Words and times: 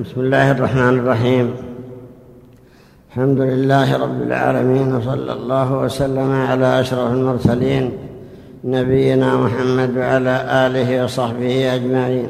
بسم 0.00 0.20
الله 0.20 0.50
الرحمن 0.50 0.98
الرحيم. 0.98 1.54
الحمد 3.10 3.40
لله 3.40 3.96
رب 3.96 4.22
العالمين 4.22 4.94
وصلى 4.94 5.32
الله 5.32 5.78
وسلم 5.78 6.32
على 6.32 6.80
أشرف 6.80 7.12
المرسلين 7.12 7.92
نبينا 8.64 9.36
محمد 9.36 9.96
وعلى 9.96 10.44
آله 10.66 11.04
وصحبه 11.04 11.74
أجمعين. 11.74 12.28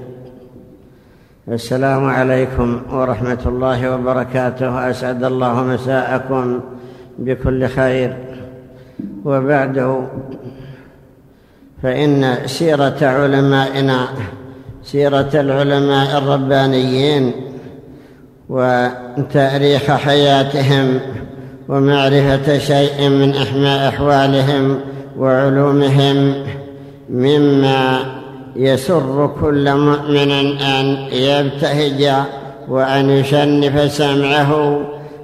السلام 1.48 2.04
عليكم 2.04 2.82
ورحمة 2.92 3.42
الله 3.46 3.94
وبركاته. 3.94 4.90
أسعد 4.90 5.24
الله 5.24 5.62
مساءكم 5.62 6.60
بكل 7.18 7.66
خير. 7.68 8.16
وبعده 9.24 10.02
فإن 11.82 12.36
سيرة 12.46 12.98
علمائنا 13.02 14.08
سيرة 14.82 15.30
العلماء 15.34 16.18
الربانيين 16.18 17.49
وتاريخ 18.50 19.90
حياتهم 19.90 21.00
ومعرفة 21.68 22.58
شيء 22.58 23.08
من 23.08 23.34
أحوالهم 23.66 24.80
وعلومهم 25.18 26.34
مما 27.10 27.98
يسر 28.56 29.30
كل 29.40 29.74
مؤمن 29.74 30.30
أن 30.60 30.96
يبتهج 31.12 32.12
وأن 32.68 33.10
يشنف 33.10 33.92
سمعه 33.92 34.80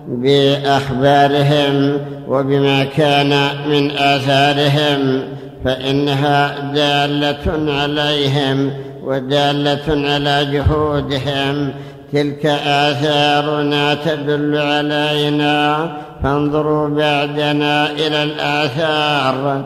بأخبارهم 0.08 1.98
وبما 2.28 2.84
كان 2.84 3.48
من 3.70 3.90
آثارهم 3.90 5.22
فإنها 5.64 6.72
دالة 6.74 7.72
عليهم 7.72 8.70
ودالة 9.04 10.10
على 10.12 10.48
جهودهم 10.52 11.72
تلك 12.12 12.46
آثارنا 12.66 13.94
تدل 13.94 14.58
علينا. 14.58 15.88
فانظروا 16.22 16.88
بعدنا 16.88 17.90
إلى 17.90 18.22
الآثار. 18.22 19.64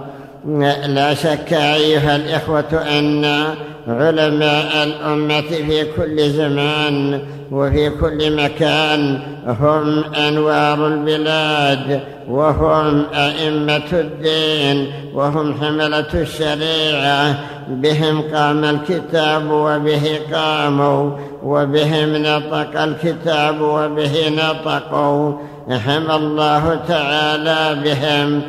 لا 0.86 1.14
شك 1.14 1.52
أيها 1.52 2.16
الإخوة 2.16 2.84
أن 2.98 3.44
علماء 3.88 4.84
الأمة 4.84 5.40
في 5.40 5.84
كل 5.96 6.30
زمان 6.30 7.20
وفي 7.52 7.90
كل 7.90 8.36
مكان. 8.36 9.18
هم 9.46 10.04
أنوار 10.14 10.86
البلاد 10.86 12.00
وهم 12.28 13.04
أئمة 13.14 13.92
الدين 13.92 14.92
وهم 15.14 15.54
حملة 15.60 16.14
الشريعة. 16.14 17.38
بهم 17.68 18.22
قام 18.34 18.64
الكتاب 18.64 19.50
وبه 19.50 20.18
قاموا 20.32 21.10
وبهم 21.44 22.16
نطق 22.16 22.82
الكتاب 22.82 23.60
وبه 23.60 24.28
نطقوا. 24.28 25.32
حمى 25.78 26.14
الله 26.14 26.80
تعالى 26.88 27.80
بهم 27.84 28.42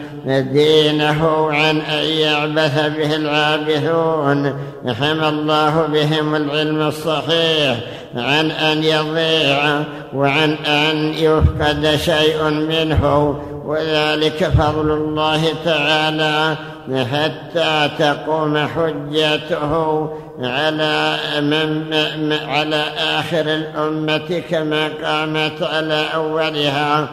دينه 0.54 1.52
عن 1.52 1.78
أن 1.82 2.06
يعبث 2.06 2.80
به 2.98 3.16
العابثون. 3.16 4.54
حمى 5.00 5.30
الله 5.30 5.88
بهم 5.94 6.36
العلم 6.36 6.82
الصحيح 6.82 7.78
عن 8.16 8.52
أن 8.52 8.84
يضيع 8.84 9.84
وعن 10.16 10.54
أن 10.54 11.14
يفقد 11.14 11.96
شيء 11.96 12.44
منه. 12.50 13.36
وذلك 13.66 14.44
فضل 14.44 14.92
الله 14.92 15.42
تعالى 15.66 16.56
حتى 16.92 17.90
تقوم 18.00 18.58
حجته 18.58 20.10
على 20.46 21.18
من 21.42 22.34
على 22.34 22.84
آخر 22.98 23.42
الأمة 23.42 24.42
كما 24.50 24.88
قامت 24.88 25.64
على 25.64 26.06
أولها. 26.14 27.10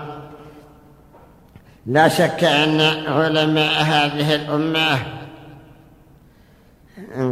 لا 1.86 2.08
شك 2.08 2.44
أن 2.44 2.80
علماء 3.06 3.82
هذه 3.82 4.34
الأمة 4.34 4.98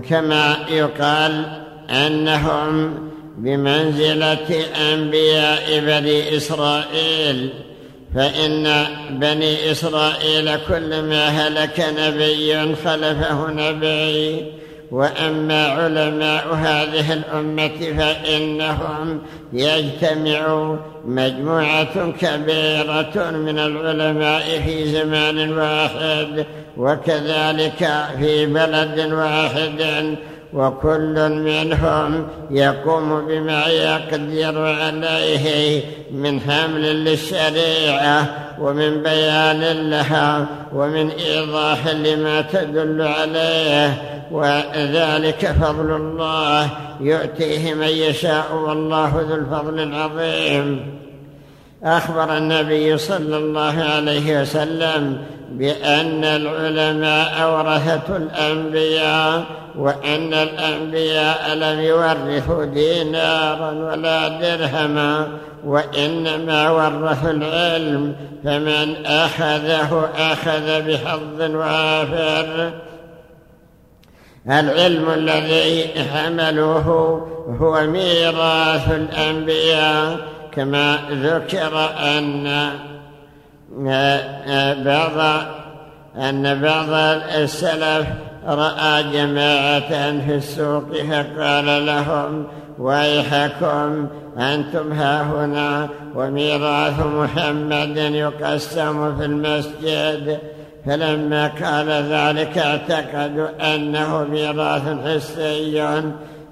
كما 0.09 0.57
يقال 0.69 1.63
أنهم 1.91 2.99
بمنزلة 3.39 4.65
أنبياء 4.93 5.81
بني 5.81 6.37
إسرائيل 6.37 7.51
فإن 8.15 8.87
بني 9.11 9.71
إسرائيل 9.71 10.57
كلما 10.69 11.29
هلك 11.29 11.87
نبي 11.99 12.75
خلفه 12.75 13.51
نبي 13.51 14.47
وأما 14.91 15.67
علماء 15.67 16.55
هذه 16.55 17.13
الأمة 17.13 17.79
فإنهم 17.99 19.21
يجتمع 19.53 20.77
مجموعة 21.05 22.11
كبيرة 22.21 23.31
من 23.31 23.59
العلماء 23.59 24.63
في 24.67 24.87
زمان 24.93 25.59
واحد 25.59 26.47
وكذلك 26.77 27.89
في 28.19 28.47
بلد 28.47 29.13
واحد 29.13 30.17
وكل 30.53 31.29
منهم 31.29 32.27
يقوم 32.51 33.27
بما 33.27 33.67
يقدر 33.67 34.67
عليه 34.67 35.83
من 36.13 36.41
حمل 36.41 37.05
للشريعة 37.05 38.29
ومن 38.61 39.03
بيان 39.03 39.91
لها 39.91 40.47
ومن 40.73 41.11
إيضاح 41.11 41.89
لما 41.89 42.41
تدل 42.41 43.03
عليه. 43.03 44.16
وذلك 44.31 45.47
فضل 45.47 45.97
الله. 45.97 46.69
يؤتيه 47.01 47.75
من 47.75 47.89
يشاء 47.89 48.55
والله 48.55 49.27
ذو 49.29 49.35
الفضل 49.35 49.81
العظيم. 49.81 50.97
أخبر 51.85 52.37
النبي 52.37 52.99
صلى 52.99 53.37
الله 53.37 53.85
عليه 53.97 54.41
وسلم 54.41 55.19
بأن 55.51 56.25
العلماء 56.25 57.53
ورثه 57.53 58.17
الأنبياء 58.17 59.45
وأن 59.79 60.35
الأنبياء 60.35 61.55
لم 61.55 61.81
يورثوا 61.81 62.65
دينارا 62.65 63.71
ولا 63.71 64.29
درهما 64.29 65.29
وإنما 65.65 66.71
ورثوا 66.71 67.31
العلم 67.31 68.17
فمن 68.45 69.07
أخذه 69.07 70.09
أخذ 70.19 70.83
بحظ 70.83 71.41
وآفر. 71.41 72.71
العلم 74.51 75.11
الذي 75.11 75.89
حملوه 76.13 76.87
هو 77.61 77.87
ميراث 77.87 78.91
الأنبياء 78.91 80.19
كما 80.53 80.99
ذكر 81.11 81.91
أن 81.99 82.71
بعض 84.85 85.47
أن 86.17 86.61
بعض 86.61 86.91
السلف 87.37 88.07
رأى 88.47 89.03
جماعة 89.13 90.21
في 90.21 90.35
السوق 90.35 90.93
فقال 90.93 91.87
لهم 91.87 92.47
ويحكم 92.79 94.09
أنتم 94.39 94.93
ها 94.93 95.23
هنا 95.23 95.89
وميراث 96.15 97.07
محمد 97.07 97.97
يقسم 97.97 99.19
في 99.19 99.25
المسجد. 99.25 100.39
فلما 100.87 101.47
قال 101.47 101.89
ذلك 101.89 102.59
اعتقدوا 102.59 103.75
أنه 103.75 104.25
ميراث 104.25 104.83
حسي 105.05 106.03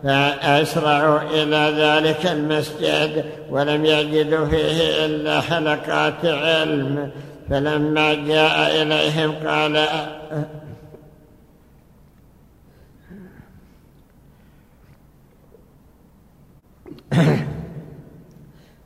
فأسرعوا 0.04 1.20
إلى 1.20 1.74
ذلك 1.76 2.26
المسجد 2.26 3.24
ولم 3.50 3.84
يجدوا 3.84 4.46
فيه 4.46 5.04
إلا 5.04 5.40
حلقات 5.40 6.24
علم. 6.24 7.10
فلما 7.50 8.14
جاء 8.14 8.82
إليهم 8.82 9.32
قال 9.46 9.86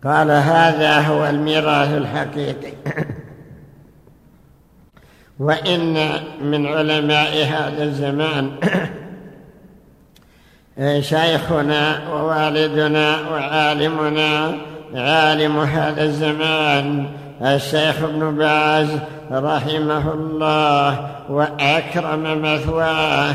قال 0.04 0.30
هذا 0.30 1.00
هو 1.00 1.26
الميراث 1.26 1.94
الحقيقي. 1.94 2.72
وإن 5.38 6.10
من 6.42 6.66
علماء 6.66 7.44
هذا 7.44 7.84
الزمان 7.84 8.50
شيخنا 11.00 12.08
ووالدنا 12.12 13.20
وعالمنا 13.30 14.54
عالم 14.94 15.58
هذا 15.58 16.02
الزمان 16.02 17.06
الشيخ 17.42 18.02
ابن 18.02 18.36
باز 18.36 18.88
رحمه 19.32 20.12
الله 20.14 21.08
وأكرم 21.30 22.42
مثواه. 22.42 23.34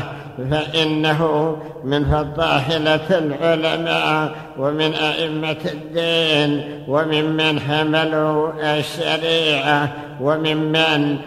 فإنه 0.50 1.56
من 1.84 2.04
فطاحلة 2.04 3.18
العلماء 3.18 4.34
ومن 4.58 4.94
أئمة 4.94 5.56
الدين 5.72 6.82
وممن 6.88 7.60
حملوا 7.60 8.52
الشريعة 8.62 9.92
وممن 10.20 11.18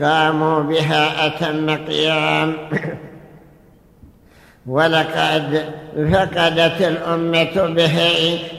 قاموا 0.00 0.62
بها 0.62 1.26
أتم 1.26 1.70
قيام. 1.86 2.54
ولقد 4.66 5.64
فقدت 6.12 6.80
الأمة 6.80 7.66
به 7.66 7.98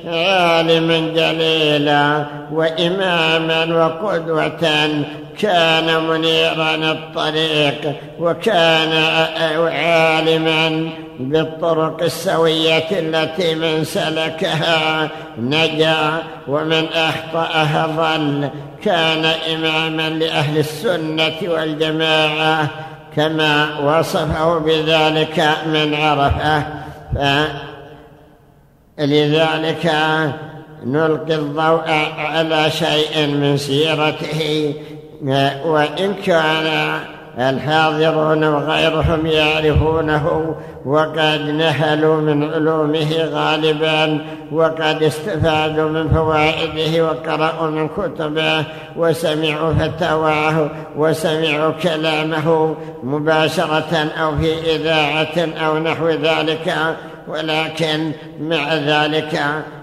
عالما 0.07 0.99
جليلا 0.99 2.25
وإماما 2.51 3.85
وقدوة. 3.85 4.59
كان 5.39 6.03
منيرا 6.03 6.75
الطريق 6.75 7.93
وكان 8.19 8.91
عالما 9.71 10.89
بالطرق 11.19 12.03
السوية 12.03 12.89
التي 12.91 13.55
من 13.55 13.83
سلكها 13.83 15.09
نجا 15.39 16.23
ومن 16.47 16.85
أخطأها 16.93 17.87
ضل 17.87 18.49
كان 18.83 19.25
إماما 19.55 20.09
لأهل 20.09 20.57
السنة 20.57 21.35
والجماعة 21.47 22.69
كما 23.15 23.79
وصفه 23.79 24.57
بذلك 24.57 25.49
من 25.65 25.95
عرفة 25.95 26.63
لذلك 28.99 29.95
نلقي 30.85 31.35
الضوء 31.35 31.89
على 32.17 32.71
شيء 32.71 33.27
من 33.27 33.57
سيرته 33.57 34.73
وإن 35.65 36.13
كان 36.25 36.99
الحاضرون 37.39 38.43
وغيرهم 38.43 39.25
يعرفونه 39.25 40.55
وقد 40.85 41.49
نهلوا 41.49 42.21
من 42.21 42.53
علومه 42.53 43.15
غالبا 43.31 44.25
وقد 44.51 45.03
استفادوا 45.03 45.89
من 45.89 46.09
فوائده 46.09 47.05
وقرأوا 47.05 47.69
من 47.69 47.87
كتبه 47.87 48.65
وسمعوا 48.97 49.73
فتاواه 49.73 50.69
وسمعوا 50.97 51.71
كلامه 51.71 52.75
مباشرة 53.03 54.09
أو 54.21 54.37
في 54.37 54.75
إذاعة 54.75 55.49
أو 55.65 55.79
نحو 55.79 56.09
ذلك. 56.09 56.75
ولكن 57.27 58.11
مع 58.39 58.73
ذلك 58.73 59.41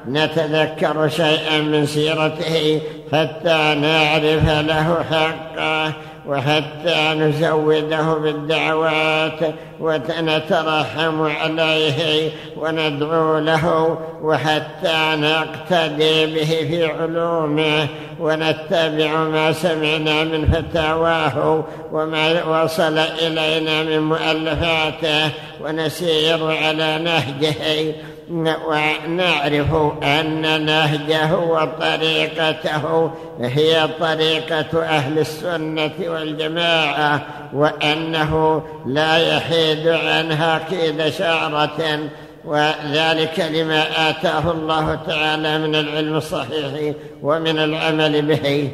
نتذكر 0.08 1.08
شيئا 1.08 1.60
من 1.60 1.86
سيرته 1.86 2.80
حتى 3.12 3.74
نعرف 3.74 4.66
له 4.66 5.04
حقه. 5.10 5.92
وحتى 6.26 7.14
نزوده 7.14 8.14
بالدعوات 8.14 9.54
ونترحم 9.80 11.22
عليه 11.22 12.30
وندعو 12.56 13.38
له 13.38 13.98
وحتى 14.22 15.16
نقتدي 15.16 16.26
به 16.26 16.44
في 16.44 16.84
علومه 16.84 17.88
ونتبع 18.20 19.16
ما 19.16 19.52
سمعنا 19.52 20.24
من 20.24 20.46
فتاواه 20.46 21.64
وما 21.92 22.44
وصل 22.44 22.98
إلينا 22.98 23.82
من 23.82 23.98
مؤلفاته 23.98 25.30
ونسير 25.60 26.50
على 26.50 26.98
نهجه 26.98 27.94
ونعرف 28.30 29.74
أن 30.02 30.64
نهجه 30.66 31.36
وطريقته 31.36 33.10
هي 33.40 33.88
طريقة 34.00 34.82
أهل 34.82 35.18
السنة 35.18 35.92
والجماعة 36.00 37.26
وأنه 37.52 38.62
لا 38.86 39.36
يحيد 39.36 39.88
عنها 39.88 40.58
كيد 40.58 41.08
شعرة 41.08 42.10
وذلك 42.44 43.40
لما 43.40 44.10
آتاه 44.10 44.50
الله 44.50 44.94
تعالى 44.94 45.58
من 45.58 45.74
العلم 45.74 46.16
الصحيح 46.16 46.94
ومن 47.22 47.58
العمل 47.58 48.22
به. 48.22 48.70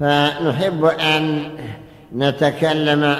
فنحب 0.00 0.84
أن 0.84 1.50
نتكلم 2.16 3.16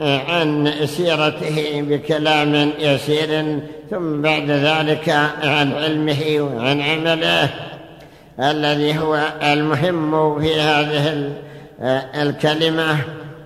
عن 0.00 0.72
سيرته 0.84 1.82
بكلام 1.82 2.70
يسير 2.78 3.60
ثم 3.90 4.22
بعد 4.22 4.50
ذلك 4.50 5.08
عن 5.42 5.72
علمه 5.72 6.40
وعن 6.40 6.80
عمله 6.80 7.48
الذي 8.40 8.98
هو 8.98 9.18
المهم 9.42 10.40
في 10.40 10.60
هذه 10.60 11.32
الكلمة. 12.22 12.96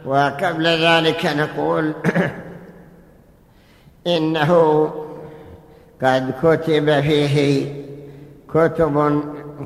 وقبل 0.07 0.67
ذلك 0.67 1.27
نقول 1.27 1.93
إنه 4.17 4.85
قد 6.03 6.35
كتب 6.43 7.01
فيه 7.01 7.67
كتب 8.55 9.23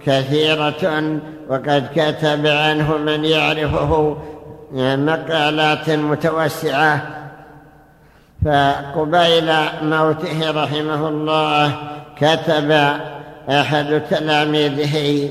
كثيرة 0.07 1.03
وقد 1.49 1.89
كتب 1.95 2.47
عنه 2.47 2.97
من 2.97 3.25
يعرفه 3.25 4.17
مقالات 4.75 5.91
متوسعة. 5.91 7.03
فقبيل 8.45 9.53
موته 9.83 10.51
رحمه 10.51 11.09
الله 11.09 11.73
كتب 12.17 12.71
أحد 13.51 14.03
تلاميذه 14.11 15.31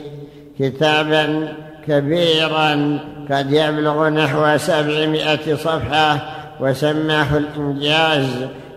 كتابا 0.60 1.54
كبيرا 1.88 3.00
قد 3.31 3.51
يبلغ 3.51 4.10
نحو 4.10 4.57
سبعمائة 4.57 5.56
صفحة 5.56 6.19
وسماه 6.60 7.38
الإنجاز 7.38 8.28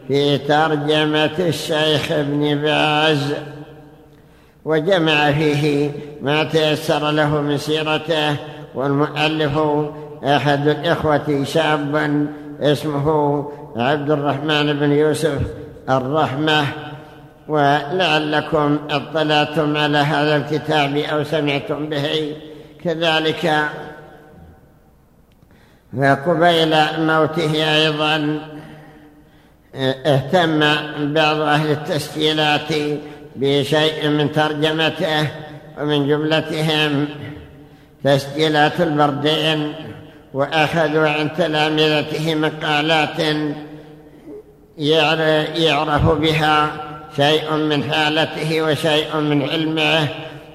في 0.09 0.39
ترجمة 0.39 1.39
الشيخ 1.39 2.13
ابن 2.13 2.63
باز. 2.63 3.35
وجمع 4.65 5.33
فيه 5.33 5.91
ما 6.23 6.45
تيسر 6.45 7.11
له 7.11 7.41
من 7.41 7.59
سيرته 7.59 8.37
والمؤلف 8.75 9.59
أحد 10.25 10.69
الإخوة 10.69 11.45
شاب 11.45 12.27
اسمه 12.61 13.49
عبد 13.77 14.11
الرحمن 14.11 14.73
بن 14.73 14.93
يوسف 14.93 15.39
الرحمة 15.91 16.65
ولعلكم 17.49 18.79
اطلعتم 18.91 19.77
على 19.77 19.99
هذا 19.99 20.37
الكتاب 20.37 20.97
أو 20.97 21.25
سمعتم 21.25 21.89
به. 21.89 22.37
كذلك 22.85 23.53
قبيل 26.27 26.75
موته 26.99 27.75
أيضا 27.77 28.41
اهتم 30.07 30.61
بعض 31.15 31.41
أهل 31.41 31.71
التسجيلات 31.71 32.73
بشيء 33.37 34.09
من 34.09 34.33
ترجمته 34.33 35.29
ومن 35.79 36.09
جملتهم 36.09 37.09
تسجيلات 38.05 38.81
البردين. 38.81 39.73
وأخذوا 40.37 41.09
عن 41.09 41.33
تلامذته 41.39 42.35
مقالات 42.35 43.21
يعرف 45.57 46.09
بها 46.09 46.69
شيء 47.17 47.53
من 47.53 47.93
حالته 47.93 48.63
وشيء 48.63 49.17
من 49.17 49.49
علمه 49.49 50.09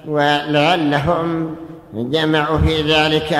ولعلهم 0.08 1.56
جمعوا 1.94 2.58
في 2.58 2.82
ذلك 2.82 3.40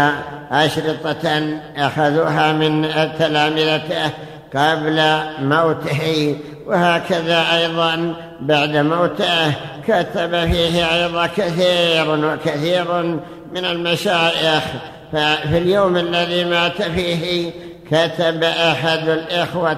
أشرطة 0.52 1.58
أخذوها 1.78 2.52
من 2.54 2.88
تلامذته 3.20 4.10
قبل 4.56 5.20
موته. 5.42 6.36
وهكذا 6.66 7.44
أيضا 7.58 8.14
بعد 8.42 8.78
موته 8.78 9.54
كتب 9.88 10.52
فيه 10.52 10.96
أيضا 10.96 11.28
كثير 11.28 12.10
وكثير 12.10 13.04
من 13.52 13.66
المشايخ 13.66 14.64
ففي 15.12 15.58
اليوم 15.58 15.98
الذي 15.98 16.46
مات 16.46 16.82
فيه 16.82 17.52
كتب 17.92 18.44
أحد 18.44 19.10
الإخوة 19.10 19.78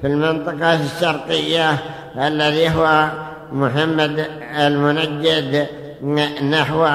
في 0.00 0.06
المنطقة 0.06 0.74
الشرقية 0.84 1.78
الذي 2.18 2.70
هو 2.70 3.08
محمد 3.52 4.26
المنجد 4.58 5.66
نحو 6.50 6.86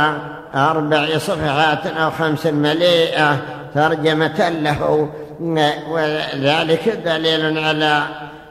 أربع 0.56 1.18
صفحات 1.18 1.88
أو 1.88 2.12
خمس 2.12 2.46
مليئة 2.46 3.38
ترجمة 3.76 4.50
له. 4.50 5.10
وذلك 5.90 7.00
دليل 7.06 7.58
على 7.58 8.04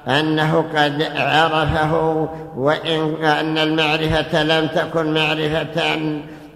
أنه 0.08 0.64
قد 0.76 1.02
عرفه 1.16 2.28
وإن 2.56 3.24
أن 3.24 3.58
المعرفة 3.58 4.42
لم 4.42 4.66
تكن 4.66 5.14
معرفة 5.14 5.98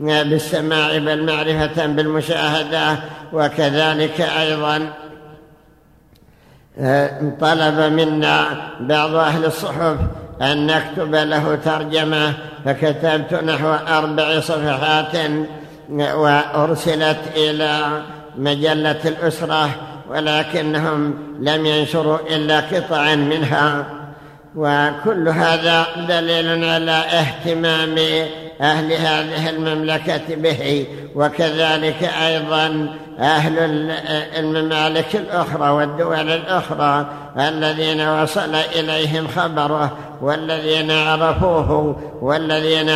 بالسماع 0.00 0.98
بل 0.98 1.26
معرفة 1.26 1.86
بالمشاهدة 1.86 2.98
وكذلك 3.32 4.20
أيضا 4.20 4.92
طلب 7.40 7.92
منا 7.92 8.46
بعض 8.80 9.14
أهل 9.14 9.44
الصحف 9.44 9.96
أن 10.42 10.66
نكتب 10.66 11.14
له 11.14 11.58
ترجمة 11.64 12.32
فكتبت 12.64 13.34
نحو 13.34 13.68
أربع 13.88 14.40
صفحات 14.40 15.30
وأرسلت 15.90 17.18
إلى 17.36 18.02
مجلة 18.36 19.00
الأسرة 19.04 19.70
ولكنهم 20.10 21.14
لم 21.40 21.66
ينشروا 21.66 22.18
إلا 22.30 22.60
قطعا 22.60 23.14
منها. 23.14 23.86
وكل 24.56 25.28
هذا 25.28 25.86
دليل 26.08 26.64
على 26.64 26.92
اهتمام 26.92 27.98
أهل 28.60 28.92
هذه 28.92 29.50
المملكة 29.50 30.34
به 30.34 30.86
وكذلك 31.14 32.10
أيضا 32.26 32.88
أهل 33.18 33.58
الممالك 34.38 35.16
الأخرى 35.16 35.70
والدول 35.70 36.30
الأخرى 36.30 37.06
الذين 37.38 38.08
وصل 38.08 38.54
إليهم 38.54 39.28
خبره 39.28 39.96
والذين 40.20 40.90
عرفوه 40.90 41.96
والذين 42.22 42.90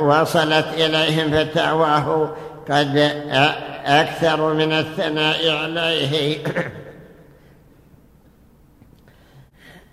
وصلت 0.00 0.66
إليهم 0.74 1.30
فتاواه 1.30 2.28
قد 2.70 3.12
أكثر 3.86 4.52
من 4.54 4.72
الثناء 4.72 5.50
عليه. 5.50 6.38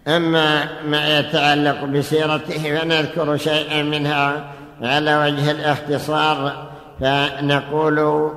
أما 0.08 0.68
ما 0.86 1.20
يتعلق 1.20 1.84
بسيرته 1.84 2.80
فنذكر 2.80 3.38
شيئا 3.38 3.84
منها 3.84 4.54
على 4.82 5.18
وجه 5.18 5.52
الاختصار 5.52 6.68
فنقول 7.00 8.32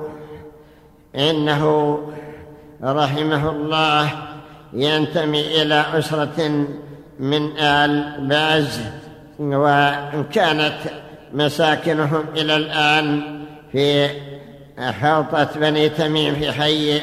إنه 1.15 1.99
رحمه 2.83 3.49
الله 3.51 4.09
ينتمي 4.73 5.61
إلى 5.61 5.85
أسرة 5.93 6.65
من 7.19 7.57
آل 7.59 8.13
باز 8.19 8.81
وكانت 9.39 10.77
مساكنهم 11.33 12.25
إلى 12.35 12.55
الآن 12.55 13.21
في 13.71 14.09
حوطة 14.79 15.47
بني 15.55 15.89
تميم 15.89 16.35
في 16.35 16.51
حي 16.51 17.01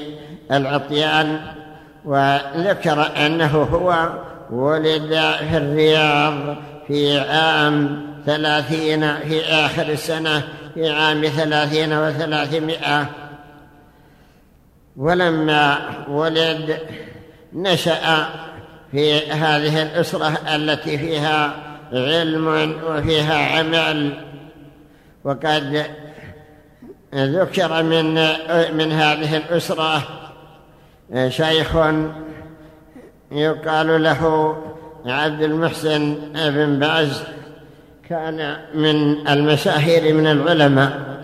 العطيان 0.53 1.41
وذكر 2.05 3.11
أنه 3.27 3.69
هو 3.73 4.09
ولد 4.53 5.09
في 5.51 5.57
الرياض 5.57 6.57
في 6.87 7.19
عام 7.21 8.07
ثلاثين 8.27 9.19
في 9.19 9.45
آخر 9.45 9.89
السنة 9.89 10.43
في 10.75 10.91
عام 10.91 11.25
ثلاثين 11.25 11.93
وثلاثمائة. 11.93 13.07
ولما 14.97 15.79
ولد 16.09 16.79
نشأ 17.53 18.29
في 18.91 19.31
هذه 19.31 19.83
الأسرة 19.83 20.39
التي 20.55 20.99
فيها 20.99 21.53
علم 21.93 22.75
وفيها 22.87 23.59
عمل. 23.59 24.13
وقد 25.25 25.87
ذكر 27.15 27.83
من 27.83 28.15
من 28.77 28.93
هذه 28.93 29.37
الأسرة 29.37 30.03
شيخ 31.29 31.77
يقال 33.33 34.03
له 34.03 34.57
عبد 35.07 35.43
المحسن 35.43 36.17
بن 36.35 36.79
باز 36.79 37.23
كان 38.09 38.57
من 38.75 39.29
المشاهير 39.29 40.15
من 40.15 40.27
العلماء 40.27 41.23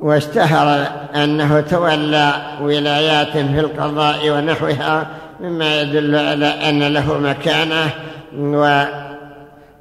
واشتهر 0.00 0.88
أنه 1.14 1.60
تولى 1.60 2.32
ولايات 2.62 3.32
في 3.32 3.60
القضاء 3.60 4.30
ونحوها 4.30 5.06
مما 5.40 5.80
يدل 5.80 6.16
على 6.16 6.46
أن 6.46 6.82
له 6.82 7.18
مكانة 7.18 7.90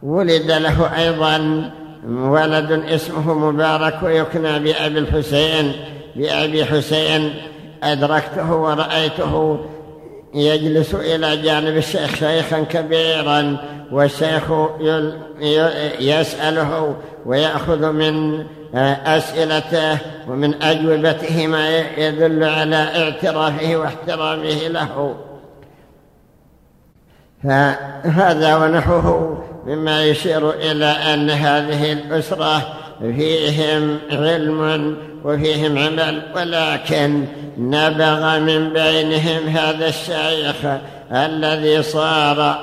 وولد 0.04 0.52
له 0.52 0.98
أيضا 0.98 1.70
ولد 2.08 2.72
اسمه 2.72 3.34
مبارك 3.34 4.04
ويكنى 4.04 4.60
بأبي 4.60 5.00
الحسين 5.00 5.72
بأبي 6.16 6.66
حسين 6.66 7.34
أدركته 7.84 8.54
ورأيته 8.54 9.60
يجلس 10.34 10.96
إلى 10.96 11.38
جانب 11.38 11.78
الشيخ 11.78 12.16
شيخا 12.16 12.60
كبيرا 12.60 13.58
والشيخ 13.92 14.44
يسأله 16.00 16.96
ويأخذ 17.26 17.92
من 17.92 18.46
أسئلته 19.06 19.98
ومن 20.28 20.64
أجوبته 20.64 21.48
ما 21.48 21.80
يدل 21.98 22.44
على 22.44 22.76
اعترافه 22.76 23.76
واحترامه 23.76 24.68
له. 24.68 25.16
فهذا 27.44 28.56
ونحوه 28.56 29.44
مما 29.66 30.06
يشير 30.06 30.50
إلى 30.50 30.86
أن 30.86 31.30
هذه 31.30 31.94
الأسرة 31.94 32.62
فيهم 33.02 33.98
علم 34.12 34.98
وفيهم 35.24 35.78
عمل 35.78 36.22
ولكن 36.36 37.26
نبغ 37.58 38.40
من 38.40 38.74
بينهم 38.74 39.48
هذا 39.48 39.88
الشيخ 39.88 40.56
الذي 41.12 41.84
صار 41.84 42.58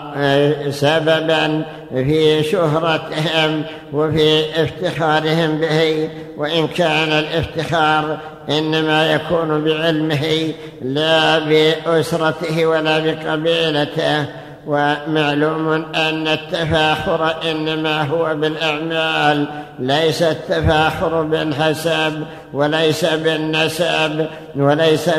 سببا 0.70 1.62
في 1.94 2.42
شهرتهم 2.42 3.62
وفي 3.92 4.44
افتخارهم 4.62 5.58
به 5.58 6.08
وإن 6.36 6.68
كان 6.68 7.12
الافتخار 7.12 8.18
إنما 8.48 9.12
يكون 9.12 9.64
بعلمه 9.64 10.52
لا 10.82 11.38
بأسرته 11.38 12.66
ولا 12.66 12.98
بقبيلته. 12.98 14.26
ومعلوم 14.66 15.72
أن 15.94 16.28
التفاخر 16.28 17.50
إنما 17.50 18.02
هو 18.02 18.34
بالأعمال 18.34 19.46
ليس 19.78 20.22
التفاخر 20.22 21.22
بالحسب 21.22 22.24
وليس 22.52 23.04
بالنسب 23.04 24.26
وليس, 24.56 25.10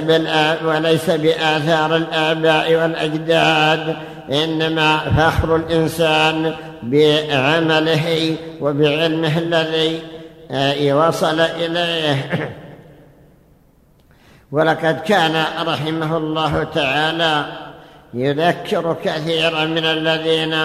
وليس 0.65 1.09
بآثار 1.09 1.95
الآباء 1.95 2.75
والأجداد 2.75 3.95
إنما 4.31 4.97
فخر 4.97 5.55
الإنسان 5.55 6.53
بعمله 6.83 8.35
وبعلمه 8.61 9.37
الذي 9.37 10.01
وصل 10.93 11.39
إليه. 11.39 12.49
ولقد 14.51 14.99
كان 14.99 15.43
رحمه 15.67 16.17
الله 16.17 16.63
تعالى 16.63 17.45
يذكر 18.15 18.95
كثيرا 19.03 19.65
من 19.65 19.85
الذين 19.85 20.55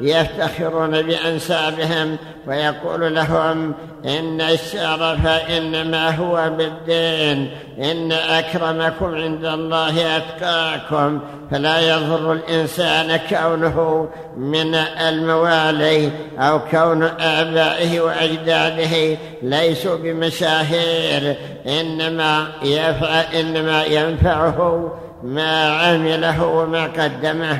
يفتخرون 0.00 1.02
بأنسابهم 1.02 2.16
ويقول 2.46 3.14
لهم 3.14 3.74
إن 4.04 4.40
الشرف 4.40 5.26
إنما 5.26 6.10
هو 6.10 6.50
بالدين 6.58 7.50
إن 7.78 8.12
أكرمكم 8.12 9.14
عند 9.14 9.44
الله 9.44 10.16
أتقاكم. 10.16 11.20
فلا 11.50 11.80
يضر 11.80 12.32
الإنسان 12.32 13.16
كونه 13.16 14.08
من 14.36 14.74
الموالي 14.74 16.10
أو 16.38 16.60
كون 16.70 17.02
آبائه 17.20 18.00
وأجداده 18.00 19.18
ليسوا 19.42 19.96
بمشاهير 19.96 21.36
إنما, 21.66 22.46
يفعل 22.62 23.24
إنما 23.40 23.84
ينفعه 23.84 24.92
ما 25.24 25.70
عمله 25.70 26.46
وما 26.46 26.84
قدمه. 26.84 27.58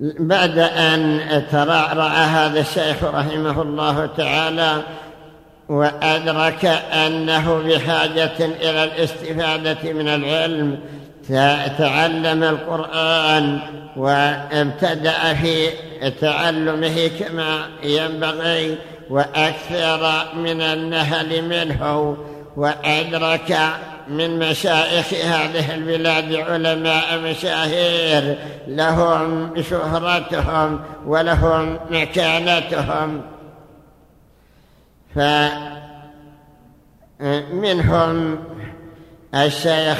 بعد 0.00 0.58
أن 0.58 1.20
ترعرع 1.52 2.08
هذا 2.08 2.60
الشيخ 2.60 3.04
رحمه 3.04 3.62
الله 3.62 4.06
تعالى 4.06 4.82
وأدرك 5.68 6.64
أنه 6.92 7.58
بحاجة 7.58 8.36
إلى 8.40 8.84
الاستفادة 8.84 9.92
من 9.92 10.08
العلم 10.08 10.78
تعلم 11.78 12.44
القرآن 12.44 13.60
وابتدأ 13.96 15.34
في 15.34 15.68
تعلمه 16.20 17.10
كما 17.20 17.66
ينبغي 17.82 18.78
وأكثر 19.10 20.24
من 20.36 20.60
النهل 20.60 21.42
منه. 21.42 22.16
وأدرك 22.56 23.58
من 24.08 24.38
مشايخ 24.38 25.12
هذه 25.14 25.74
البلاد 25.74 26.34
علماء 26.34 27.18
مشاهير 27.18 28.38
لهم 28.66 29.52
شهرتهم 29.62 30.80
ولهم 31.06 31.78
مكانتهم. 31.90 33.22
فمنهم 37.20 38.38
الشيخ 39.34 39.98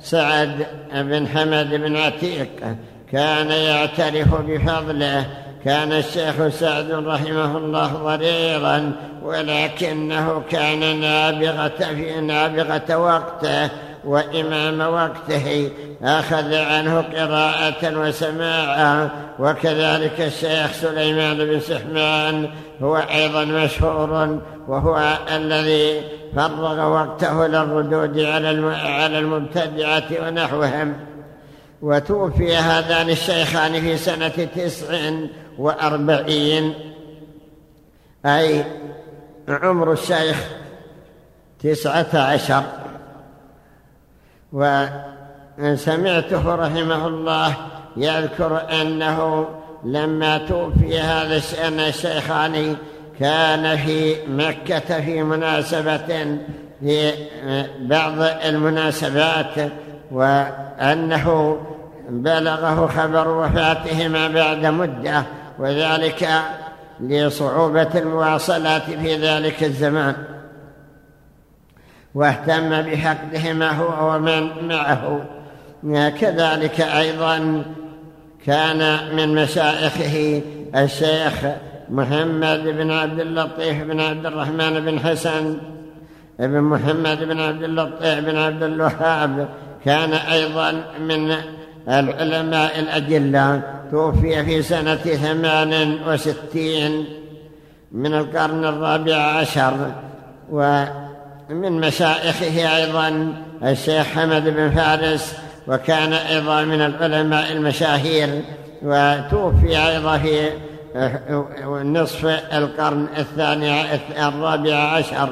سعد 0.00 0.66
بن 0.92 1.28
حمد 1.28 1.74
بن 1.74 1.96
عتيق 1.96 2.76
كان 3.12 3.50
يعترف 3.50 4.34
بفضله 4.34 5.43
كان 5.64 5.92
الشيخ 5.92 6.48
سعد 6.48 6.90
رحمه 6.90 7.56
الله 7.58 7.86
ضريرا 7.86 8.92
ولكنه 9.22 10.42
كان 10.50 11.00
نابغة 11.00 11.68
في 11.78 12.20
نابغة 12.20 12.96
وقته 12.96 13.70
وإمام 14.04 14.80
وقته 14.80 15.70
أخذ 16.02 16.54
عنه 16.54 17.00
قراءة 17.00 17.98
وسماعا 17.98 19.10
وكذلك 19.38 20.20
الشيخ 20.20 20.72
سليمان 20.72 21.36
بن 21.36 21.60
سحمان 21.60 22.48
هو 22.82 22.96
أيضا 22.96 23.44
مشهور 23.44 24.38
وهو 24.68 25.18
الذي 25.36 26.02
فرغ 26.36 26.92
وقته 26.92 27.46
للردود 27.46 28.20
على 28.20 29.18
المبتدعة 29.18 30.04
ونحوهم. 30.22 30.94
وتوفي 31.82 32.56
هذان 32.56 33.10
الشيخان 33.10 33.80
في 33.80 33.96
سنة 33.96 34.28
تسع 34.28 35.10
وأربعين. 35.58 36.74
أي 38.26 38.64
عمر 39.48 39.92
الشيخ 39.92 40.48
تسعة 41.62 42.06
عشر. 42.14 42.62
وسمعته 45.58 46.54
رحمه 46.54 47.06
الله 47.06 47.54
يذكر 47.96 48.62
أنه 48.80 49.48
لما 49.84 50.38
توفي 50.38 51.00
هذا 51.00 51.36
الشيخان 51.88 52.76
كان 53.20 53.76
في 53.76 54.16
مكة 54.28 55.00
في 55.00 55.22
مناسبة 55.22 56.38
في 56.80 57.12
بعض 57.80 58.20
المناسبات 58.44 59.72
وأنه 60.10 61.58
بلغه 62.08 62.86
خبر 62.86 63.28
وفاتهما 63.28 64.28
بعد 64.28 64.66
مدة. 64.66 65.24
وذلك 65.58 66.28
لصعوبة 67.00 67.88
المواصلات 67.94 68.82
في 68.82 69.16
ذلك 69.16 69.64
الزمان. 69.64 70.14
واهتم 72.14 72.82
بحقدهما 72.82 73.70
هو 73.70 74.14
ومن 74.14 74.68
معه. 74.68 75.24
كذلك 76.10 76.80
أيضا 76.80 77.64
كان 78.46 78.98
من 79.16 79.34
مشايخه 79.34 80.42
الشيخ 80.76 81.34
محمد 81.90 82.62
بن 82.62 82.90
عبد 82.90 83.20
اللطيف 83.20 83.84
بن 83.84 84.00
عبد 84.00 84.26
الرحمن 84.26 84.80
بن 84.80 85.00
حسن 85.00 85.58
بن 86.38 86.60
محمد 86.60 87.24
بن 87.24 87.40
عبد 87.40 87.62
اللطيف 87.62 88.18
بن 88.18 88.36
عبد 88.36 88.62
الوهاب 88.62 89.48
كان 89.84 90.12
أيضا 90.12 90.84
من 91.00 91.36
العلماء 91.88 92.78
الأجلة 92.78 93.62
توفي 93.90 94.44
في 94.44 94.62
سنة 94.62 94.96
ثمان 94.96 95.98
وستين 96.08 97.04
من 97.92 98.14
القرن 98.14 98.64
الرابع 98.64 99.16
عشر 99.16 99.92
ومن 100.50 101.72
مشايخه 101.80 102.76
أيضا 102.76 103.34
الشيخ 103.62 104.06
حمد 104.06 104.48
بن 104.48 104.70
فارس 104.70 105.34
وكان 105.68 106.12
أيضا 106.12 106.62
من 106.64 106.80
العلماء 106.80 107.52
المشاهير 107.52 108.42
وتوفي 108.82 109.88
أيضا 109.88 110.18
في 110.18 110.50
نصف 111.84 112.24
القرن 112.52 113.06
الثاني 113.18 113.94
الرابع 114.28 114.74
عشر. 114.74 115.28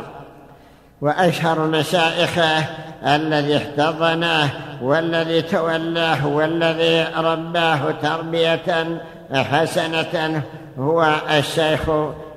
وأشهر 1.01 1.67
مشائخه 1.67 2.65
الذي 3.07 3.57
احتضنه 3.57 4.51
والذي 4.83 5.43
تولاه 5.43 6.27
والذي 6.27 7.07
رباه 7.17 7.91
تربية 8.03 9.01
حسنة 9.33 10.43
هو 10.79 11.15
الشيخ 11.39 11.91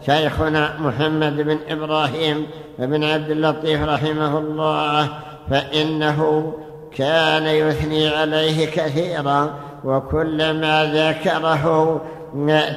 شيخنا 0.06 0.74
محمد 0.80 1.36
بن 1.38 1.58
إبراهيم 1.70 2.48
بن 2.80 3.04
عبد 3.04 3.30
اللطيف 3.30 3.84
رحمه 3.84 4.38
الله 4.38 5.10
فإنه 5.50 6.54
كان 6.98 7.46
يثني 7.46 8.08
عليه 8.08 8.66
كثيرا 8.66 9.54
وكلما 9.84 10.86
ذكره 10.86 12.02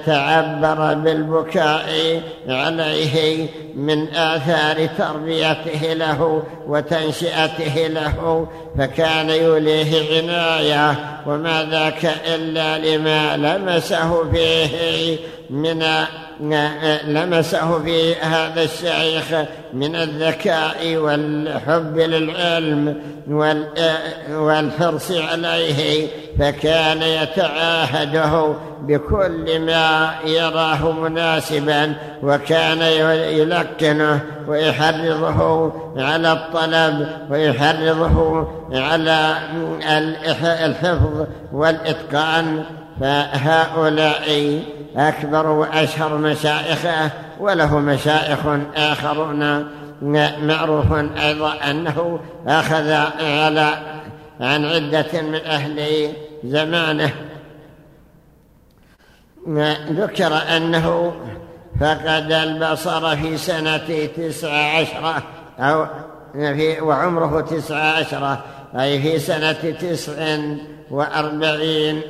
تعبر 0.07 0.95
بالبكاء 0.95 2.21
عليه 2.49 3.47
من 3.75 4.09
آثار 4.09 4.87
تربيته 4.99 5.93
له 5.93 6.43
وتنشئته 6.67 7.87
له 7.87 8.49
فكان 8.79 9.31
يوليه 9.31 10.19
عناية 10.19 10.95
وما 11.27 11.69
ذاك 11.71 12.15
إلا 12.35 12.79
لما 12.79 13.37
لمسه 13.37 14.31
فيه 14.31 15.17
من 15.51 15.85
لمسه 17.05 17.83
في 17.83 18.15
هذا 18.15 18.63
الشيخ 18.63 19.25
من 19.73 19.97
الذكاء 19.97 20.97
والحب 20.97 21.99
للعلم 21.99 22.97
والحرص 24.31 25.11
عليه 25.11 26.09
فكان 26.39 27.03
يتعاهده 27.03 28.55
بكل 28.83 29.61
ما 29.61 30.11
يراه 30.25 30.93
مناسبا 30.93 31.95
وكان 32.23 32.83
يلقنه 33.39 34.21
ويحرضه 34.49 35.73
على 35.97 36.33
الطلب 36.33 37.09
ويحرضه 37.31 38.49
على 38.73 39.35
الحفظ 40.65 41.27
والإتقان. 41.53 42.65
فهؤلاء 43.01 44.63
أكبر 44.97 45.47
وأشهر 45.47 46.17
مشائخه 46.17 47.11
وله 47.41 47.79
مشائخ 47.79 48.39
آخرون. 48.77 49.69
معروف 50.43 50.93
أيضا 50.93 51.55
أنه 51.71 52.21
أخذ 52.47 52.91
على 53.21 53.71
عن 54.41 54.65
عدة 54.65 55.23
من 55.23 55.35
أهل 55.35 56.09
زمانه. 56.45 57.11
ذكر 59.91 60.57
أنه 60.57 61.15
فقد 61.81 62.33
البصر 62.33 63.17
في 63.17 63.37
سنة 63.37 64.07
تسع 64.17 64.79
عشرة 64.79 65.23
أو 65.59 65.87
في 66.35 66.81
وعمره 66.81 67.41
تسع 67.41 67.77
عشرة 67.77 68.45
أي 68.81 69.03
في 69.03 69.19
سنة 69.19 69.53
تسع 69.53 70.39
وأربعين. 70.91 72.03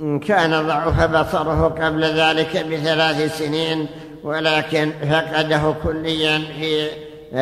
كان 0.00 0.66
ضعف 0.66 1.10
بصره 1.10 1.68
قبل 1.68 2.04
ذلك 2.04 2.66
بثلاث 2.66 3.38
سنين 3.38 3.86
ولكن 4.24 4.92
فقده 5.10 5.74
كليا 5.82 6.38
في 6.38 6.88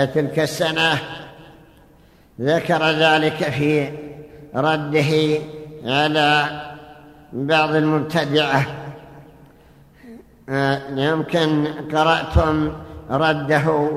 تلك 0.06 0.38
السنة. 0.38 0.98
ذكر 2.40 2.90
ذلك 2.90 3.34
في 3.34 3.90
رده 4.54 5.40
على 5.84 6.44
بعض 7.32 7.74
المبتدعة. 7.74 8.66
يمكن 10.96 11.66
قرأتم 11.92 12.72
رده 13.10 13.90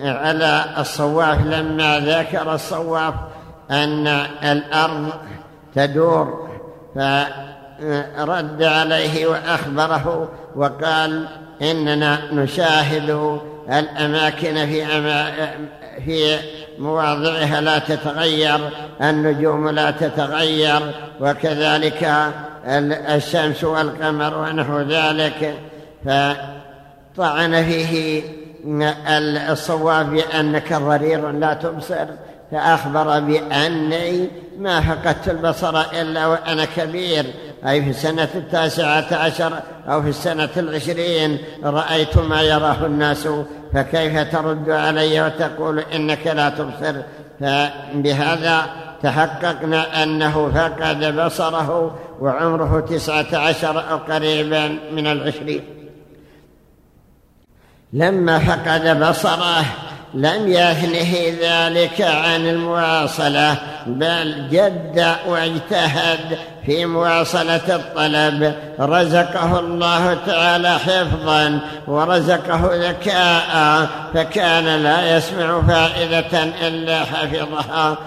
على 0.00 0.64
الصواف. 0.78 1.46
لما 1.46 1.98
ذكر 1.98 2.54
الصواف 2.54 3.14
أن 3.70 4.06
الأرض 4.42 5.12
تدور 5.74 6.48
فرد 7.80 8.62
عليه 8.62 9.26
وأخبره 9.26 10.28
وقال 10.56 11.28
إننا 11.62 12.18
نشاهد 12.32 13.40
الأماكن 13.68 14.66
في, 14.66 14.84
أما 14.84 15.32
في 16.04 16.38
مواضعها 16.78 17.60
لا 17.60 17.78
تتغير 17.78 18.58
النجوم 19.02 19.68
لا 19.68 19.90
تتغير 19.90 20.80
وكذلك 21.20 22.32
الشمس 23.14 23.64
والقمر 23.64 24.38
ونحو 24.38 24.80
ذلك. 24.80 25.54
فطعن 26.04 27.64
فيه 27.64 28.22
الصواب 29.50 30.10
بأنك 30.10 30.72
ضرير 30.72 31.30
لا 31.30 31.54
تبصر 31.54 32.06
فأخبر 32.50 33.20
بأني 33.20 34.28
ما 34.58 34.80
فقدت 34.80 35.28
البصر 35.28 35.80
إلا 35.80 36.26
وأنا 36.26 36.64
كبير. 36.64 37.24
أي 37.66 37.82
في 37.82 37.90
السنة 37.90 38.28
التاسعة 38.34 39.14
عشر 39.14 39.52
أو 39.88 40.02
في 40.02 40.08
السنة 40.08 40.48
العشرين 40.56 41.38
رأيت 41.64 42.18
ما 42.18 42.42
يراه 42.42 42.86
الناس 42.86 43.28
فكيف 43.74 44.32
ترد 44.32 44.70
علي 44.70 45.22
وتقول 45.22 45.78
إنك 45.78 46.26
لا 46.26 46.48
تبصر؟ 46.48 46.94
فبهذا 47.40 48.66
تحققنا 49.02 50.02
أنه 50.02 50.50
فقد 50.54 51.16
بصره 51.16 51.98
وعمره 52.20 52.80
تسعة 52.80 53.36
عشر 53.36 53.90
أو 53.90 53.96
قريبا 53.96 54.78
من 54.92 55.06
العشرين. 55.06 55.62
لما 57.92 58.38
فقد 58.38 59.00
بصره 59.00 59.64
لم 60.14 60.48
يهنه 60.48 61.38
ذلك 61.40 62.00
عن 62.00 62.48
المواصلة 62.48 63.56
بل 63.86 64.48
جد 64.50 65.14
واجتهد 65.28 66.38
في 66.66 66.86
مواصلة 66.86 67.76
الطلب. 67.76 68.54
رزقه 68.80 69.60
الله 69.60 70.18
تعالى 70.26 70.78
حفظا 70.78 71.60
ورزقه 71.86 72.70
ذكاء 72.72 73.86
فكان 74.14 74.82
لا 74.82 75.16
يسمع 75.16 75.62
فائدة 75.68 76.44
إلا 76.68 77.04
حفظها. 77.04 77.98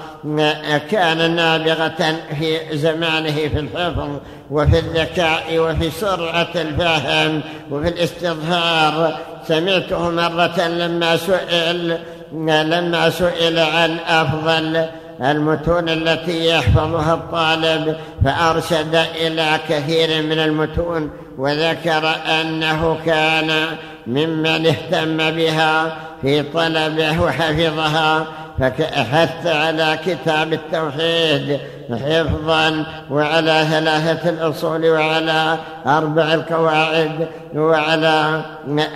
كان 0.91 1.35
نابغة 1.35 2.15
في 2.39 2.77
زمانه 2.77 3.35
في 3.35 3.59
الحفظ 3.59 4.09
وفي 4.51 4.79
الذكاء 4.79 5.59
وفي 5.59 5.91
سرعة 5.91 6.47
الفهم 6.55 7.41
وفي 7.71 7.87
الاستظهار. 7.87 9.17
سمعته 9.47 10.09
مرة 10.09 10.67
لما 10.67 11.17
سئل 11.17 11.97
لما 12.33 13.09
سئل 13.09 13.59
عن 13.59 13.97
أفضل 14.07 14.85
المتون 15.21 15.89
التي 15.89 16.49
يحفظها 16.49 17.13
الطالب 17.13 17.95
فأرشد 18.25 18.95
إلى 18.95 19.59
كثير 19.69 20.23
من 20.23 20.39
المتون 20.39 21.11
وذكر 21.37 22.15
أنه 22.41 22.97
كان 23.05 23.65
ممن 24.07 24.65
اهتم 24.67 25.17
بها 25.17 25.97
في 26.21 26.43
طلبه 26.43 27.21
وحفظها 27.21 28.25
فحث 28.59 29.47
على 29.47 29.99
كتاب 30.05 30.53
التوحيد 30.53 31.59
حفظا 31.91 32.85
وعلى 33.11 33.65
ثلاثة 33.69 34.29
الأصول 34.29 34.85
وعلى 34.85 35.57
أربع 35.87 36.33
القواعد 36.33 37.27
وعلى 37.55 38.41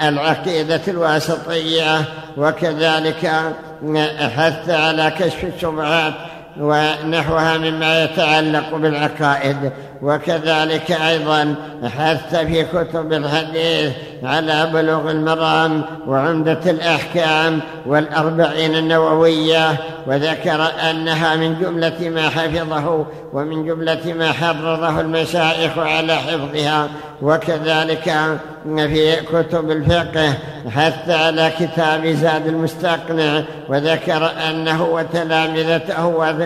العقيدة 0.03 0.81
الواسطية. 0.87 2.01
وكذلك 2.37 3.31
حث 4.35 4.69
على 4.69 5.11
كشف 5.19 5.43
الشبهات 5.43 6.13
ونحوها 6.59 7.57
مما 7.57 8.03
يتعلق 8.03 8.75
بالعقائد. 8.75 9.71
وكذلك 10.01 10.91
أيضا 10.91 11.55
حث 11.83 12.35
في 12.35 12.63
كتب 12.63 13.13
الحديث 13.13 13.91
على 14.23 14.69
بلوغ 14.73 15.11
المرام 15.11 15.83
وعمدة 16.07 16.59
الأحكام 16.65 17.59
والأربعين 17.85 18.75
النووية 18.75 19.77
وذكر 20.07 20.67
أنها 20.89 21.35
من 21.35 21.59
جملة 21.61 22.09
ما 22.09 22.29
حفظه 22.29 23.05
ومن 23.33 23.65
جملة 23.65 24.13
ما 24.17 24.31
حرضه 24.31 24.99
المشايخ 24.99 25.77
على 25.77 26.15
حفظها. 26.15 26.89
وكذلك 27.21 28.13
في 28.65 29.15
كتب 29.15 29.71
الفقه 29.71 30.33
حث 30.69 31.09
على 31.09 31.51
كتاب 31.59 32.07
زاد 32.07 32.47
المستقنع 32.47 33.41
وذكر 33.69 34.31
أنه 34.49 34.83
وتلامذته 34.83 36.05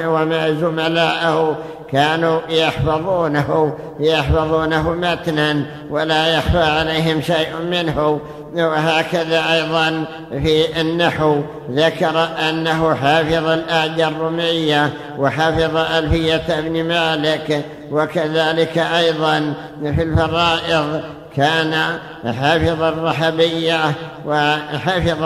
وما 0.10 0.52
زملاءه 0.52 1.58
كانوا 1.96 2.40
يحفظونه 2.50 3.78
يحفظونه 4.00 4.92
متنا 4.92 5.66
ولا 5.90 6.28
يخفى 6.28 6.64
عليهم 6.64 7.22
شيء 7.22 7.50
منه. 7.72 8.20
وهكذا 8.54 9.54
أيضا 9.54 10.06
في 10.32 10.82
النحو 10.82 11.42
ذكر 11.72 12.28
أنه 12.50 12.96
حافظ 12.96 13.48
الآج 13.48 14.02
الرمية 14.02 14.94
وحفظ 15.18 15.78
ألفية 15.78 16.60
ابن 16.60 16.84
مالك 16.84 17.66
وكذلك 17.92 18.78
أيضا 18.78 19.54
في 19.82 20.04
الفرائض 20.04 21.02
كان 21.36 22.00
حافظ 22.26 22.82
الرحبية 22.84 23.80
وحفظ 24.26 25.24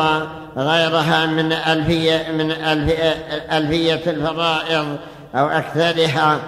غيرها 0.57 1.25
من 1.25 1.51
ألفية, 1.51 2.31
من 2.31 2.51
ألفية 3.51 4.11
الفرائض 4.11 4.97
أو 5.35 5.47
أكثرها. 5.47 6.39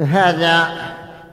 هذا 0.00 0.68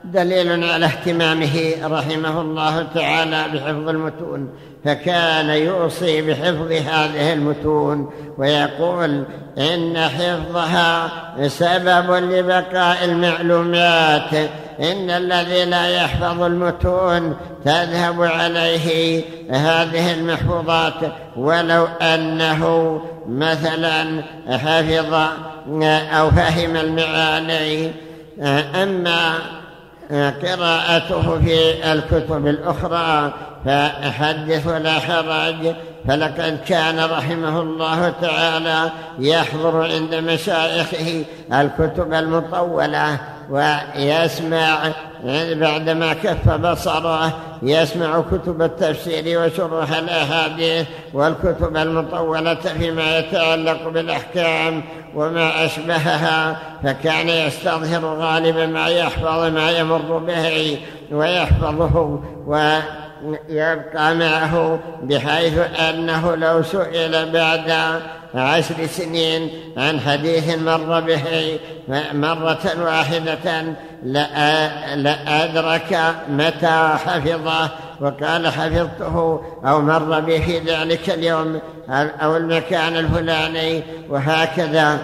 دليل 0.04 0.64
على 0.64 0.86
اهتمامه 0.86 1.74
رحمه 1.84 2.40
الله 2.40 2.82
تعالى 2.94 3.44
بحفظ 3.54 3.88
المتون 3.88 4.48
فكان 4.84 5.48
يوصي 5.48 6.22
بحفظ 6.22 6.72
هذه 6.72 7.32
المتون 7.32 8.10
ويقول 8.38 9.24
إن 9.58 9.98
حفظها 9.98 11.10
سبب 11.48 12.10
لبقاء 12.10 13.04
المعلومات 13.04 14.34
إن 14.80 15.10
الذي 15.10 15.64
لا 15.64 15.88
يحفظ 15.88 16.42
المتون 16.42 17.36
تذهب 17.64 18.22
عليه 18.22 19.22
هذه 19.50 20.14
المحفوظات 20.14 21.12
ولو 21.36 21.86
أنه 21.86 23.00
مثلا 23.28 24.22
حفظ 24.48 25.14
أو 26.12 26.30
فهم 26.30 26.76
المعاني 26.76 27.92
أما 28.74 29.38
قراءته 30.42 31.40
في 31.44 31.92
الكتب 31.92 32.46
الأخرى 32.46 33.32
فحدث 33.64 34.66
ولا 34.66 34.92
حرج 34.92 35.74
فلقد 36.08 36.58
كان 36.66 36.98
رحمه 36.98 37.60
الله 37.60 38.14
تعالى 38.22 38.90
يحضر 39.18 39.82
عند 39.82 40.14
مشايخه 40.14 41.24
الكتب 41.52 42.14
المطولة 42.14 43.18
ويسمع 43.50 44.78
بعدما 45.54 46.12
كف 46.12 46.48
بصره 46.50 47.32
يسمع 47.62 48.22
كتب 48.32 48.62
التفسير 48.62 49.40
وشروح 49.40 49.92
الأحاديث 49.92 50.86
والكتب 51.12 51.76
المطولة 51.76 52.54
فيما 52.54 53.18
يتعلق 53.18 53.88
بالأحكام 53.88 54.82
وما 55.14 55.64
أشبهها 55.64 56.56
فكان 56.84 57.28
يستظهر 57.28 58.04
غالبا 58.04 58.66
ما 58.66 58.86
يحفظ 58.86 59.44
ما 59.44 59.70
يمر 59.70 60.18
به 60.18 60.78
ويحفظه 61.12 62.20
و 62.46 62.78
يبقى 63.48 64.14
معه 64.14 64.78
بحيث 65.02 65.58
أنه 65.58 66.34
لو 66.34 66.62
سئل 66.62 67.32
بعد 67.32 68.00
عشر 68.34 68.86
سنين 68.86 69.50
عن 69.76 70.00
حديث 70.00 70.58
مر 70.58 71.00
به 71.00 71.58
مرة 72.12 72.72
واحدة 72.78 73.74
لأدرك 74.96 76.00
متى 76.28 76.94
حفظه 77.06 77.70
وقال 78.00 78.48
حفظته 78.48 79.42
أو 79.64 79.80
مر 79.80 80.20
به 80.20 80.38
في 80.38 80.58
ذلك 80.58 81.10
اليوم 81.10 81.60
أو 81.90 82.36
المكان 82.36 82.96
الفلاني 82.96 83.82
وهكذا. 84.08 84.98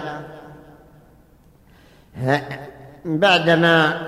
بعدما 3.05 4.01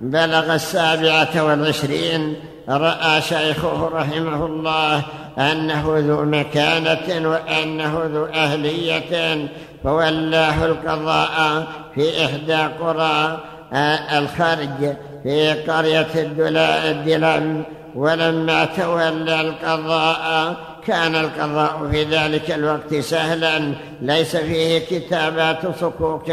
بلغ 0.00 0.54
السابعة 0.54 1.44
والعشرين 1.44 2.36
رأى 2.68 3.20
شيخه 3.20 3.88
رحمه 3.92 4.46
الله 4.46 5.02
أنه 5.38 5.94
ذو 5.98 6.24
مكانة 6.24 7.28
وأنه 7.28 8.02
ذو 8.04 8.24
أهلية 8.24 9.48
فولاه 9.84 10.64
القضاء 10.64 11.66
في 11.94 12.24
إحدى 12.24 12.74
قرى 12.80 13.38
آه، 13.72 14.18
الخرج 14.18 14.94
في 15.22 15.52
قرية 15.52 16.08
الدلم 16.14 17.64
ولما 17.94 18.64
تولى 18.64 19.40
القضاء 19.40 20.56
كان 20.88 21.14
القضاء 21.14 21.88
في 21.90 22.04
ذلك 22.04 22.50
الوقت 22.50 22.94
سهلا. 22.94 23.74
ليس 24.02 24.36
فيه 24.36 24.78
كتابات 24.78 25.78
صكوك 25.80 26.32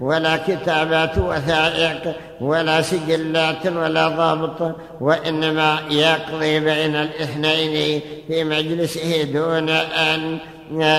ولا 0.00 0.36
كتابات 0.36 1.18
وثائق 1.18 2.14
ولا 2.40 2.82
سجلات 2.82 3.66
ولا 3.66 4.08
ضابط 4.08 4.76
وإنما 5.00 5.78
يقضي 5.90 6.60
بين 6.60 6.96
الإثنين 6.96 8.00
في 8.28 8.44
مجلسه 8.44 9.22
دون 9.22 9.68
أن 9.68 10.38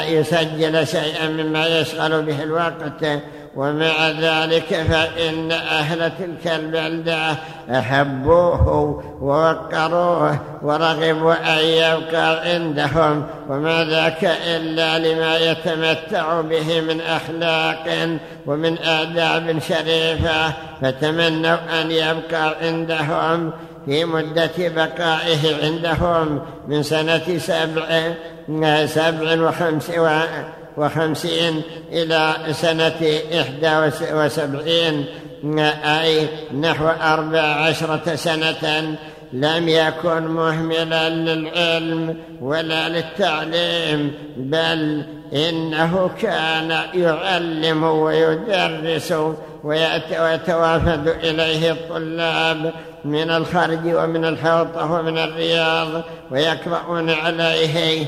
يسجل 0.09 0.87
شيئا 0.87 1.27
مما 1.27 1.79
يشغل 1.79 2.21
به 2.21 2.43
الوقت. 2.43 3.21
ومع 3.55 4.09
ذلك 4.09 4.75
فإن 4.89 5.51
أهل 5.51 6.11
تلك 6.19 6.53
البلدة 6.55 7.35
أحبوه 7.69 9.03
ووقروه 9.21 10.39
ورغبوا 10.61 11.33
أن 11.33 11.65
يبقى 11.65 12.53
عندهم 12.53 13.27
وما 13.49 13.83
ذاك 13.83 14.37
إلا 14.47 14.99
لما 14.99 15.37
يتمتع 15.37 16.41
به 16.41 16.81
من 16.81 17.01
أخلاق 17.01 18.17
ومن 18.45 18.77
آداب 18.77 19.59
شريفة 19.59 20.53
فتمنوا 20.81 21.81
أن 21.81 21.91
يبقى 21.91 22.55
عندهم 22.61 23.51
في 23.85 24.05
مدة 24.05 24.51
بقائه 24.57 25.65
عندهم 25.65 26.41
من 26.67 26.83
سنة 26.83 27.37
سبع 27.37 28.13
سبع 28.85 29.47
وخمس 29.47 29.89
وخمسين 30.77 31.61
إلى 31.91 32.33
سنة 32.51 33.19
إحدى 33.41 33.91
وسبعين 34.13 35.05
أي 35.85 36.27
نحو 36.61 36.87
أربع 36.87 37.39
عشرة 37.39 38.15
سنة 38.15 38.97
لم 39.33 39.69
يكن 39.69 40.27
مهملا 40.27 41.09
للعلم 41.09 42.17
ولا 42.41 42.89
للتعليم 42.89 44.13
بل 44.37 45.05
إنه 45.33 46.09
كان 46.21 46.77
يعلم 46.93 47.83
ويدرس 47.83 49.13
ويتوافد 49.63 51.07
إليه 51.23 51.71
الطلاب 51.71 52.73
من 53.05 53.29
الخرج 53.29 53.85
ومن 53.85 54.25
الحوطة 54.25 54.91
ومن 54.91 55.17
الرياض 55.17 56.03
ويقرؤون 56.31 57.09
عليه. 57.09 58.05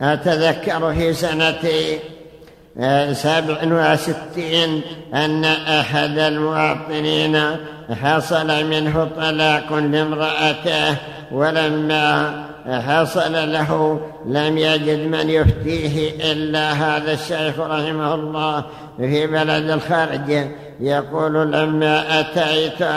فأتذكر 0.00 0.94
في 0.94 1.12
سنة 1.12 1.62
سبع 3.12 3.58
وستين 3.64 4.82
أن 5.14 5.44
أحد 5.44 6.18
المواطنين 6.18 7.40
حصل 8.02 8.64
منه 8.64 9.08
طلاق 9.16 9.72
لامرأته 9.72 10.96
ولما 11.32 12.32
حصل 12.66 13.52
له 13.52 14.00
لم 14.26 14.58
يجد 14.58 14.98
من 14.98 15.30
يفتيه 15.30 16.32
إلا 16.32 16.72
هذا 16.72 17.12
الشيخ 17.12 17.58
رحمه 17.58 18.14
الله 18.14 18.64
في 18.98 19.26
بلد 19.26 19.70
الخارج 19.70 20.46
يقول 20.80 21.52
لما 21.52 22.20
أتيت 22.20 22.88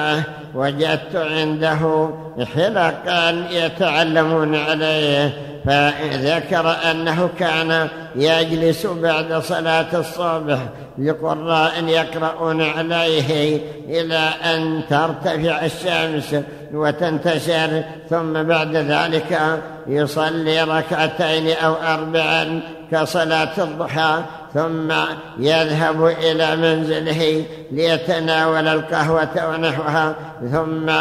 وجدت 0.55 1.15
عنده 1.15 2.09
حلقا 2.55 3.47
يتعلمون 3.51 4.55
عليه. 4.55 5.52
فذكر 5.65 6.75
أنه 6.91 7.29
كان 7.39 7.87
يجلس 8.15 8.85
بعد 8.85 9.33
صلاة 9.33 9.99
الصبح 9.99 10.59
لقراء 10.97 11.83
يقرؤون 11.83 12.61
عليه 12.61 13.59
إلى 13.89 14.29
أن 14.45 14.81
ترتفع 14.89 15.65
الشمس 15.65 16.35
وتنتشر 16.73 17.83
ثم 18.09 18.43
بعد 18.43 18.75
ذلك 18.75 19.39
يصلي 19.87 20.63
ركعتين 20.63 21.47
أو 21.57 21.73
أربعا 21.73 22.61
كصلاة 22.91 23.63
الضحى 23.63 24.21
ثم 24.53 24.91
يذهب 25.39 26.05
إلى 26.05 26.55
منزله 26.55 27.45
ليتناول 27.71 28.67
القهوة 28.67 29.49
ونحوها 29.49 30.15
ثم 30.51 30.91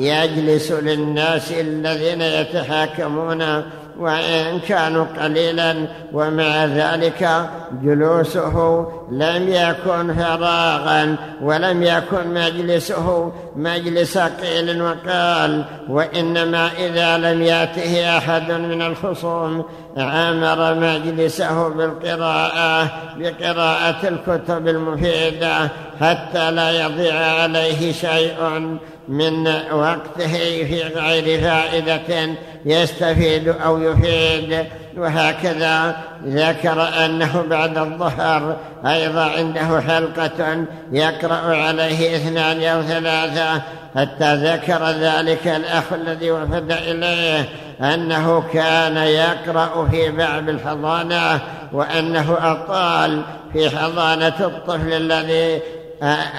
يجلس 0.00 0.72
للناس 0.72 1.52
الذين 1.52 2.22
يتحاكمون 2.22 3.62
وإن 4.00 4.60
كانوا 4.68 5.04
قليلا 5.22 5.86
ومع 6.12 6.64
ذلك 6.64 7.48
جلوسه 7.82 8.86
لم 9.10 9.48
يكن 9.48 10.14
فراغا 10.14 11.16
ولم 11.42 11.82
يكن 11.82 12.34
مجلسه 12.34 13.32
مجلس 13.56 14.18
قيل 14.18 14.82
وقال 14.82 15.64
وإنما 15.88 16.70
إذا 16.78 17.18
لم 17.18 17.42
يأته 17.42 18.18
أحد 18.18 18.52
من 18.52 18.82
الخصوم 18.82 19.64
عمر 19.96 20.74
مجلسه 20.74 21.68
بالقراءة 21.68 22.88
بقراءة 23.16 24.08
الكتب 24.08 24.68
المفيدة 24.68 25.68
حتى 26.00 26.50
لا 26.50 26.70
يضيع 26.70 27.14
عليه 27.14 27.92
شيء. 27.92 28.78
من 29.10 29.46
وقته 29.72 30.32
في 30.64 30.82
غير 30.82 31.40
فائدة 31.40 32.34
يستفيد 32.64 33.48
أو 33.48 33.78
يفيد 33.78 34.66
وهكذا 34.96 35.96
ذكر 36.26 36.88
أنه 37.04 37.44
بعد 37.50 37.78
الظهر 37.78 38.56
أيضا 38.86 39.22
عنده 39.22 39.80
حلقة 39.80 40.64
يقرأ 40.92 41.56
عليه 41.56 42.16
اثنان 42.16 42.62
أو 42.62 42.82
ثلاثة 42.82 43.62
حتى 43.96 44.34
ذكر 44.34 44.90
ذلك 44.90 45.48
الأخ 45.48 45.92
الذي 45.92 46.30
وفد 46.30 46.72
إليه 46.72 47.48
أنه 47.80 48.42
كان 48.52 48.96
يقرأ 48.96 49.88
في 49.90 50.10
باب 50.10 50.48
الحضانة 50.48 51.40
وأنه 51.72 52.36
أطال 52.40 53.22
في 53.52 53.78
حضانة 53.78 54.34
الطفل 54.40 54.92
الذي 54.92 55.60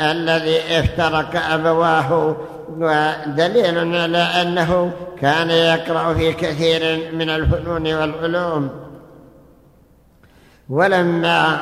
الذي 0.01 0.60
افترق 0.79 1.45
أبواه. 1.51 2.36
ودليل 2.79 3.95
على 3.95 4.17
أنه 4.17 4.91
كان 5.21 5.49
يقرأ 5.49 6.13
في 6.13 6.34
كثير 6.34 7.12
من 7.13 7.29
الفنون 7.29 7.93
والعلوم. 7.93 8.69
ولما 10.69 11.62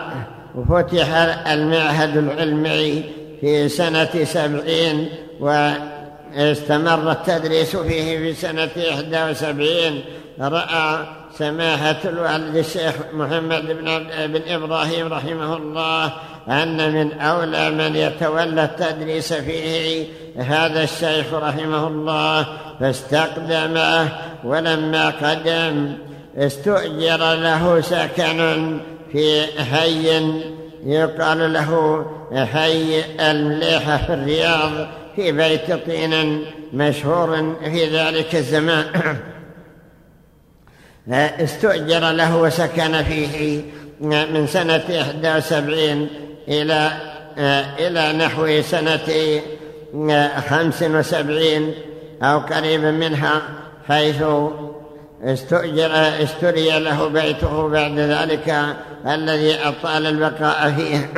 فتح 0.69 1.13
المعهد 1.47 2.17
العلمي 2.17 3.03
في 3.41 3.69
سنة 3.69 4.23
سبعين 4.23 5.09
واستمر 5.39 7.11
التدريس 7.11 7.75
فيه 7.75 8.17
في 8.17 8.33
سنة 8.33 8.69
إحدى 8.89 9.23
وسبعين 9.31 10.01
رأى 10.39 11.05
سماحة 11.37 11.95
الوالد 12.05 12.55
الشيخ 12.55 12.93
محمد 13.13 13.65
بن, 13.67 14.07
بن 14.27 14.41
إبراهيم 14.51 15.13
رحمه 15.13 15.57
الله 15.57 16.13
أن 16.49 16.93
من 16.93 17.19
أولى 17.19 17.69
من 17.69 17.95
يتولى 17.95 18.63
التدريس 18.63 19.33
فيه 19.33 20.05
هذا 20.37 20.83
الشيخ 20.83 21.33
رحمه 21.33 21.87
الله 21.87 22.45
فاستقدمه 22.79 24.09
ولما 24.43 25.09
قدم 25.09 25.93
استؤجر 26.37 27.33
له 27.33 27.81
سكن 27.81 28.79
في 29.11 29.41
حي 29.71 30.31
يقال 30.85 31.53
له 31.53 32.05
حي 32.33 33.03
المليحة 33.19 33.97
في 33.97 34.13
الرياض 34.13 34.71
في 35.15 35.31
بيت 35.31 35.73
طين 35.73 36.45
مشهور 36.73 37.55
في 37.63 37.85
ذلك 37.85 38.35
الزمان. 38.35 38.85
استؤجر 41.43 42.11
له 42.11 42.37
وسكن 42.37 43.03
فيه 43.03 43.61
من 44.01 44.47
سنة 44.47 44.83
71 45.23 46.07
إلى 46.47 46.91
إلى 47.79 48.13
نحو 48.13 48.61
سنة 48.61 48.99
خمس 50.49 50.83
وسبعين 50.83 51.73
أو 52.23 52.39
قريبا 52.39 52.91
منها 52.91 53.41
حيث 53.87 54.23
استؤجر 55.23 55.91
استري 56.23 56.79
له 56.79 57.07
بيته 57.07 57.69
بعد 57.69 57.99
ذلك 57.99 58.55
الذي 59.07 59.55
أطال 59.55 60.05
البقاء 60.05 60.71
فيه. 60.71 61.09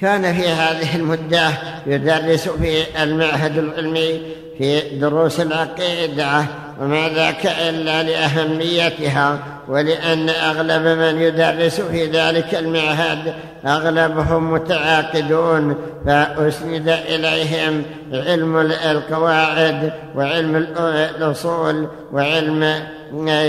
كان 0.00 0.34
في 0.34 0.48
هذه 0.48 0.96
المدة 0.96 1.50
يدرس 1.86 2.48
في 2.48 3.02
المعهد 3.02 3.58
العلمي 3.58 4.20
في 4.58 4.80
دروس 4.98 5.40
العقيدة 5.40 6.44
وما 6.80 7.08
ذاك 7.08 7.46
إلا 7.46 8.02
لأهميتها 8.02 9.38
ولأن 9.68 10.28
أغلب 10.28 10.82
من 10.98 11.22
يدرس 11.22 11.80
في 11.80 12.06
ذلك 12.06 12.54
المعهد 12.54 13.34
أغلبهم 13.66 14.52
متعاقدون 14.52 15.76
فأسند 16.06 16.88
إليهم 16.88 17.82
علم 18.12 18.56
القواعد 18.90 19.92
وعلم 20.16 20.56
الأصول 20.76 21.88
وعلم 22.12 22.82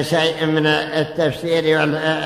شيء 0.01 0.45
من 0.45 0.67
التفسير 0.67 1.79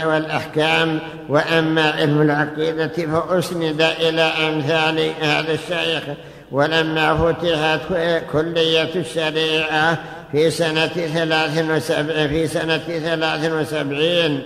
والأحكام. 0.06 1.00
وأما 1.30 1.92
علم 1.92 2.22
العقيدة 2.22 2.88
فأسند 2.88 3.82
إلى 4.00 4.22
أمثال 4.22 5.12
هذا 5.22 5.54
الشيخ. 5.54 6.04
ولما 6.54 7.18
فتحت 7.18 7.80
كلية 8.32 8.96
الشريعة 8.96 9.98
في 10.32 10.50
سنة 10.50 10.88
ثلاث 10.88 11.66
وسبع 11.70 12.28
في 12.28 12.48
سنة 12.48 12.78
ثلاث 12.78 13.52
وسبعين 13.52 14.44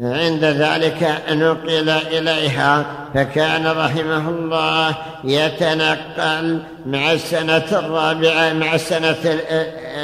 عند 0.00 0.44
ذلك 0.44 1.22
نقل 1.30 1.88
إليها 1.88 2.86
فكان 3.14 3.66
رحمه 3.66 4.28
الله 4.28 4.94
يتنقل 5.24 6.62
مع 6.86 7.12
السنة 7.12 7.64
الرابعة 7.72 8.52
مع 8.52 8.74
السنة 8.74 9.16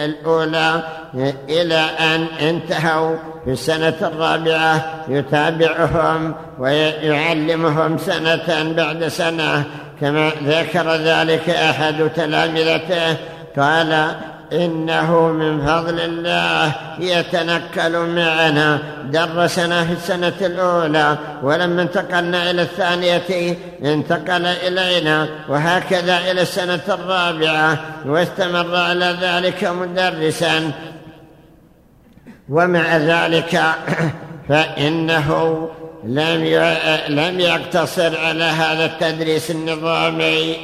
الأولى 0.05 0.83
إلى 1.49 1.85
أن 2.01 2.27
انتهوا 2.41 3.17
في 3.45 3.51
السنة 3.51 3.95
الرابعة. 4.03 5.05
يتابعهم 5.09 6.35
ويعلمهم 6.59 7.99
سنة 7.99 8.73
بعد 8.77 9.09
سنة. 9.09 9.65
كما 10.01 10.31
ذكر 10.45 10.95
ذلك 10.95 11.51
أحد 11.51 12.11
تلامذته 12.17 13.17
قال 13.57 14.15
إنه 14.53 15.29
من 15.29 15.67
فضل 15.67 16.01
الله 16.01 16.73
يتنكل 16.99 17.99
معنا 17.99 18.79
درسنا 19.05 19.85
في 19.85 19.93
السنة 19.93 20.33
الأولى 20.41 21.19
ولما 21.43 21.83
انتقلنا 21.83 22.51
إلى 22.51 22.63
الثانية 22.63 23.57
انتقل 23.85 24.47
إلينا 24.47 25.29
وهكذا 25.49 26.19
إلى 26.31 26.43
السنة 26.43 26.81
الرابعة 26.89 27.79
واستمر 28.07 28.77
على 28.77 29.17
ذلك 29.21 29.65
مدرسا. 29.65 30.73
ومع 32.49 32.97
ذلك 32.97 33.61
فإنه 34.49 35.69
لم 36.05 36.45
لم 37.09 37.41
يقتصر 37.41 38.19
على 38.19 38.45
هذا 38.45 38.85
التدريس 38.85 39.51
النظامي. 39.51 40.57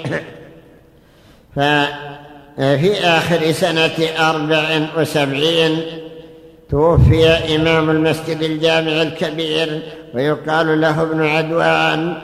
ففي 1.56 3.04
آخر 3.04 3.52
سنة 3.52 4.28
أربع 4.30 4.86
وسبعين 4.96 5.82
توفي 6.70 7.26
إمام 7.56 7.90
المسجد 7.90 8.42
الجامع 8.42 9.02
الكبير 9.02 9.82
ويقال 10.14 10.80
له 10.80 11.02
ابن 11.02 11.26
عدوان 11.26 12.14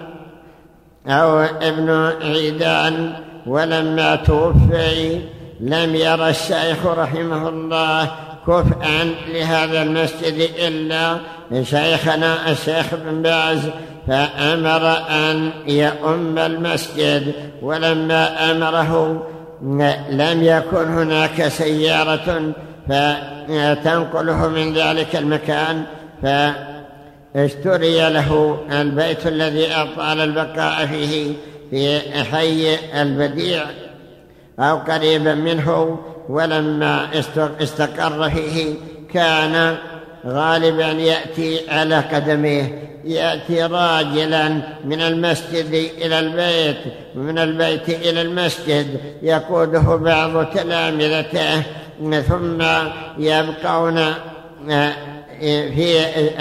أو 1.06 1.40
ابن 1.40 2.12
عيدان. 2.22 3.12
ولما 3.46 4.16
توفي 4.16 5.20
لم 5.60 5.94
يرى 5.94 6.28
الشيخ 6.28 6.86
رحمه 6.86 7.48
الله 7.48 8.10
كفءا 8.46 9.14
لهذا 9.32 9.82
المسجد 9.82 10.50
إلا 10.58 11.18
شيخنا 11.62 12.50
الشيخ 12.50 12.86
بن 12.94 13.22
باز 13.22 13.70
فأمر 14.08 14.96
أن 15.10 15.50
يؤم 15.66 16.38
المسجد. 16.38 17.34
ولما 17.62 18.50
أمره 18.50 19.22
لم 20.10 20.42
يكن 20.42 20.88
هناك 20.88 21.48
سيارة 21.48 22.52
تنقله 23.84 24.48
من 24.48 24.74
ذلك 24.74 25.16
المكان 25.16 25.84
فاشتري 26.22 28.10
له 28.10 28.58
البيت 28.72 29.26
الذي 29.26 29.66
أطال 29.72 30.20
البقاء 30.20 30.86
فيه 30.86 31.32
في 31.70 32.00
حي 32.24 32.76
البديع 33.02 33.64
أو 34.58 34.76
قريبا 34.76 35.34
منه. 35.34 35.98
ولما 36.28 37.08
استقر 37.60 38.30
فيه 38.30 38.74
كان 39.14 39.76
غالبا 40.26 40.86
يأتي 40.86 41.70
على 41.70 41.96
قدميه. 41.96 42.82
يأتي 43.04 43.62
راجلا 43.62 44.48
من 44.84 45.00
المسجد 45.00 45.90
إلى 45.98 46.18
البيت 46.18 46.94
ومن 47.16 47.38
البيت 47.38 47.88
إلى 47.88 48.22
المسجد. 48.22 49.00
يقوده 49.22 49.96
بعض 49.96 50.46
تلامذته 50.46 51.62
ثم 52.28 52.62
يبقون 53.18 53.98
آه، 54.70 54.92
في 55.40 55.98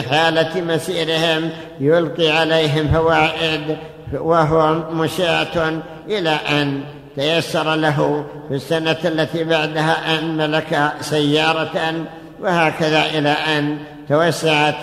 حالة 0.10 0.62
مسيرهم. 0.62 1.50
يلقي 1.80 2.30
عليهم 2.30 2.88
فوائد 2.88 3.78
وهو 4.14 4.74
مشاة 4.92 5.82
إلى 6.10 6.30
أن 6.30 6.82
تيسر 7.16 7.76
له 7.76 8.26
في 8.50 8.56
السنة 8.56 8.98
التي 9.06 9.44
بعدها 9.44 10.20
أن 10.20 10.38
ملك 10.38 10.94
سيارة 11.02 12.06
وهكذا 12.40 13.06
إلى 13.06 13.30
أن 13.30 13.78
توسعت 14.10 14.76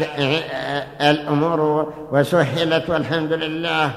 الأمور 1.00 1.92
وسهلت 2.12 2.90
والحمد 2.90 3.32
لله. 3.32 3.90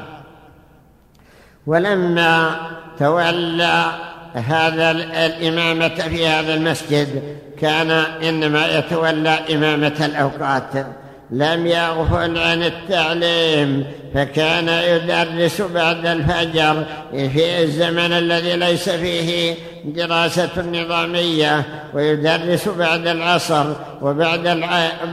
ولما 1.67 2.55
تولى 2.99 3.85
هذا 4.33 4.91
الإمامة 5.25 5.95
في 5.95 6.27
هذا 6.27 6.53
المسجد 6.53 7.37
كان 7.61 7.91
إنما 8.23 8.67
يتولى 8.67 9.39
إمامة 9.53 10.05
الأوقات. 10.05 10.85
لم 11.31 11.67
يغفل 11.67 12.37
عن 12.37 12.63
التعليم 12.63 13.85
فكان 14.13 14.67
يدرس 14.67 15.61
بعد 15.61 16.05
الفجر 16.05 16.83
في 17.11 17.63
الزمن 17.63 18.13
الذي 18.13 18.55
ليس 18.55 18.89
فيه 18.89 19.55
دراسة 19.85 20.61
نظامية 20.61 21.63
ويدرس 21.93 22.67
بعد 22.69 23.07
العصر 23.07 23.65
وبعد. 24.01 24.63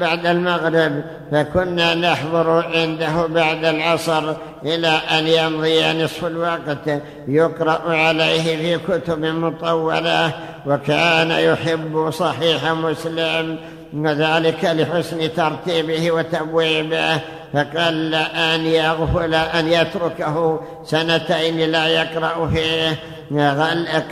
بعد 0.00 0.26
المغرب 0.26 1.04
فكنا 1.32 1.94
نحضر 1.94 2.64
عنده 2.74 3.26
بعد 3.26 3.64
العصر 3.64 4.34
إلى 4.64 4.88
أن 4.88 5.26
يمضي 5.26 6.04
نصف 6.04 6.24
الوقت 6.24 7.02
يقرأ 7.28 7.96
عليه 7.96 8.42
في 8.42 8.78
كتب 8.78 9.24
مطولة 9.24 10.32
وكان 10.66 11.30
يحب 11.30 12.10
صحيح 12.10 12.72
مسلم 12.72 13.58
وذلك 13.94 14.64
لحسن 14.64 15.34
ترتيبه 15.34 16.12
وتبويبه 16.12 17.20
فقل 17.54 18.14
أن 18.14 18.66
يغفل 18.66 19.34
أن 19.34 19.68
يتركه 19.68 20.60
سنتين 20.84 21.70
لا 21.70 21.86
يقرأ 21.88 22.48
فيه 22.48 22.98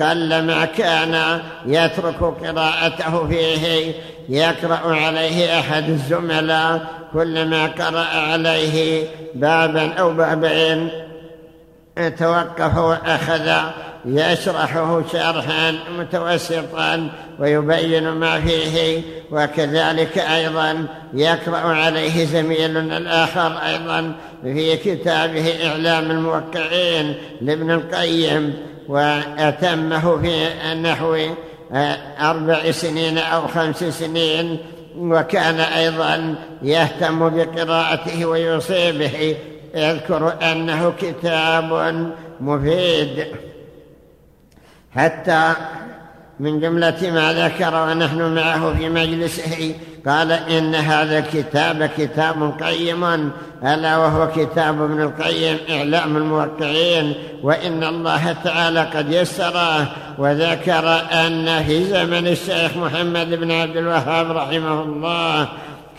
قل 0.01 0.43
ما 0.43 0.65
كان 0.65 1.41
يترك 1.67 2.23
قراءته 2.23 3.27
فيه 3.29 3.93
يقرأ 4.29 4.95
عليه 4.97 5.59
أحد 5.59 5.89
الزملاء 5.89 6.87
كلما 7.13 7.67
قرأ 7.67 8.05
عليه 8.05 9.05
بابا 9.35 9.93
أو 9.95 10.13
بابين. 10.13 10.91
توقف 12.19 12.77
وأخذ 12.77 13.51
يشرحه 14.05 15.03
شرحا 15.13 15.75
متوسطا 15.99 17.11
ويبين 17.39 18.09
ما 18.09 18.41
فيه 18.41 19.03
وكذلك 19.31 20.19
أيضا 20.19 20.87
يقرأ 21.15 21.57
عليه 21.57 22.25
زميل 22.25 22.77
الآخر 22.77 23.59
أيضا 23.67 24.13
في 24.43 24.77
كتابه 24.77 25.67
إعلام 25.67 26.11
الموقعين 26.11 27.15
لابن 27.41 27.71
القيم 27.71 28.55
وأتمه 28.89 30.19
في 30.23 30.49
نحو 30.75 31.17
أربع 32.21 32.71
سنين 32.71 33.19
أو 33.19 33.49
خمس 33.49 33.85
سنين 33.85 34.59
وكان 34.99 35.61
أيضا 35.61 36.35
يهتم 36.63 37.29
بقراءته 37.29 38.25
ويوصي 38.27 38.93
به. 38.93 39.37
يذكر 39.75 40.35
أنه 40.43 40.93
كتاب 41.01 41.95
مفيد. 42.41 43.27
حتى 44.95 45.53
من 46.41 46.61
جملة 46.61 47.11
ما 47.15 47.33
ذكر 47.33 47.75
ونحن 47.75 48.35
معه 48.35 48.75
في 48.75 48.89
مجلسه 48.89 49.75
قال 50.07 50.33
إن 50.33 50.75
هذا 50.75 51.19
الكتاب 51.19 51.91
كتاب 51.99 52.63
قيم 52.63 53.05
ألا 53.65 53.97
وهو 53.97 54.29
كتاب 54.29 54.83
ابن 54.83 55.03
القيم 55.03 55.59
إعلام 55.71 56.17
الموقعين 56.17 57.15
وإن 57.43 57.85
الله 57.85 58.33
تعالى 58.45 58.81
قد 58.81 59.13
يسره 59.13 59.87
وذكر 60.19 61.03
أن 61.13 61.65
في 61.65 61.85
زمن 61.85 62.27
الشيخ 62.27 62.77
محمد 62.77 63.35
بن 63.35 63.53
عبد 63.53 63.77
الوهاب 63.77 64.31
رحمه 64.31 64.83
الله 64.83 65.49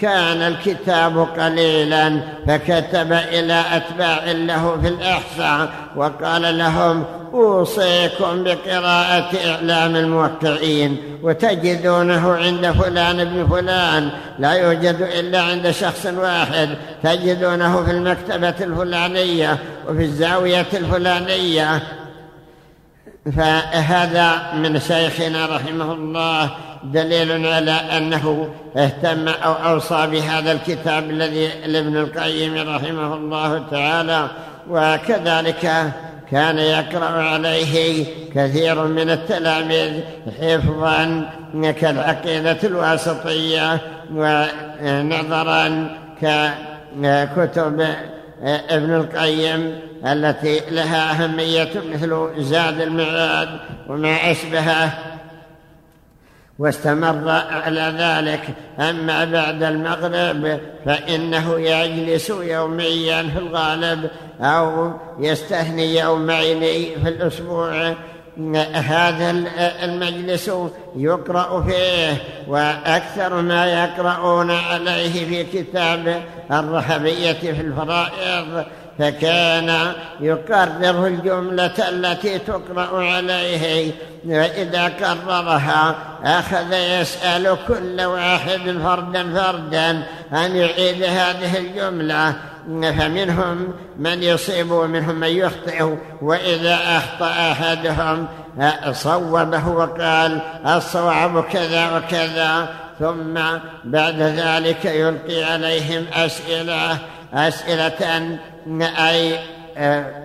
كان 0.01 0.41
الكتاب 0.41 1.17
قليلا 1.19 2.21
فكتب 2.47 3.13
إلى 3.13 3.63
أتباع 3.71 4.31
له 4.31 4.77
في 4.81 4.87
الإحصاء 4.87 5.69
وقال 5.95 6.57
لهم 6.57 7.03
أوصيكم 7.33 8.43
بقراءة 8.43 9.29
إعلام 9.47 9.95
الموقعين 9.95 10.97
وتجدونه 11.23 12.33
عند 12.33 12.71
فلان 12.71 13.19
ابن 13.19 13.47
فلان 13.47 14.09
لا 14.39 14.51
يوجد 14.51 15.01
إلا 15.01 15.41
عند 15.41 15.71
شخص 15.71 16.05
واحد 16.05 16.69
تجدونه 17.03 17.83
في 17.83 17.91
المكتبة 17.91 18.65
الفلانية 18.65 19.57
وفي 19.89 20.01
الزاوية 20.03 20.67
الفلانية 20.73 21.81
فهذا 23.25 24.53
من 24.53 24.79
شيخنا 24.79 25.45
رحمه 25.45 25.93
الله 25.93 26.49
دليل 26.84 27.47
على 27.47 27.71
أنه 27.71 28.49
اهتم 28.77 29.27
أو 29.27 29.53
أوصى 29.53 30.07
بهذا 30.07 30.51
الكتاب 30.51 31.10
الذي 31.10 31.49
لابن 31.65 31.97
القيم 31.97 32.69
رحمه 32.69 33.15
الله 33.15 33.63
تعالى 33.71 34.27
وكذلك 34.69 35.91
كان 36.31 36.57
يقرأ 36.57 37.23
عليه 37.23 38.05
كثير 38.36 38.88
من 38.88 39.10
التلاميذ 39.10 39.93
حفظا 40.41 41.29
كالعقيدة 41.81 42.57
الواسطية 42.63 43.81
ونظرا 44.13 45.89
ككتب 46.21 47.88
ابن 48.43 48.93
القيم 48.93 49.80
التي 50.06 50.62
لها 50.71 51.12
أهمية 51.12 51.69
مثل 51.93 52.30
زاد 52.38 52.82
المعاد 52.82 53.49
وما 53.88 54.32
أشبهه. 54.32 54.93
واستمر 56.60 57.30
على 57.30 57.93
ذلك. 57.97 58.41
أما 58.80 59.25
بعد 59.25 59.63
المغرب 59.63 60.60
فإنه 60.86 61.60
يجلس 61.60 62.30
يوميا 62.30 63.23
في 63.23 63.39
الغالب 63.39 64.10
أو 64.41 64.93
يستثني 65.19 65.99
يومين 65.99 66.60
في 67.04 67.10
الأسبوع. 67.10 67.95
هذا 68.74 69.30
المجلس 69.84 70.52
يقرأ 70.96 71.63
فيه 71.63 72.24
وأكثر 72.48 73.41
ما 73.41 73.65
يقرؤون 73.65 74.52
عليه 74.52 75.26
في 75.26 75.44
كتاب 75.44 76.24
الرحبية 76.52 77.34
في 77.34 77.62
الفرائض. 77.62 78.65
فكان 79.01 79.93
يكرر 80.19 81.07
الجملة 81.07 81.89
التي 81.89 82.39
تقرأ 82.39 83.03
عليه 83.03 83.91
وإذا 84.25 84.89
كررها 84.89 85.95
أخذ 86.23 86.73
يسأل 86.73 87.57
كل 87.67 88.01
واحد 88.01 88.77
فردا 88.83 89.33
فردا 89.33 90.03
أن 90.33 90.55
يعيد 90.55 91.03
هذه 91.03 91.57
الجملة. 91.57 92.35
فمنهم 92.67 93.73
من 93.97 94.23
يصيب 94.23 94.71
ومنهم 94.71 95.15
من 95.15 95.27
يخطئ 95.27 95.95
وإذا 96.21 96.77
أخطأ 96.97 97.51
أحدهم 97.51 98.27
صوبه 98.91 99.67
وقال 99.67 100.41
الصواب 100.65 101.43
كذا 101.43 101.97
وكذا 101.97 102.69
ثم 102.99 103.39
بعد 103.83 104.21
ذلك 104.21 104.85
يلقي 104.85 105.43
عليهم 105.43 106.06
أسئلة 106.13 106.97
أسئلة 107.34 108.38
أي 108.82 109.40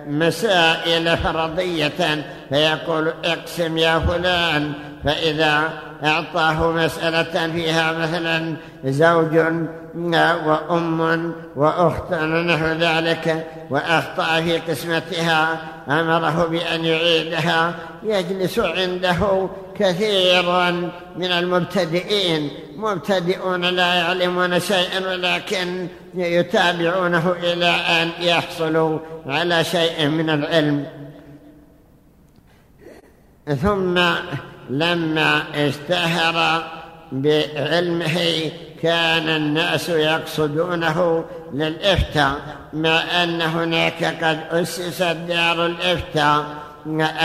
مسائل 0.07 1.17
فرضية 1.17 2.23
فيقول 2.49 3.13
اقسم 3.25 3.77
يا 3.77 3.99
فلان 3.99 4.73
فإذا 5.03 5.69
أعطاه 6.03 6.71
مسألة 6.71 7.51
فيها 7.53 7.91
مثلا 7.91 8.55
زوج 8.85 9.37
وأم 10.45 11.33
وأخت 11.55 12.13
ونحو 12.13 12.65
ذلك 12.65 13.47
وأخطأ 13.69 14.41
في 14.41 14.57
قسمتها 14.57 15.59
أمره 15.89 16.47
بأن 16.51 16.85
يعيدها 16.85 17.73
يجلس 18.03 18.59
عنده 18.59 19.49
كثير 19.79 20.71
من 21.17 21.31
المبتدئين. 21.31 22.51
مبتدئون 22.77 23.61
لا 23.61 23.93
يعلمون 23.93 24.59
شيئا 24.59 25.07
ولكن 25.11 25.87
يتابعونه 26.15 27.35
إلى 27.43 27.69
أن 27.69 28.09
يحصلوا 28.19 28.99
على 29.25 29.63
شيء 29.63 30.07
من 30.07 30.29
العلم. 30.29 30.85
ثم 33.61 33.99
لما 34.69 35.43
اشتهر 35.55 36.63
بعلمه 37.11 38.51
كان 38.81 39.29
الناس 39.29 39.89
يقصدونه 39.89 41.25
للإفتاء 41.53 42.35
مع 42.73 43.23
أن 43.23 43.41
هناك 43.41 44.03
قد 44.23 44.39
أسست 44.51 45.17
دار 45.27 45.65
الإفتاء 45.65 46.45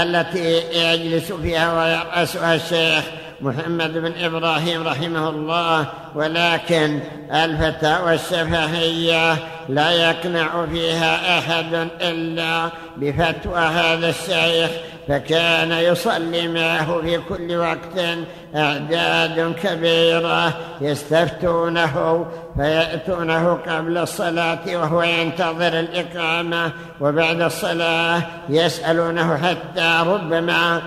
التي 0.03 0.63
يجلس 0.73 1.33
فيها 1.33 1.73
ويرأسها 1.73 2.55
الشيخ 2.55 3.05
محمد 3.41 3.93
بن 3.93 4.13
إبراهيم 4.25 4.89
رحمه 4.89 5.29
الله 5.29 5.87
ولكن 6.15 7.01
الفتاوى 7.33 8.15
الشفهية 8.15 9.37
لا 9.69 9.91
يقنع 9.91 10.67
فيها 10.67 11.39
أحد 11.39 11.89
إلا 12.01 12.71
بفتوى 12.97 13.59
هذا 13.59 14.09
الشيخ 14.09 14.71
فكان 15.09 15.73
يصلي 15.73 16.49
معه 16.49 17.01
في 17.01 17.19
كل 17.29 17.57
وقت. 17.57 18.19
أعداد 18.57 19.55
كبيرة 19.63 20.53
يستفتونه 20.81 22.27
فيأتونه 22.57 23.55
قبل 23.55 23.99
الصلاة 23.99 24.59
وهو 24.67 25.03
ينتظر 25.03 25.81
الإقامة. 25.81 26.73
وبعد 27.01 27.41
الصلاة 27.41 28.23
يسألونه 28.49 29.37
حتى 29.37 30.03
ربما 30.07 30.83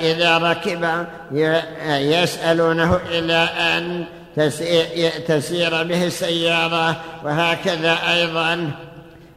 إذا 0.00 0.38
ركب 0.38 1.06
يسألونه 1.90 3.00
إلى 3.10 3.48
أن 3.76 4.04
تسير 5.28 5.82
به 5.82 6.04
السيارة. 6.04 6.96
وهكذا 7.24 7.96
أيضا 8.12 8.70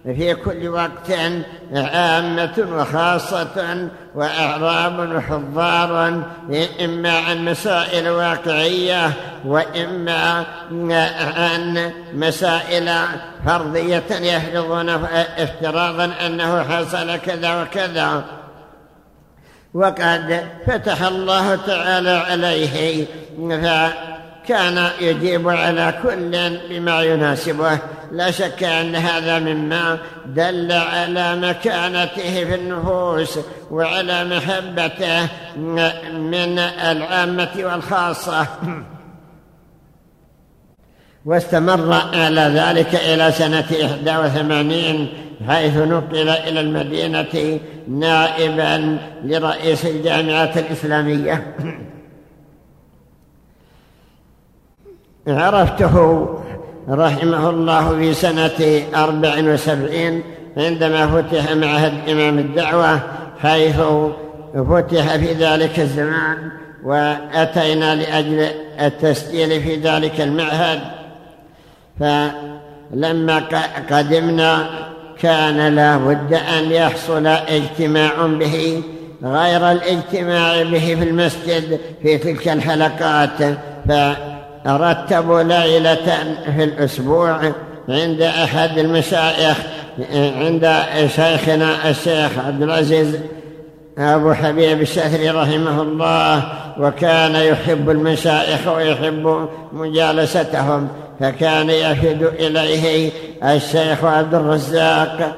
في 0.05 0.35
كل 0.35 0.67
وقت 0.67 1.11
عامة 1.73 2.67
وخاصة 2.71 3.87
وأعراب 4.15 5.15
وحضار 5.15 6.21
إما 6.83 7.17
عن 7.17 7.45
مسائل 7.45 8.09
واقعية 8.09 9.11
وإما 9.45 10.45
عن 11.37 11.91
مسائل 12.13 12.91
فرضية 13.45 14.03
يفرضون 14.11 14.89
افتراضا 15.37 16.11
أنه 16.25 16.63
حصل 16.63 17.17
كذا 17.17 17.61
وكذا. 17.61 18.23
وقد 19.73 20.47
فتح 20.67 21.01
الله 21.01 21.55
تعالى 21.55 22.09
عليه 22.09 23.05
كان 24.47 24.87
يجيب 25.01 25.49
على 25.49 25.93
كل 26.03 26.59
بما 26.69 27.01
يناسبه. 27.01 27.79
لا 28.11 28.31
شك 28.31 28.63
أن 28.63 28.95
هذا 28.95 29.39
مما 29.39 29.97
دل 30.25 30.71
على 30.71 31.35
مكانته 31.35 32.45
في 32.45 32.55
النفوس 32.55 33.39
وعلى 33.71 34.25
محبته 34.25 35.27
من 36.13 36.59
العامة 36.59 37.51
والخاصة. 37.57 38.47
واستمر 41.25 41.93
على 42.13 42.41
ذلك 42.41 42.95
إلى 42.95 43.31
سنة 43.31 43.65
81 44.05 45.07
حيث 45.47 45.77
نقل 45.77 46.29
إلى 46.29 46.59
المدينة 46.59 47.59
نائبا 47.87 48.97
لرئيس 49.23 49.85
الجامعة 49.85 50.53
الإسلامية. 50.55 51.55
عرفته 55.27 56.27
رحمه 56.89 57.49
الله 57.49 57.89
في 57.89 58.13
سنة 58.13 58.81
أربع 58.95 59.53
وسبعين 59.53 60.23
عندما 60.57 61.07
فتح 61.07 61.51
معهد 61.51 62.09
إمام 62.09 62.39
الدعوة 62.39 62.99
حيث 63.41 63.81
فتح 64.69 65.15
في 65.15 65.33
ذلك 65.33 65.79
الزمان 65.79 66.51
وأتينا 66.83 67.95
لأجل 67.95 68.47
التسجيل 68.81 69.61
في 69.61 69.75
ذلك 69.75 70.21
المعهد. 70.21 70.79
فلما 71.99 73.43
قدمنا 73.91 74.69
كان 75.21 75.75
لا 75.75 75.97
بد 75.97 76.33
أن 76.33 76.71
يحصل 76.71 77.27
اجتماع 77.27 78.11
به 78.25 78.83
غير 79.23 79.71
الاجتماع 79.71 80.63
به 80.63 80.95
في 80.99 81.03
المسجد 81.03 81.79
في 82.01 82.17
تلك 82.17 82.47
الحلقات. 82.47 83.41
فرتبوا 84.65 85.43
ليلة 85.43 86.35
في 86.55 86.63
الأسبوع 86.63 87.39
عند 87.89 88.21
أحد 88.21 88.77
المشايخ 88.77 89.57
عند 90.11 90.73
شيخنا 91.07 91.89
الشيخ 91.89 92.31
عبد 92.47 92.61
العزيز 92.61 93.19
أبو 93.97 94.33
حبيب 94.33 94.81
الشهري 94.81 95.29
رحمه 95.29 95.81
الله 95.81 96.43
وكان 96.79 97.35
يحب 97.35 97.89
المشايخ 97.89 98.67
ويحب 98.67 99.49
مجالستهم 99.73 100.87
فكان 101.19 101.69
يفد 101.69 102.23
إليه 102.39 103.11
الشيخ 103.43 104.03
عبد 104.03 104.35
الرزاق 104.35 105.35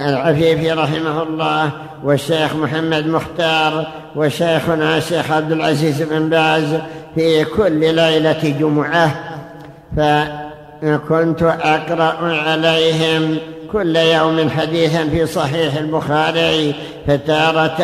العفيفي 0.00 0.72
رحمه 0.72 1.22
الله 1.22 1.70
والشيخ 2.04 2.56
محمد 2.56 3.06
مختار 3.06 3.86
وشيخنا 4.16 4.96
الشيخ 4.96 5.30
عبد 5.30 5.52
العزيز 5.52 6.02
بن 6.02 6.28
باز 6.28 6.78
في 7.14 7.44
كل 7.44 7.94
ليلة 7.94 8.56
جمعة 8.60 9.14
فكنت 9.96 11.42
أقرأ 11.42 12.40
عليهم 12.48 13.38
كل 13.72 13.96
يوم 13.96 14.50
حديثا 14.50 15.08
في 15.08 15.26
صحيح 15.26 15.74
البخاري 15.76 16.74
فتارة 17.06 17.82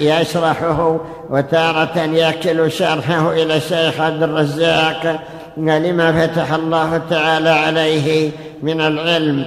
يشرحه 0.00 1.00
وتارة 1.30 1.98
يكل 1.98 2.72
شرحه 2.72 3.32
إلى 3.32 3.56
الشيخ 3.56 4.00
عبد 4.00 4.22
الرزاق. 4.22 5.20
لما 5.56 6.26
فتح 6.26 6.52
الله 6.52 7.02
تعالى 7.10 7.50
عليه 7.50 8.30
من 8.62 8.80
العلم. 8.80 9.46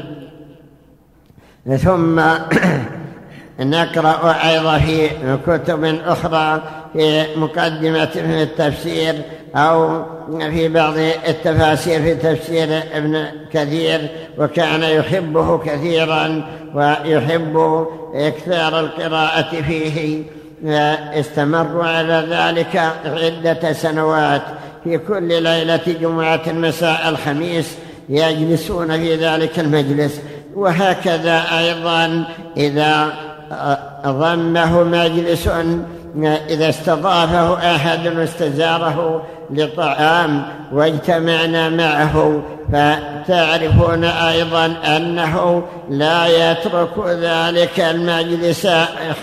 ثم 1.78 2.20
نقرأ 3.60 4.36
أيضا 4.50 4.78
في 4.78 5.10
كتب 5.48 5.84
أخرى 6.06 6.62
في 6.98 7.26
مقدمة 7.36 8.06
في 8.06 8.44
التفسير 8.44 9.16
أو 9.56 10.04
في 10.40 10.68
بعض 10.68 10.94
التفاسير 11.28 12.02
في 12.02 12.16
تفسير 12.16 12.84
ابن 12.94 13.26
كثير 13.54 14.08
وكان 14.38 14.84
يحبه 14.84 15.58
كثيرا 15.58 16.46
ويحب 16.74 17.86
إكثار 18.14 18.80
القراءة 18.80 19.62
فيه. 19.62 20.24
استمروا 21.14 21.86
على 21.86 22.28
ذلك 22.30 22.94
عدة 23.06 23.74
سنوات. 23.74 24.42
في 24.84 24.98
كل 24.98 25.44
ليلة 25.44 25.96
جمعة 26.02 26.42
مساء 26.48 27.10
الخميس 27.10 27.76
يجلسون 28.10 28.98
في 28.98 29.16
ذلك 29.16 29.60
المجلس. 29.60 30.22
وهكذا 30.56 31.44
أيضا 31.60 32.24
إذا 32.58 33.14
ضمه 34.06 34.84
مجلس 34.84 35.50
إذا 36.24 36.70
استضافه 36.70 37.76
أحد 37.76 38.08
واستزاره 38.08 39.24
لطعام 39.50 40.44
واجتمعنا 40.72 41.70
معه 41.70 42.42
فتعرفون 42.72 44.04
أيضا 44.04 44.66
أنه 44.66 45.64
لا 45.90 46.52
يترك 46.52 47.00
ذلك 47.08 47.80
المجلس 47.80 48.68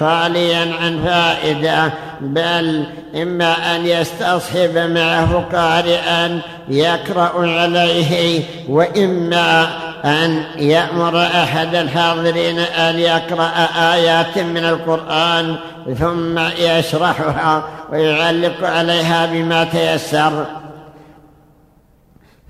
خاليا 0.00 0.74
عن 0.82 0.98
فائدة 1.04 1.92
بل 2.20 2.84
إما 3.22 3.76
أن 3.76 3.86
يستصحب 3.86 4.78
معه 4.78 5.44
قارئا 5.52 6.40
يقرأ 6.68 7.32
عليه 7.60 8.40
وإما 8.68 9.68
أن 10.04 10.44
يأمر 10.56 11.26
أحد 11.26 11.74
الحاضرين 11.74 12.58
أن 12.58 12.98
يقرأ 12.98 13.50
آيات 13.94 14.38
من 14.38 14.64
القرآن 14.64 15.56
ثم 15.98 16.38
يشرحها 16.58 17.64
ويعلق 17.92 18.66
عليها 18.66 19.26
بما 19.26 19.64
تيسر. 19.64 20.46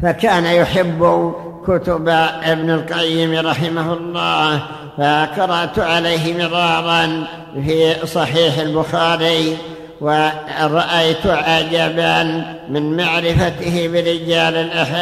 فكان 0.02 0.44
يحب 0.44 1.32
كتب 1.66 2.08
ابن 2.42 2.70
القيم 2.70 3.46
رحمه 3.46 3.92
الله 3.92 4.62
فقرأت 4.98 5.78
عليه 5.78 6.48
مرارا 6.48 7.24
في 7.54 8.06
صحيح 8.06 8.58
البخاري 8.58 9.56
ورأيت 10.00 11.26
عجبا 11.26 12.44
من 12.68 12.96
معرفته 12.96 13.88
برجال 13.92 14.56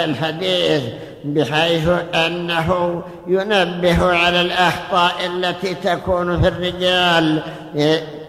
الحديث 0.05 0.83
بحيث 1.25 1.89
أنه 2.15 3.03
ينبه 3.27 4.17
على 4.17 4.41
الأخطاء 4.41 5.13
التي 5.27 5.75
تكون 5.75 6.43
في 6.43 6.49
الرجال. 6.49 7.43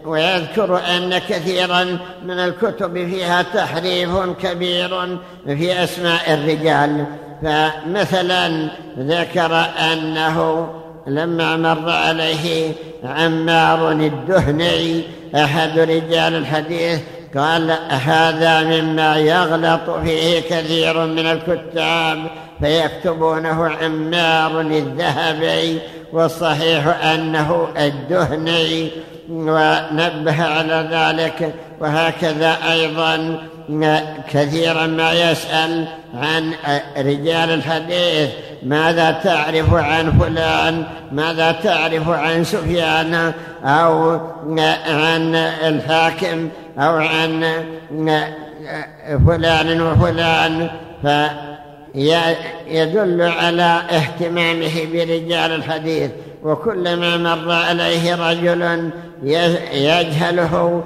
ويذكر 0.06 0.82
أن 0.98 1.18
كثيرا 1.18 1.84
من 2.26 2.40
الكتب 2.40 2.94
فيها 2.94 3.42
تحريف 3.42 4.10
كبير 4.42 5.18
في 5.46 5.84
أسماء 5.84 6.34
الرجال. 6.34 7.06
فمثلا 7.44 8.68
ذكر 9.00 9.66
أنه 9.94 10.68
لما 11.08 11.58
مر 11.58 11.90
عليه 11.90 12.72
عمار 13.04 13.92
الدهني 13.92 15.04
أحد 15.36 15.80
رجال 15.80 16.36
الحديث 16.36 17.00
قال 17.38 17.72
هذا 17.90 18.64
مما 18.64 19.18
يغلط 19.18 19.90
فيه 19.90 20.40
كثير 20.40 21.06
من 21.06 21.26
الكتاب 21.26 22.18
فيكتبونه 22.62 23.70
عمار 23.70 24.62
الذهبي 24.62 25.80
والصحيح 26.14 27.06
أنه 27.06 27.68
الدهني 27.78 28.90
ونبه 29.30 30.44
على 30.44 30.88
ذلك. 30.92 31.56
وهكذا 31.80 32.58
أيضا 32.72 33.40
كثيرا 34.32 34.88
ما 34.88 35.14
يسأل 35.14 35.88
عن 36.14 36.54
رجال 36.98 37.50
الحديث. 37.54 38.30
ماذا 38.64 39.12
تعرف 39.12 39.74
عن 39.74 40.20
فلان؟ 40.20 40.84
ماذا 41.12 41.52
تعرف 41.52 42.10
عن 42.10 42.44
سفيان؟ 42.44 43.34
أو 43.64 44.20
عن 44.88 45.36
الحاكم؟ 45.36 46.50
أو 46.78 46.98
عن 46.98 47.54
فلان 49.28 49.82
وفلان 49.82 50.70
فيدل 51.94 53.22
على 53.22 53.82
اهتمامه 53.92 54.86
برجال 54.94 55.56
الحديث. 55.56 56.12
وكلما 56.44 57.18
مر 57.18 57.52
عليه 57.52 58.30
رجل 58.30 58.92
يجهله 59.74 60.84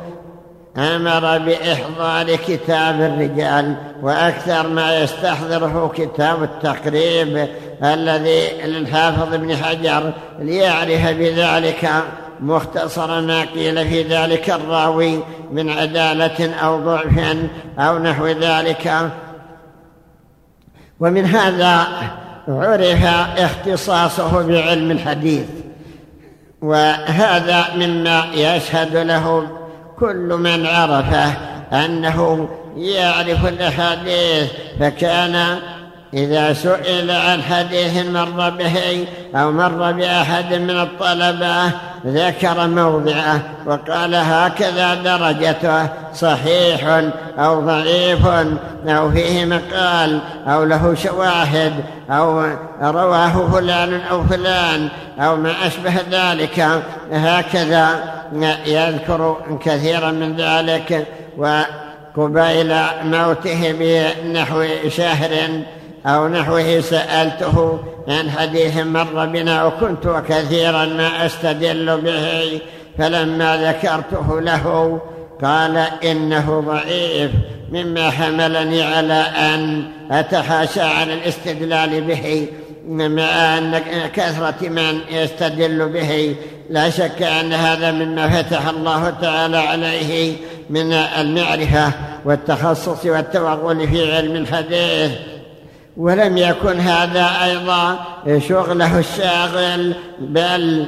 أمر 0.77 1.38
بإحضار 1.38 2.36
كتاب 2.36 3.01
الرجال 3.01 3.75
وأكثر 4.01 4.67
ما 4.67 5.03
يستحضره 5.03 5.93
كتاب 5.95 6.43
التقريب 6.43 7.47
الذي 7.83 8.47
للحافظ 8.65 9.33
ابن 9.33 9.55
حجر 9.55 10.13
ليعرف 10.39 11.09
بذلك 11.09 11.89
مختصر 12.39 13.21
ما 13.21 13.41
قيل 13.41 13.88
في 13.88 14.03
ذلك 14.03 14.49
الراوي 14.49 15.19
من 15.51 15.69
عدالة 15.69 16.53
أو 16.55 16.79
ضعف 16.79 17.38
أو 17.79 17.99
نحو 17.99 18.27
ذلك. 18.27 19.11
ومن 20.99 21.25
هذا 21.25 21.88
عرف 22.47 23.05
اختصاصه 23.38 24.47
بعلم 24.47 24.91
الحديث 24.91 25.45
وهذا 26.61 27.65
مما 27.75 28.25
يشهد 28.33 28.97
له 28.97 29.47
كل 29.99 30.38
من 30.39 30.65
عرفه 30.65 31.33
أنه 31.73 32.49
يعرف 32.77 33.45
الأحاديث 33.45 34.51
فكان 34.79 35.59
إذا 36.16 36.53
سئل 36.53 37.11
عن 37.11 37.43
حديث 37.43 38.05
مر 38.05 38.49
به 38.49 39.07
أو 39.36 39.51
مر 39.51 39.91
بأحد 39.91 40.53
من 40.53 40.80
الطلبة 40.82 41.72
ذكر 42.05 42.68
موضعه 42.68 43.41
وقال 43.66 44.16
هكذا 44.16 44.95
درجته 44.95 45.89
صحيح 46.13 47.03
أو 47.39 47.61
ضعيف 47.61 48.28
أو 48.88 49.11
فيه 49.11 49.45
مقال 49.45 50.20
أو 50.47 50.63
له 50.63 50.95
شواهد 50.95 51.74
أو 52.09 52.43
رواه 52.82 53.51
فلان 53.53 54.01
أو 54.11 54.24
فلان 54.24 54.89
أو 55.20 55.36
ما 55.36 55.53
أشبه 55.68 55.93
ذلك. 56.11 56.68
هكذا 57.11 57.89
يذكر 58.66 59.38
كثيرا 59.66 60.11
من 60.11 60.36
ذلك. 60.36 61.07
وقبيل 61.38 62.76
موته 63.03 63.76
بنحو 63.80 64.66
شهر 64.88 65.32
أو 66.05 66.27
نحوه 66.27 66.81
سألته 66.81 67.79
عن 68.07 68.31
حديث 68.31 68.77
مر 68.77 69.25
بنا 69.25 69.65
وكنت 69.65 70.23
كثيرا 70.29 70.85
ما 70.85 71.25
أستدل 71.25 72.01
به 72.01 72.61
فلما 72.97 73.57
ذكرته 73.57 74.41
له 74.41 74.99
قال 75.43 75.77
إنه 76.03 76.63
ضعيف 76.67 77.31
مما 77.71 78.09
حملني 78.09 78.83
على 78.83 79.25
أن 79.37 79.83
أتحاشى 80.11 80.81
عن 80.81 81.11
الاستدلال 81.11 82.01
به 82.01 82.47
مع 82.87 83.57
أن 83.57 83.81
كثرة 84.15 84.69
من 84.69 84.99
يستدل 85.11 85.89
به 85.89 86.35
لا 86.69 86.89
شك 86.89 87.21
أن 87.21 87.53
هذا 87.53 87.91
مما 87.91 88.29
فتح 88.29 88.67
الله 88.67 89.09
تعالى 89.09 89.57
عليه 89.57 90.33
من 90.69 90.93
المعرفة 90.93 91.91
والتخصص 92.25 93.05
والتوغل 93.05 93.87
في 93.87 94.15
علم 94.15 94.35
الحديث. 94.35 95.11
ولم 95.97 96.37
يكن 96.37 96.79
هذا 96.79 97.29
أيضا 97.43 97.99
شغله 98.39 98.99
الشاغل 98.99 99.93
بل 100.19 100.85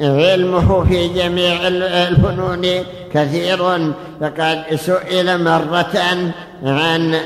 علمه 0.00 0.84
في 0.84 1.08
جميع 1.08 1.56
الفنون 1.68 2.66
كثير. 3.14 3.92
فقد 4.20 4.62
سئل 4.74 5.44
مرة 5.44 6.00
عن 6.62 7.16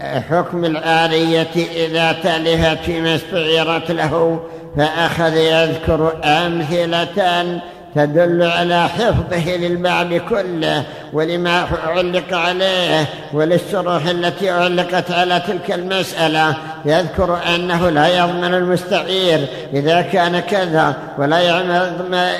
حكم 0.00 0.64
العارية 0.64 1.50
إذا 1.76 2.12
تلفت 2.12 2.84
فيما 2.84 3.14
استعيرت 3.14 3.90
له 3.90 4.40
فأخذ 4.76 5.36
يذكر 5.36 6.12
أمثلة 6.24 7.60
تدل 7.94 8.42
على 8.42 8.88
حفظه 8.88 9.56
للبعض 9.56 10.14
كله 10.14 10.84
ولما 11.12 11.66
علق 11.86 12.36
عليه 12.36 13.06
وللشروح 13.32 14.06
التي 14.06 14.50
علقت 14.50 15.10
على 15.10 15.42
تلك 15.46 15.72
المسألة. 15.72 16.56
يذكر 16.84 17.38
أنه 17.54 17.90
لا 17.90 18.18
يضمن 18.18 18.54
المستعير 18.54 19.46
إذا 19.72 20.02
كان 20.02 20.40
كذا 20.40 20.94
ولا 21.18 21.40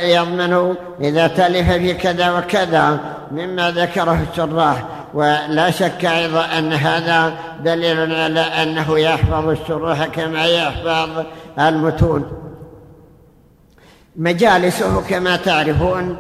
يضمن 0.03 0.74
إذا 1.01 1.26
تلف 1.26 1.72
في 1.72 1.94
كذا 1.94 2.30
وكذا 2.30 2.98
مما 3.30 3.70
ذكره 3.70 4.26
الشراح. 4.32 4.84
ولا 5.14 5.70
شك 5.70 6.05
أيضا 6.05 6.44
أن 6.59 6.72
هذا 6.72 7.32
دليل 7.64 8.14
على 8.14 8.40
أنه 8.40 8.98
يحفظ 8.98 9.48
الشروح 9.48 10.07
كما 10.07 10.46
يحفظ 10.46 11.24
المتون. 11.59 12.49
مجالسه 14.16 15.00
كما 15.00 15.36
تعرفون 15.36 16.16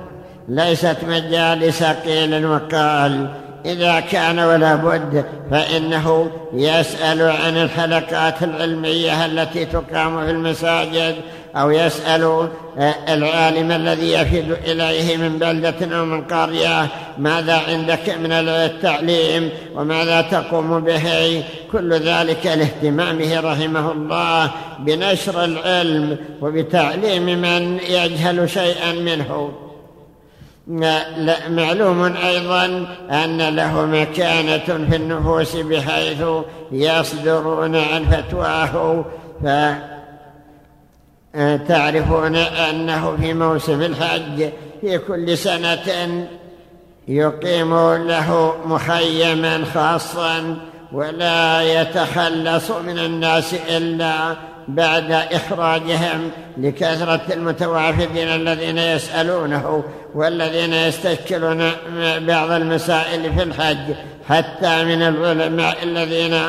ليست 0.48 0.96
مجالس 1.08 1.82
قيل 1.82 2.46
وقال. 2.46 3.28
إذا 3.64 4.00
كان 4.00 4.38
ولا 4.38 4.74
بد 4.74 5.24
فإنه 5.50 6.30
يسأل 6.54 7.22
عن 7.22 7.56
الحلقات 7.56 8.42
العلمية 8.42 9.26
التي 9.26 9.64
تقام 9.64 10.24
في 10.24 10.30
المساجد. 10.30 11.16
أو 11.56 11.70
يسأل 11.70 12.48
آه، 12.78 12.94
العالم 13.14 13.72
الذي 13.72 14.12
يفد 14.12 14.56
إليه 14.64 15.16
من 15.16 15.38
بلدة 15.38 15.98
أو 15.98 16.04
من 16.04 16.24
قرية 16.24 16.86
ماذا 17.18 17.60
عندك 17.68 18.08
من 18.08 18.32
التعليم؟ 18.32 19.50
وماذا 19.74 20.20
تقوم 20.20 20.80
به؟ 20.80 21.44
كل 21.72 21.92
ذلك 21.92 22.46
لاهتمامه 22.46 23.40
رحمه 23.40 23.92
الله 23.92 24.50
بنشر 24.78 25.44
العلم 25.44 26.16
وبتعليم 26.40 27.24
من 27.24 27.78
يجهل 27.78 28.50
شيئا 28.50 28.92
منه. 28.92 29.52
معلوم 31.48 32.16
أيضا 32.16 32.86
أن 33.10 33.56
له 33.56 33.86
مكانة 33.86 34.86
في 34.90 34.96
النفوس 34.96 35.56
بحيث 35.56 36.22
يصدرون 36.72 37.76
عن 37.76 38.04
فتواه. 38.04 39.04
فتعرفون 41.34 42.36
أنه 42.36 43.16
في 43.16 43.34
موسم 43.34 43.82
الحج 43.82 44.48
في 44.80 44.98
كل 44.98 45.38
سنة 45.38 46.26
يقيم 47.08 47.74
له 47.96 48.54
مخيما 48.64 49.64
خاصا 49.74 50.56
ولا 50.92 51.62
يتخلص 51.62 52.70
من 52.70 52.98
الناس 52.98 53.54
إلا 53.54 54.36
بعد 54.68 55.12
إخراجهم 55.12 56.30
لكثرة 56.58 57.20
المتوافدين 57.32 58.28
الذين 58.28 58.78
يسألونه 58.78 59.84
والذين 60.14 60.72
يستشكلون 60.72 61.70
بعض 62.18 62.50
المسائل 62.50 63.34
في 63.34 63.42
الحج 63.42 63.94
حتى 64.28 64.84
من 64.84 65.02
العلماء 65.02 65.76
الذين 65.82 66.40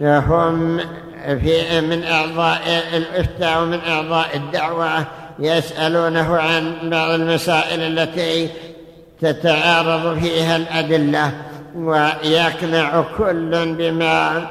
هم 0.00 0.80
في 1.22 1.80
من 1.80 2.04
أعضاء 2.04 2.60
الإفتاء 2.96 3.62
ومن 3.62 3.78
أعضاء 3.88 4.36
الدعوة 4.36 5.06
يسألونه 5.38 6.36
عن 6.36 6.90
بعض 6.90 7.10
المسائل 7.10 7.80
التي 7.80 8.48
تتعارض 9.20 10.18
فيها 10.18 10.56
الأدلة 10.56 11.32
ويقنع 11.74 13.04
كل 13.18 13.74
بما 13.78 14.46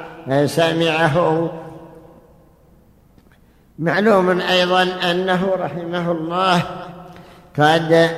سمعه. 0.46 1.52
معلوم 3.80 4.42
أيضا 4.42 4.84
أنه 5.12 5.52
رحمه 5.56 6.12
الله 6.12 6.64
قد 7.60 8.10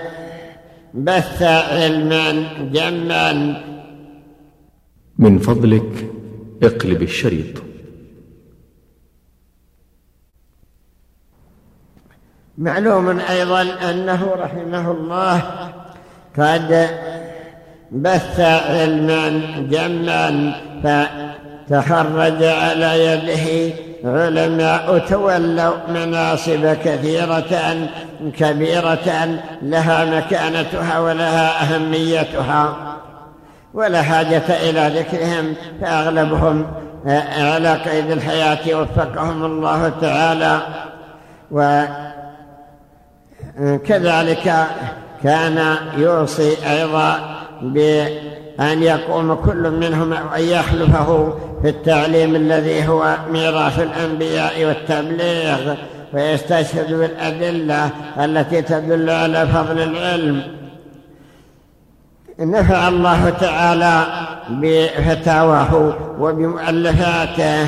بث 0.94 1.42
علما 1.42 2.48
جما. 2.72 3.64
من 5.18 5.40
فضلك 5.40 6.10
اقلب 6.64 7.02
الشريط. 7.02 7.73
معلوم 12.58 13.20
أيضا 13.20 13.62
أنه 13.90 14.28
رحمه 14.40 14.92
الله 14.92 15.42
قد 16.38 16.90
بث 17.92 18.40
علما 18.40 19.42
جما 19.70 20.54
فتخرج 20.84 22.44
على 22.44 23.06
يده 23.06 23.76
علماء 24.04 24.98
تولوا 24.98 25.74
مناصب 25.90 26.66
كثيرة 26.86 27.76
كبيرة 28.38 29.40
لها 29.62 30.06
مكانتها 30.06 31.00
ولها 31.00 31.64
أهميتها 31.64 32.76
ولا 33.74 34.02
حاجة 34.02 34.70
إلى 34.70 35.00
ذكرهم 35.00 35.56
فأغلبهم 35.82 36.66
على 37.38 37.74
قيد 37.74 38.12
الحياة 38.12 38.82
وفقهم 38.82 39.46
الله 39.46 39.92
تعالى 40.02 40.60
وكذلك 43.60 44.68
كان 45.24 45.76
يوصي 45.98 46.54
أيضا 46.72 47.20
بأن 47.62 48.84
يقوم 48.84 49.34
كل 49.34 49.72
منهم 49.72 50.14
أن 50.14 50.42
يخلفه 50.42 51.34
في 51.62 51.70
التعليم 51.70 52.36
الذي 52.36 52.88
هو 52.88 53.16
ميراث 53.32 53.80
الأنبياء 53.80 54.66
والتبليغ 54.66 55.76
ويستشهد 56.14 56.94
بالأدلة 56.94 57.90
التي 58.20 58.62
تدل 58.62 59.10
على 59.10 59.48
فضل 59.48 59.80
العلم. 59.80 60.42
نفع 62.40 62.88
الله 62.88 63.30
تعالى 63.30 64.04
بفتاواه 64.50 65.94
وبمؤلفاته 66.20 67.68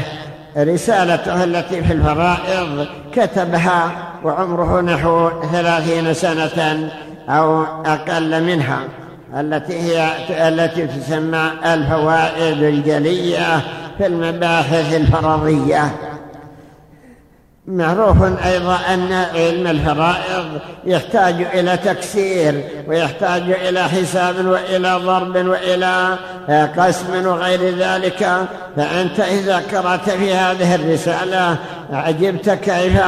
رسالته 0.57 1.43
التي 1.43 1.83
في 1.83 1.93
الفرائض 1.93 2.87
كتبها 3.13 3.91
وعمره 4.25 4.81
نحو 4.81 5.29
ثلاثين 5.51 6.13
سنة 6.13 6.89
أو 7.29 7.63
أقل 7.85 8.43
منها 8.43 8.79
التي 9.39 9.81
هي 9.81 10.09
التي 10.47 10.87
تسمى 10.87 11.51
الفوائد 11.65 12.63
الجلية 12.63 13.61
في 13.97 14.05
المباحث 14.05 14.95
الفرضية. 14.95 15.91
معروف 17.67 18.45
أيضا 18.45 18.77
أن 18.93 19.13
علم 19.13 19.67
الفرائض 19.67 20.45
يحتاج 20.85 21.35
إلى 21.53 21.77
تكسير 21.77 22.63
ويحتاج 22.87 23.41
إلى 23.41 23.83
حساب 23.83 24.45
وإلى 24.45 24.99
ضرب 25.05 25.35
وإلى 25.35 26.17
قسم 26.77 27.27
وغير 27.27 27.75
ذلك. 27.77 28.47
فأنت 28.77 29.19
إذا 29.19 29.63
قرأت 29.73 30.09
في 30.09 30.33
هذه 30.33 30.75
الرسالة 30.75 31.57
عجبت 31.91 32.49
كيف 32.49 33.01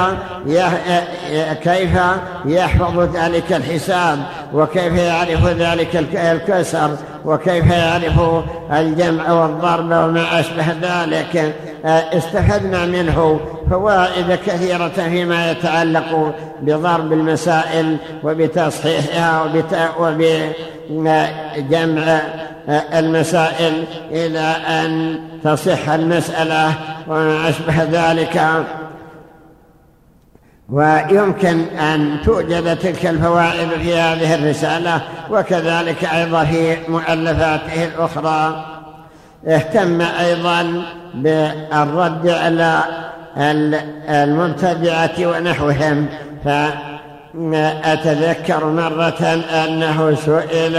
كيف 1.63 1.99
يحفظ 2.45 2.99
ذلك 3.15 3.53
الحساب 3.53 4.19
وكيف 4.53 4.93
يعرف 4.93 5.45
ذلك 5.47 5.95
الكسر 6.15 6.89
وكيف 7.25 7.71
يعرف 7.71 8.43
الجمع 8.71 9.31
والضرب 9.31 9.85
وما 9.85 10.39
أشبه 10.39 10.65
ذلك. 10.81 11.55
استفدنا 11.85 12.85
منه 12.85 13.39
فوائد 13.69 14.39
كثيرة 14.45 14.87
فيما 14.87 15.51
يتعلق 15.51 16.35
بضرب 16.61 17.13
المسائل 17.13 17.97
وبتصحيحها 18.23 19.43
وبجمع 20.89 22.19
المسائل 22.69 23.83
إلى 24.11 24.55
أن 24.67 25.19
تصح 25.43 25.89
المسألة 25.89 26.73
وما 27.07 27.49
أشبه 27.49 27.83
ذلك. 27.83 28.41
ويمكن 30.69 31.59
أن 31.77 32.17
توجد 32.25 32.77
تلك 32.77 33.05
الفوائد 33.05 33.69
في 33.69 33.97
هذه 33.97 34.35
الرسالة 34.35 35.01
وكذلك 35.31 36.03
أيضا 36.03 36.43
في 36.43 36.77
مؤلفاته 36.87 37.83
الأخرى. 37.85 38.65
اهتم 39.47 40.01
أيضا 40.01 40.83
بالرد 41.13 42.29
على 42.29 42.79
المبتدعة 44.09 45.11
ونحوهم. 45.19 46.07
فأتذكر 47.33 48.65
مرة 48.65 49.43
أنه 49.65 50.15
سئل 50.15 50.77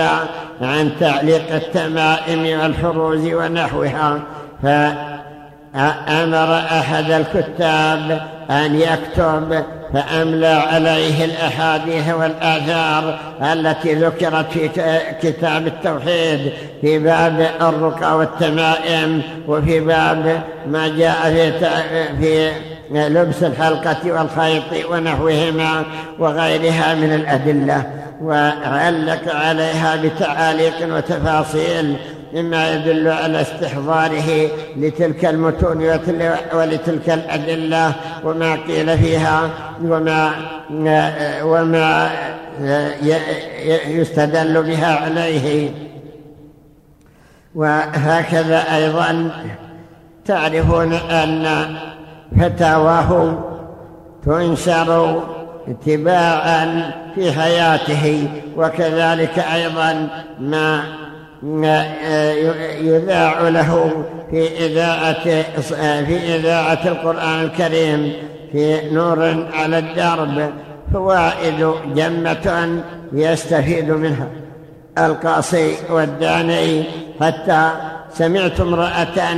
عن 0.63 0.91
تعليق 1.01 1.55
التمائم 1.55 2.61
والحروز 2.61 3.27
ونحوها 3.27 4.21
فأمر 4.63 6.59
أحد 6.59 7.11
الكتاب 7.11 8.21
أن 8.51 8.75
يكتب 8.75 9.65
فأملى 9.95 10.47
عليه 10.47 11.25
الأحاديث 11.25 12.15
والآثار 12.15 13.19
التي 13.43 13.95
ذكرت 13.95 14.53
في 14.53 14.69
كتاب 15.23 15.67
التوحيد 15.67 16.53
في 16.81 16.99
باب 16.99 17.51
الرقى 17.61 18.19
والتمائم 18.19 19.23
وفي 19.49 19.81
باب 19.81 20.43
ما 20.67 20.89
جاء 20.89 21.31
في, 21.31 21.53
في 22.21 22.53
لبس 22.91 23.43
الحلقة 23.43 24.13
والخيط 24.13 24.91
ونحوهما 24.91 25.85
وغيرها 26.19 26.95
من 26.95 27.15
الأدلة 27.15 27.91
وعلق 28.23 29.35
عليها 29.35 29.97
بتعاليق 29.97 30.97
وتفاصيل 30.97 31.97
مما 32.35 32.75
يدل 32.75 33.09
على 33.09 33.41
استحضاره 33.41 34.49
لتلك 34.77 35.25
المتون 35.25 35.83
ولتلك 36.53 37.11
الأدلة 37.11 37.93
وما 38.25 38.55
قيل 38.55 38.99
فيها 38.99 39.51
وما 39.83 40.33
وما 41.43 42.11
يستدل 43.87 44.63
بها 44.63 44.97
عليه. 44.97 45.71
وهكذا 47.55 48.77
أيضا 48.77 49.31
تعرفون 50.27 50.93
أن 50.93 51.77
فتاواه 52.41 53.39
تنشر 54.27 55.23
اتباعا 55.69 56.91
في 57.15 57.33
حياته 57.33 58.29
وكذلك 58.57 59.39
أيضا 59.39 60.09
ما 60.41 61.85
يذاع 62.81 63.49
له 63.49 64.05
في 64.31 64.67
إذاعة 64.67 65.25
في 66.05 66.37
إذاعة 66.37 66.89
القرآن 66.89 67.41
الكريم 67.41 68.13
في 68.53 68.91
نور 68.95 69.47
على 69.53 69.79
الدرب 69.79 70.51
فوائد 70.93 71.73
جمة 71.95 72.83
يستفيد 73.13 73.91
منها. 73.91 74.29
القاصي 74.99 75.75
والداني 75.91 76.85
حتى 77.21 77.71
سمعت 78.13 78.61
امرأة 78.61 79.37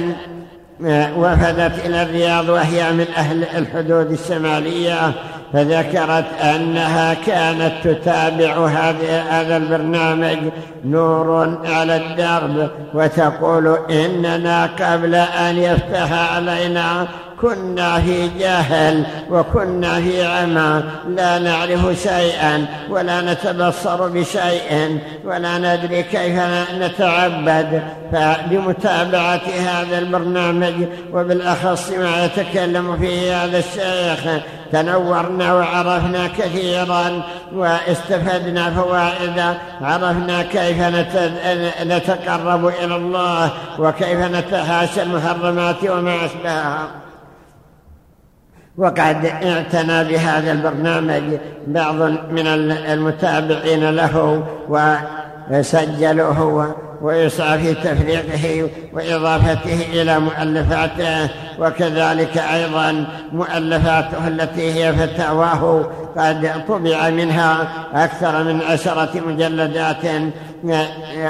وفدت 1.16 1.86
إلى 1.86 2.02
الرياض 2.02 2.48
وهي 2.48 2.92
من 2.92 3.06
أهل 3.16 3.44
الحدود 3.44 4.10
الشمالية 4.10 5.12
فذكرت 5.52 6.24
أنها 6.42 7.14
كانت 7.14 7.72
تتابع 7.84 8.66
هذا 9.30 9.56
البرنامج 9.56 10.38
نور 10.84 11.58
على 11.64 11.96
الدرب 11.96 12.70
وتقول 12.94 13.78
إننا 13.90 14.66
قبل 14.66 15.14
أن 15.14 15.58
يفتح 15.58 16.34
علينا 16.34 17.06
كنا 17.42 18.00
في 18.00 18.28
جهل 18.38 19.06
وكنا 19.30 20.00
في 20.00 20.24
عمى 20.24 20.82
لا 21.08 21.38
نعرف 21.38 22.02
شيئا 22.02 22.66
ولا 22.90 23.20
نتبصر 23.20 24.08
بشيء 24.08 24.98
ولا 25.24 25.58
ندري 25.58 26.02
كيف 26.02 26.40
نتعبد. 26.74 27.82
فبمتابعة 28.12 29.40
هذا 29.68 29.98
البرنامج 29.98 30.74
وبالأخص 31.12 31.90
ما 31.90 32.24
يتكلم 32.24 32.96
فيه 32.98 33.44
هذا 33.44 33.58
الشيخ 33.58 34.42
تنورنا 34.72 35.54
وعرفنا 35.54 36.26
كثيرا 36.38 37.22
واستفدنا 37.54 38.70
فوائد 38.70 39.38
عرفنا 39.80 40.42
كيف 40.42 40.82
نتقرب 41.82 42.66
إلى 42.66 42.96
الله 42.96 43.50
وكيف 43.78 44.18
نتحاشى 44.18 45.02
المحرمات 45.02 45.84
وما 45.84 46.16
أشبهها. 46.24 46.88
وقد 48.80 49.26
اعتنى 49.26 50.04
بهذا 50.04 50.52
البرنامج 50.52 51.22
بعض 51.66 51.94
من 52.30 52.46
المتابعين 52.70 53.90
له 53.90 54.44
وسجلوه 55.50 56.74
ويسعى 57.02 57.58
في 57.58 57.74
تفريقه 57.74 58.70
وإضافته 58.92 59.80
إلى 59.92 60.18
مؤلفاته 60.18 61.28
وكذلك 61.58 62.38
أيضا 62.38 63.06
مؤلفاته 63.32 64.28
التي 64.28 64.72
هي 64.72 64.92
فتاواه 64.92 65.90
قد 66.16 66.64
طبع 66.68 67.10
منها 67.10 67.68
أكثر 67.94 68.44
من 68.44 68.60
عشرة 68.62 69.20
مجلدات 69.26 70.04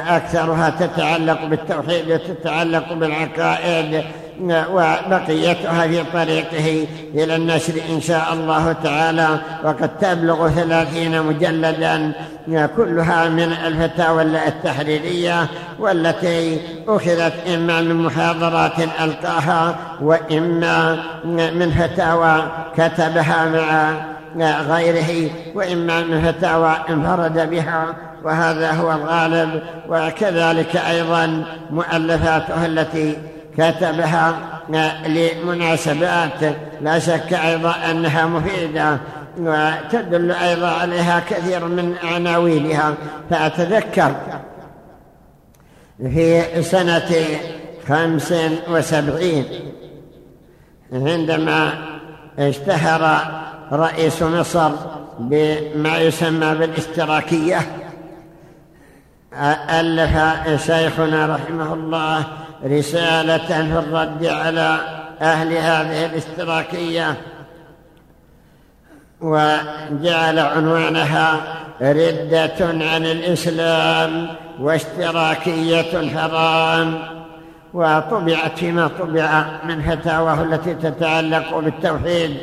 أكثرها 0.08 0.70
تتعلق 0.70 1.44
بالتوحيد 1.44 2.10
وتتعلق 2.10 2.92
بالعقائد 2.92 4.02
وبقيتها 4.44 5.86
في 5.86 6.04
طريقه 6.12 6.86
إلى 7.14 7.36
النشر 7.36 7.72
إن 7.90 8.00
شاء 8.00 8.32
الله 8.32 8.72
تعالى 8.72 9.40
وقد 9.64 9.98
تبلغ 9.98 10.48
ثلاثين 10.48 11.22
مجلدا 11.22 12.12
كلها 12.76 13.28
من 13.28 13.52
الفتاوى 13.66 14.22
التحريرية 14.22 15.46
والتي 15.78 16.60
أخذت 16.88 17.32
إما 17.54 17.80
من 17.80 17.94
محاضرات 17.94 18.78
ألقاها 19.00 19.76
وإما 20.02 21.02
من 21.24 21.70
فتاوى 21.70 22.42
كتبها 22.76 23.46
مع 24.36 24.60
غيره 24.60 25.30
وإما 25.54 26.00
من 26.00 26.32
فتاوى 26.32 26.76
انفرد 26.90 27.50
بها 27.50 27.86
وهذا 28.24 28.70
هو 28.70 28.92
الغالب 28.92 29.62
وكذلك 29.88 30.76
أيضا 30.76 31.44
مؤلفاته 31.70 32.66
التي 32.66 33.16
كتبها 33.60 34.38
لمناسبات 35.06 36.56
لا 36.80 36.98
شك 36.98 37.32
أيضا 37.32 37.74
أنها 37.90 38.26
مفيدة 38.26 38.98
وتدل 39.38 40.30
أيضا 40.30 40.68
عليها 40.68 41.20
كثير 41.20 41.64
من 41.64 41.94
عناوينها. 42.02 42.94
فأتذكر 43.30 44.14
في 45.98 46.62
سنة 46.62 47.12
خمس 47.88 48.34
وسبعين 48.68 49.44
عندما 50.92 51.72
اشتهر 52.38 53.20
رئيس 53.72 54.22
مصر 54.22 54.70
بما 55.18 55.98
يسمى 55.98 56.54
بالاشتراكية 56.54 57.60
ألف 59.70 60.64
شيخنا 60.66 61.26
رحمه 61.26 61.74
الله 61.74 62.24
رسالة 62.64 63.46
في 63.46 63.78
الرد 63.78 64.26
على 64.26 64.78
أهل 65.20 65.52
هذه 65.52 66.06
الاشتراكية. 66.06 67.16
وجعل 69.20 70.38
عنوانها 70.38 71.40
ردة 71.80 72.54
عن 72.60 73.06
الإسلام 73.06 74.26
واشتراكية 74.60 76.10
حرام. 76.16 76.98
وطبعت 77.74 78.58
فيما 78.58 78.88
طبع 78.88 79.44
من 79.64 79.82
فتاواه 79.82 80.42
التي 80.42 80.74
تتعلق 80.74 81.58
بالتوحيد. 81.58 82.36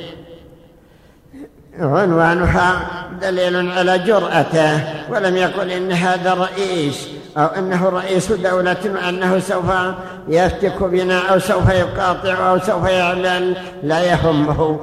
عنوانها 1.79 2.79
دليل 3.21 3.71
على 3.71 3.99
جرأته 3.99 4.83
ولم 5.09 5.37
يقل 5.37 5.71
إن 5.71 5.91
هذا 5.91 6.33
رئيس. 6.33 7.07
أو 7.37 7.45
أنه 7.45 7.89
رئيس 7.89 8.31
دولة 8.31 8.77
وأنه 8.85 9.39
سوف 9.39 9.65
يفتك 10.27 10.83
بنا 10.83 11.19
أو 11.19 11.39
سوف 11.39 11.69
يقاطع 11.69 12.49
أو 12.49 12.59
سوف 12.59 12.89
يعمل 12.89 13.57
لا 13.83 13.99
يهمه. 14.03 14.79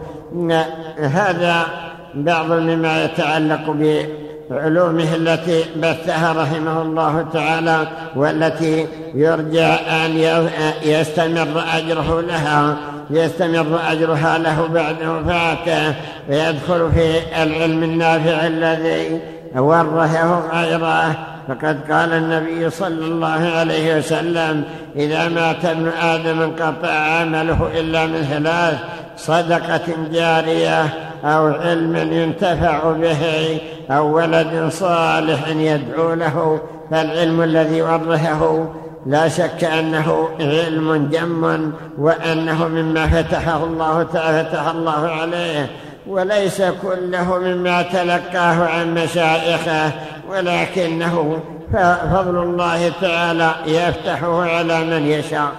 هذا 0.98 1.66
بعض 2.14 2.52
مما 2.52 3.04
يتعلق 3.04 3.70
بعلومه 4.50 5.14
التي 5.14 5.64
بثها 5.76 6.32
رحمه 6.32 6.82
الله 6.82 7.26
تعالى 7.32 7.86
والتي 8.16 8.86
يرجى 9.14 9.64
أن 9.64 10.38
يستمر 10.82 11.64
أجره 11.76 12.20
لها 12.20 12.76
يستمر 13.10 13.80
أجرها 13.90 14.38
له 14.38 14.66
بعد 14.66 14.96
وفاته 15.02 15.94
ويدخل 16.30 16.90
في 16.94 17.42
العلم 17.42 17.82
النافع 17.82 18.46
الذي 18.46 19.20
ورثه 19.56 20.40
غيره. 20.52 21.33
فقد 21.48 21.92
قال 21.92 22.12
النبي 22.12 22.70
صلى 22.70 23.04
الله 23.06 23.50
عليه 23.56 23.98
وسلم 23.98 24.64
إذا 24.96 25.28
مات 25.28 25.64
ابن 25.64 25.88
آدم 25.88 26.40
انقطع 26.40 26.90
عمله 26.90 27.70
إلا 27.74 28.06
من 28.06 28.22
ثلاث 28.22 28.78
صدقة 29.16 29.94
جارية 30.12 30.84
أو 31.24 31.46
علم 31.46 31.96
ينتفع 32.12 32.92
به 32.92 33.58
أو 33.90 34.16
ولد 34.16 34.68
صالح 34.70 35.48
يدعو 35.48 36.14
له 36.14 36.60
فالعلم 36.90 37.42
الذي 37.42 37.82
ورثه 37.82 38.68
لا 39.06 39.28
شك 39.28 39.64
أنه 39.64 40.28
علم 40.40 41.08
جم 41.12 41.72
وأنه 41.98 42.68
مما 42.68 43.06
فتحه 43.06 43.64
الله 43.64 44.02
تعالى 44.02 44.44
فتح 44.44 44.68
الله 44.68 45.08
عليه 45.10 45.70
وليس 46.06 46.62
كله 46.82 47.38
مما 47.38 47.82
تلقاه 47.82 48.64
عن 48.66 48.94
مشايخه 48.94 49.90
ولكنه 50.28 51.40
فضل 52.12 52.42
الله 52.42 52.92
تعالى 53.00 53.54
يفتحه 53.66 54.42
على 54.42 54.84
من 54.84 55.06
يشاء. 55.06 55.52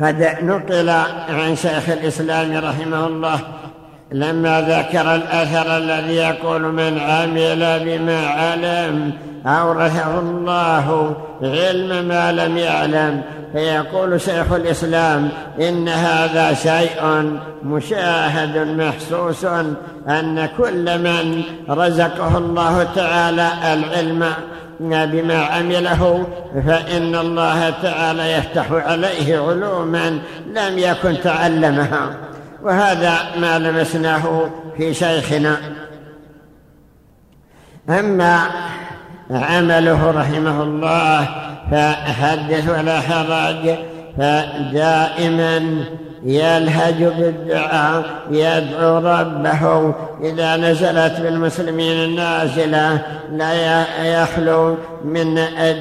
قد 0.00 0.36
نقل 0.42 0.88
عن 1.28 1.56
شيخ 1.56 1.88
الإسلام 1.88 2.56
رحمه 2.56 3.06
الله 3.06 3.40
لما 4.12 4.60
ذكر 4.60 5.14
الأثر 5.14 5.76
الذي 5.76 6.14
يقول 6.14 6.62
من 6.62 6.98
عمل 6.98 7.80
بما 7.84 8.26
علم 8.26 9.12
أورثه 9.46 10.18
الله 10.18 11.16
علم 11.42 12.08
ما 12.08 12.32
لم 12.32 12.58
يعلم. 12.58 13.22
فيقول 13.52 14.20
شيخ 14.20 14.52
الإسلام 14.52 15.28
إن 15.60 15.88
هذا 15.88 16.54
شيء 16.54 17.32
مشاهد 17.62 18.58
محسوس 18.58 19.44
أن 20.08 20.48
كل 20.58 20.98
من 20.98 21.42
رزقه 21.68 22.38
الله 22.38 22.84
تعالى 22.94 23.48
العلم 23.72 24.32
بما 24.80 25.44
عمله 25.44 26.26
فإن 26.66 27.14
الله 27.14 27.70
تعالى 27.70 28.32
يفتح 28.32 28.72
عليه 28.72 29.38
علوما 29.38 30.20
لم 30.46 30.78
يكن 30.78 31.20
تعلمها. 31.20 32.10
وهذا 32.62 33.18
ما 33.38 33.58
لمسناه 33.58 34.50
في 34.76 34.94
شيخنا. 34.94 35.56
أما 37.88 38.40
عمله 39.30 40.10
رحمه 40.10 40.62
الله 40.62 41.28
فحدث 41.70 42.68
ولا 42.68 43.00
حرج 43.00 43.74
فدائما 44.18 45.84
يلهج 46.24 47.04
بالدعاء 47.04 48.02
يدعو 48.30 48.98
ربه 48.98 49.94
إذا 50.22 50.56
نزلت 50.56 51.20
بالمسلمين 51.20 52.04
النازلة 52.04 52.98
لا 53.32 53.84
يخلو 54.04 54.76
من 55.04 55.34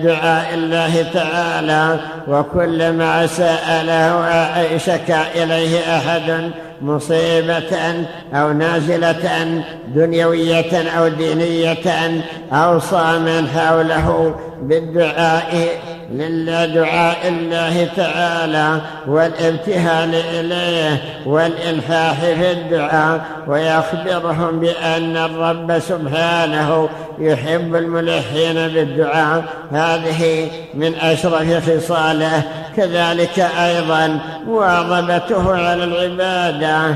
دعاء 0.03 0.53
الله 0.53 1.05
تعالى 1.13 1.99
وكلما 2.27 3.27
سأله 3.27 4.77
شكا 4.77 5.21
إليه 5.35 5.97
أحد 5.97 6.51
مصيبة 6.81 8.05
أو 8.33 8.53
نازلة 8.53 9.63
دنيوية 9.95 10.89
أو 10.89 11.07
دينية 11.07 12.23
أوصى 12.51 13.19
من 13.19 13.47
حوله 13.47 14.35
بالدعاء 14.61 15.79
لدعاء 16.11 17.27
الله 17.27 17.87
تعالى 17.95 18.81
والابتهال 19.07 20.15
إليه 20.15 21.01
والإلحاح 21.25 22.19
في 22.19 22.51
الدعاء 22.51 23.25
ويخبرهم 23.47 24.59
بأن 24.59 25.17
الرب 25.17 25.79
سبحانه 25.79 26.89
يحب 27.19 27.75
الملحين 27.75 28.53
بالدعاء. 28.53 29.43
هذه 29.71 30.49
من 30.73 30.95
أشرف 30.95 31.69
خصاله. 31.69 32.43
كذلك 32.77 33.39
أيضا 33.39 34.19
مواظبته 34.47 35.55
على 35.55 35.83
العبادة. 35.83 36.95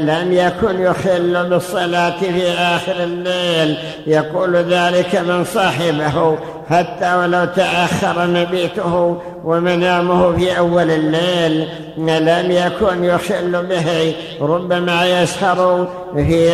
لم 0.00 0.32
يكن 0.32 0.80
يخل 0.80 1.46
بالصلاة 1.50 2.20
في 2.20 2.50
آخر 2.50 2.94
الليل 2.98 3.76
يقول 4.06 4.56
ذلك 4.56 5.16
من 5.16 5.44
صاحبه. 5.44 6.38
حتى 6.70 7.14
ولو 7.14 7.44
تأخر 7.44 8.26
مبيته 8.26 9.20
ومنامه 9.44 10.36
في 10.36 10.58
أول 10.58 10.90
الليل 10.90 11.68
لم 11.98 12.50
يكن 12.50 13.04
يخل 13.04 13.66
به. 13.66 14.14
ربما 14.40 15.06
يسهر 15.22 15.88
في 16.14 16.50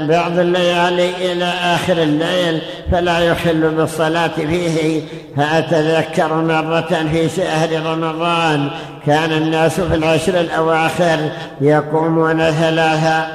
بعض 0.00 0.38
الليالي 0.38 1.32
إلى 1.32 1.44
آخر 1.44 2.02
الليل 2.02 2.60
فلا 2.92 3.18
يخل 3.18 3.70
بالصلاة 3.70 4.30
فيه. 4.36 5.02
فأتذكر 5.36 6.34
مرة 6.34 7.06
في 7.12 7.28
شهر 7.28 7.86
رمضان 7.86 8.70
كان 9.06 9.32
الناس 9.32 9.80
في 9.80 9.94
العشر 9.94 10.40
الأواخر 10.40 11.18
يقومون 11.60 12.50
ثلاثة 12.50 13.26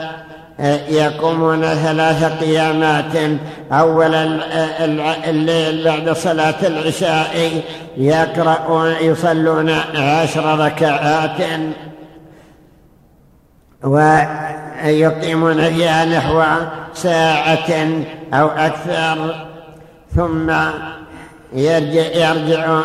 يقومون 0.89 1.61
ثلاث 1.61 2.23
قيامات. 2.43 3.15
أول 3.71 4.15
الليل 5.27 5.83
بعد 5.85 6.11
صلاة 6.11 6.67
العشاء 6.67 7.63
يقرؤون 7.97 8.91
يصلون 9.01 9.69
عشر 9.95 10.59
ركعات 10.59 11.37
ويقيمون 13.83 15.69
فيها 15.69 16.05
نحو 16.05 16.43
ساعة 16.93 17.89
أو 18.33 18.47
أكثر. 18.47 19.47
ثم 20.15 20.51
يرجع 21.53 22.29
يرجعون 22.29 22.83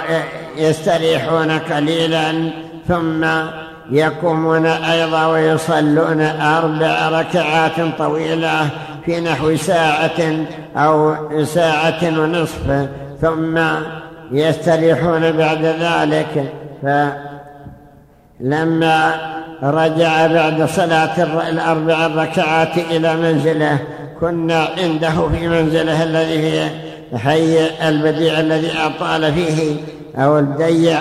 يستريحون 0.56 1.58
قليلا. 1.58 2.50
ثم 2.88 3.26
يقومون 3.90 4.66
أيضا 4.66 5.26
ويصلون 5.26 6.20
أربع 6.40 7.08
ركعات 7.08 7.98
طويلة 7.98 8.68
في 9.06 9.20
نحو 9.20 9.56
ساعة 9.56 10.46
أو 10.76 11.16
ساعة 11.44 12.20
ونصف 12.20 12.88
ثم 13.20 13.60
يستريحون 14.32 15.32
بعد 15.32 15.64
ذلك. 15.64 16.52
فلما 18.40 19.14
رجع 19.62 20.26
بعد 20.26 20.68
صلاة 20.68 21.22
الأربع 21.48 22.06
ركعات 22.06 22.78
إلى 22.90 23.16
منزله 23.16 23.78
كنا 24.20 24.68
عنده 24.78 25.28
في 25.28 25.48
منزله 25.48 26.02
الذي 26.02 26.70
في 27.10 27.18
حي 27.18 27.88
البديع 27.88 28.40
الذي 28.40 28.70
أطال 28.78 29.32
فيه 29.32 29.76
أو 30.16 30.38
الديع 30.38 31.00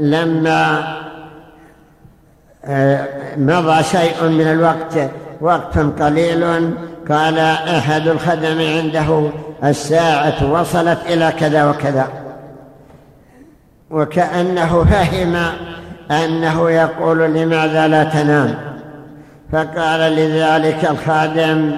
لما 0.00 0.82
مضى 3.36 3.82
شيء 3.82 4.22
من 4.22 4.46
الوقت 4.46 5.10
وقت 5.40 5.78
قليل. 5.78 6.70
قال 7.10 7.38
أحد 7.38 8.08
الخدم 8.08 8.60
عنده 8.60 9.30
الساعة 9.64 10.52
وصلت 10.52 10.98
إلى 11.06 11.32
كذا 11.40 11.70
وكذا. 11.70 12.08
وكأنه 13.90 14.84
فهم 14.84 15.36
أنه 16.10 16.70
يقول 16.70 17.18
لماذا 17.18 17.88
لا 17.88 18.04
تنام؟ 18.04 18.54
فقال 19.52 20.00
لذلك 20.00 20.90
الخادم 20.90 21.72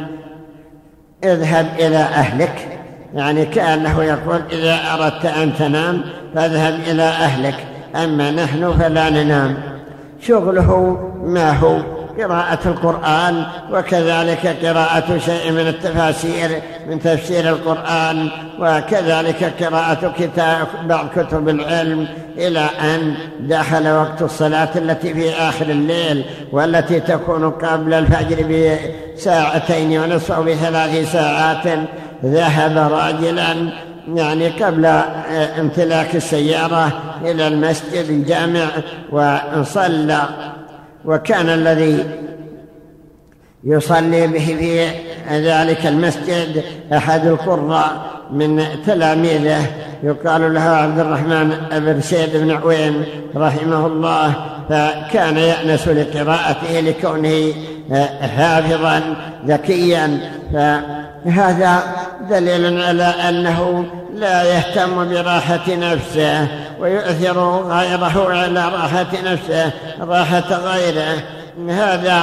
اذهب 1.25 1.67
إلى 1.79 1.97
أهلك. 1.97 2.79
يعني 3.15 3.47
كأنه 3.47 4.03
يقول 4.03 4.43
إذا 4.53 4.79
أردت 4.95 5.27
أن 5.27 5.55
تنام 5.59 6.03
فاذهب 6.35 6.75
إلى 6.87 7.03
أهلك. 7.03 7.57
أما 7.97 8.31
نحن 8.31 8.73
فلا 8.79 9.11
ننام. 9.11 9.70
شغله 10.23 10.99
ما 11.25 11.51
هو؟ 11.51 11.79
قراءة 12.19 12.69
القرآن 12.69 13.45
وكذلك 13.73 14.67
قراءة 14.67 15.19
شيء 15.19 15.53
من 15.53 15.69
التفاسير 15.69 16.63
من 16.89 17.01
تفسير 17.01 17.49
القرآن 17.49 18.29
وكذلك 18.59 19.65
قراءة 19.65 20.15
كتاب 20.19 20.67
بعض 20.85 21.09
كتب 21.17 21.49
العلم 21.49 22.09
إلى 22.39 22.61
أن 22.81 23.15
دخل 23.41 23.89
وقت 23.89 24.23
الصلاة 24.23 24.69
التي 24.77 25.15
في 25.15 25.31
آخر 25.31 25.67
الليل 25.67 26.25
والتي 26.53 27.01
تكون 27.01 27.51
قبل 27.51 27.95
الفجر 27.95 28.69
بساعتين 29.17 30.01
ونصف 30.01 30.41
بثلاث 30.41 31.13
ساعات. 31.13 31.79
ذهب 32.25 32.93
راجلا 32.93 33.55
يعني 34.15 34.49
قبل 34.49 34.87
امتلاك 35.59 36.17
السيارة 36.17 36.93
إلى 37.25 37.49
المسجد 37.49 38.11
الجامع 38.11 38.67
وصلى 39.13 40.23
وكان 41.05 41.49
الذي 41.49 42.05
يصلي 43.65 44.27
به 44.27 44.47
في 44.59 44.89
ذلك 45.31 45.87
المسجد 45.87 46.65
أحد 46.93 47.27
القراء 47.27 48.11
من 48.31 48.65
تلاميذه. 48.87 49.67
يقال 50.03 50.55
له 50.55 50.61
عبد 50.61 50.99
الرحمن 50.99 51.57
بن 51.73 52.01
سيد 52.01 52.37
بن 52.37 52.51
عوين 52.51 53.05
رحمه 53.37 53.87
الله 53.87 54.35
فكان 54.69 55.37
يأنس 55.37 55.89
لقراءته 55.89 56.81
لكونه 56.81 57.53
حافظا 58.37 59.03
ذكيا. 59.47 60.21
فهذا 61.25 61.83
دليل 62.31 62.83
على 62.83 63.05
أنه 63.05 63.85
لا 64.15 64.43
يهتم 64.43 65.09
براحة 65.09 65.67
نفسه 65.69 66.49
ويؤثر 66.81 67.63
غيره 67.69 68.33
على 68.33 68.65
راحة 68.65 69.07
نفسه 69.25 69.71
راحة 70.01 70.55
غيره. 70.55 71.23
هذا 71.69 72.23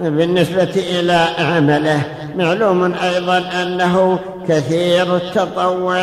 بالنسبة 0.00 0.72
إلى 0.76 1.26
عمله. 1.38 2.02
معلوم 2.36 2.94
أيضا 2.94 3.42
أنه 3.62 4.18
كثير 4.48 5.16
التطوع 5.16 5.98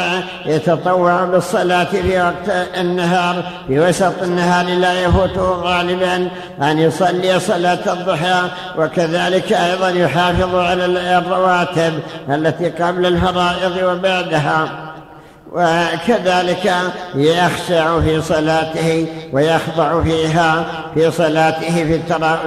يتطوع 0.46 1.24
بالصلاة 1.26 1.84
في 1.84 2.22
وقت 2.22 2.68
النهار 2.78 3.44
في 3.68 3.80
وسط 3.80 4.24
النهار 4.24 4.66
لا 4.66 5.04
يفوته 5.04 5.42
غالبا 5.42 6.30
أن 6.62 6.80
يصلي 6.80 7.40
صلاة 7.40 7.94
الضحى 7.94 8.42
وكذلك 8.78 9.54
أيضا 9.54 9.90
يحافظ 9.90 10.56
على 10.56 10.86
الرواتب 11.18 11.94
التي 12.30 12.70
قبل 12.70 13.06
الفرائض 13.06 13.78
وبعدها. 13.84 14.86
وكذلك 15.52 16.74
يخشع 17.16 18.00
في 18.00 18.22
صلاته 18.22 19.08
ويخضع 19.34 20.04
فيها 20.04 20.66
في 20.94 21.12
صلاته 21.12 21.74
في, 21.74 22.00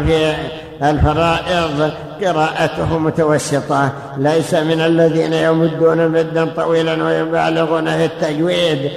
في 0.07 0.35
الفرائض 0.83 1.93
قراءته 2.25 2.99
متوسطة. 2.99 3.93
ليس 4.17 4.55
من 4.55 4.81
الذين 4.81 5.33
يمدون 5.33 6.09
مدا 6.09 6.45
طويلا 6.45 7.05
ويبالغون 7.05 7.91
في 7.91 8.05
التجويد 8.05 8.91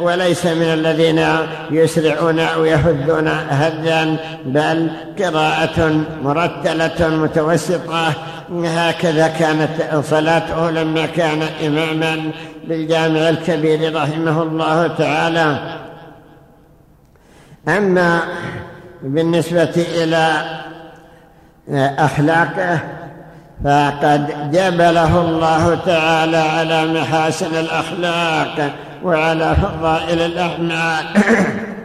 وليس 0.00 0.46
من 0.46 0.62
الذين 0.62 1.26
يسرعون 1.70 2.38
أو 2.40 2.64
يهدون 2.64 3.28
هدا 3.48 4.16
بل 4.44 4.90
قراءة 5.18 6.04
مرتلة 6.22 7.08
متوسطة. 7.08 8.12
هكذا 8.64 9.28
كانت 9.28 10.04
صلاته 10.04 10.70
لما 10.70 11.06
كان 11.06 11.42
إماما 11.66 12.30
بالجامع 12.64 13.28
الكبير 13.28 13.96
رحمه 13.96 14.42
الله 14.42 14.86
تعالى. 14.86 15.76
أما 17.68 18.20
بالنسبة 19.02 19.72
إلى 19.76 20.42
أخلاقه 21.98 22.78
فقد 23.64 24.50
جبله 24.52 25.20
الله 25.20 25.74
تعالى 25.86 26.36
على 26.36 27.00
محاسن 27.00 27.54
الأخلاق 27.58 28.70
وعلى 29.04 29.56
فضائل 29.56 30.20
الأعمال. 30.20 31.04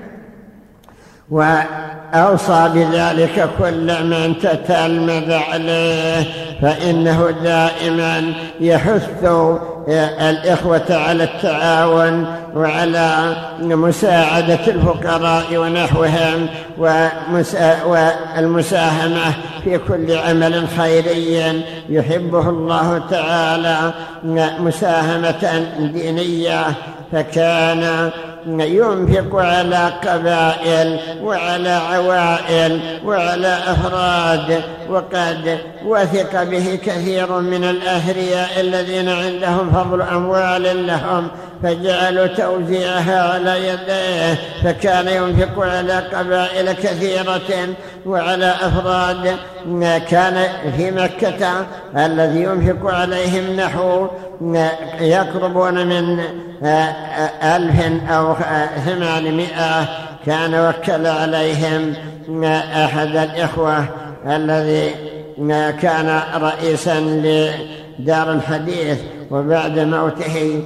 وأوصى 1.32 2.70
بذلك 2.74 3.50
كل 3.60 4.04
من 4.04 4.34
تتلمذ 4.40 5.34
عليه 5.34 6.24
فإنه 6.62 7.30
دائما 7.44 8.34
يحث 8.60 9.26
الإخوة 10.22 10.86
على 10.90 11.24
التعاون 11.24 12.26
وعلى 12.56 13.36
مساعدة 13.62 14.60
الفقراء 14.68 15.58
ونحوهم 15.58 16.48
والمساهمة 18.38 19.34
في 19.64 19.78
كل 19.78 20.18
عمل 20.18 20.68
خيري 20.78 21.64
يحبه 21.90 22.50
الله 22.50 23.02
تعالى 23.10 23.94
مساهمة 24.60 25.66
دينية 25.80 26.66
فكان 27.12 28.12
ينفق 28.48 29.36
على 29.36 29.94
قبائل 30.04 31.00
وعلى 31.22 31.70
عوائل 31.70 32.80
وعلى 33.06 33.58
أفراد 33.68 34.62
وقد 34.90 35.60
وثق 35.86 36.44
به 36.44 36.80
كثير 36.86 37.40
من 37.40 37.64
الأهرياء 37.64 38.50
الذين 38.60 39.10
عندهم 39.10 39.72
فضل 39.72 40.02
أموال 40.02 40.88
لهم 40.88 41.28
فجعلوا 41.66 42.28
توزيعها 42.28 43.34
على 43.34 43.68
يديه 43.68 44.38
فكان 44.64 45.08
ينفق 45.08 45.64
على 45.64 46.00
قبائل 46.00 46.72
كثيرة 46.72 47.70
وعلى 48.06 48.56
أفراد. 48.62 49.36
كان 50.10 50.48
في 50.78 50.92
مكة 50.92 51.66
الذي 51.98 52.44
ينفق 52.44 52.94
عليهم 52.94 53.56
نحو 53.60 54.08
يقربون 55.00 55.88
من 55.88 56.20
ألف 57.44 58.10
أو 58.10 58.36
ثمانمائة. 58.86 59.88
كان 60.26 60.56
وكل 60.56 61.08
عليهم 61.08 61.94
أحد 62.86 63.16
الإخوة 63.16 63.86
الذي 64.28 64.92
كان 65.82 66.22
رئيسا 66.36 67.00
لدار 68.00 68.32
الحديث. 68.32 68.98
وبعد 69.32 69.80
موته 69.80 70.62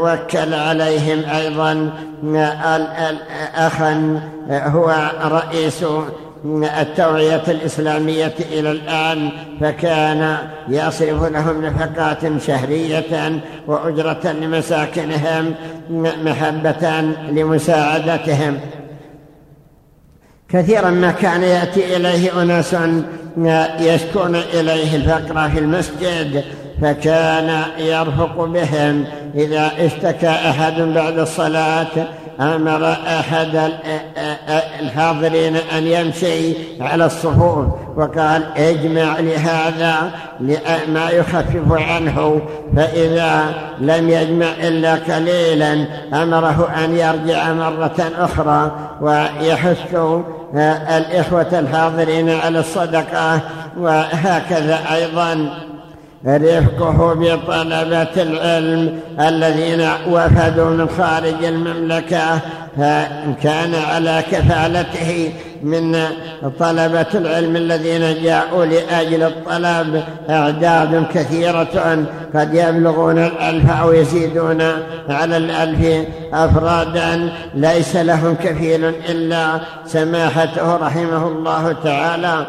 وكل 0.00 0.54
عليهم 0.54 1.24
أيضا 1.30 1.92
أخا 3.54 4.20
هو 4.50 5.10
رئيس 5.24 5.84
التوعية 6.80 7.42
الإسلامية 7.48 8.34
إلى 8.52 8.70
الآن 8.70 9.30
فكان 9.60 10.36
يصرف 10.68 11.24
لهم 11.24 11.64
نفقات 11.64 12.42
شهرية 12.42 13.40
وأجرة 13.66 14.32
لمساكنهم 14.32 15.54
محبة 16.24 17.00
لمساعدتهم. 17.30 18.60
كثيرا 20.48 20.90
ما 20.90 21.12
كان 21.12 21.42
يأتي 21.42 21.96
إليه 21.96 22.42
أناس 22.42 22.76
يشكون 23.80 24.36
إليه 24.36 24.96
الفقر 24.96 25.50
في 25.50 25.58
المسجد. 25.58 26.44
فكان 26.82 27.62
يرفق 27.78 28.44
بهم. 28.44 29.04
إذا 29.34 29.70
اشتكى 29.78 30.28
أحد 30.28 30.80
بعد 30.80 31.18
الصلاة 31.18 31.86
أمر 32.40 32.92
أحد 32.92 33.72
الحاضرين 34.80 35.56
أن 35.56 35.86
يمشي 35.86 36.54
على 36.80 37.04
الصفوف 37.04 37.66
وقال 37.96 38.44
اجمع 38.56 39.20
لهذا 39.20 40.10
ما 40.88 41.10
يخفف 41.10 41.72
عنه. 41.72 42.40
فإذا 42.76 43.54
لم 43.78 44.10
يجمع 44.10 44.46
إلا 44.62 44.94
قليلا 44.94 45.86
أمره 46.12 46.70
أن 46.84 46.96
يرجع 46.96 47.52
مرة 47.52 48.10
أخرى. 48.18 48.72
ويحث 49.00 49.96
الإخوة 50.96 51.58
الحاضرين 51.58 52.30
على 52.30 52.58
الصدقة. 52.58 53.40
وهكذا 53.78 54.80
أيضا. 54.94 55.48
رفقه 56.26 57.14
بطلبة 57.14 58.22
العلم 58.22 59.00
الذين 59.20 59.88
وفدوا 60.10 60.70
من 60.70 60.88
خارج 60.88 61.44
المملكة 61.44 62.40
كان 63.42 63.74
على 63.74 64.22
كفالته 64.30 65.32
من 65.62 65.96
طلبة 66.58 67.06
العلم 67.14 67.56
الذين 67.56 68.22
جاءوا 68.22 68.64
لأجل 68.64 69.22
الطلب. 69.22 70.02
أعداد 70.30 71.06
كثيرة 71.14 72.04
قد 72.34 72.54
يبلغون 72.54 73.18
الألف 73.18 73.70
أو 73.70 73.92
يزيدون 73.92 74.62
على 75.08 75.36
الألف 75.36 76.06
أفرادا. 76.32 77.32
ليس 77.54 77.96
لهم 77.96 78.34
كفيل 78.34 78.84
إلا 78.84 79.60
سماحته 79.86 80.76
رحمه 80.76 81.28
الله 81.28 81.76
تعالى. 81.84 82.46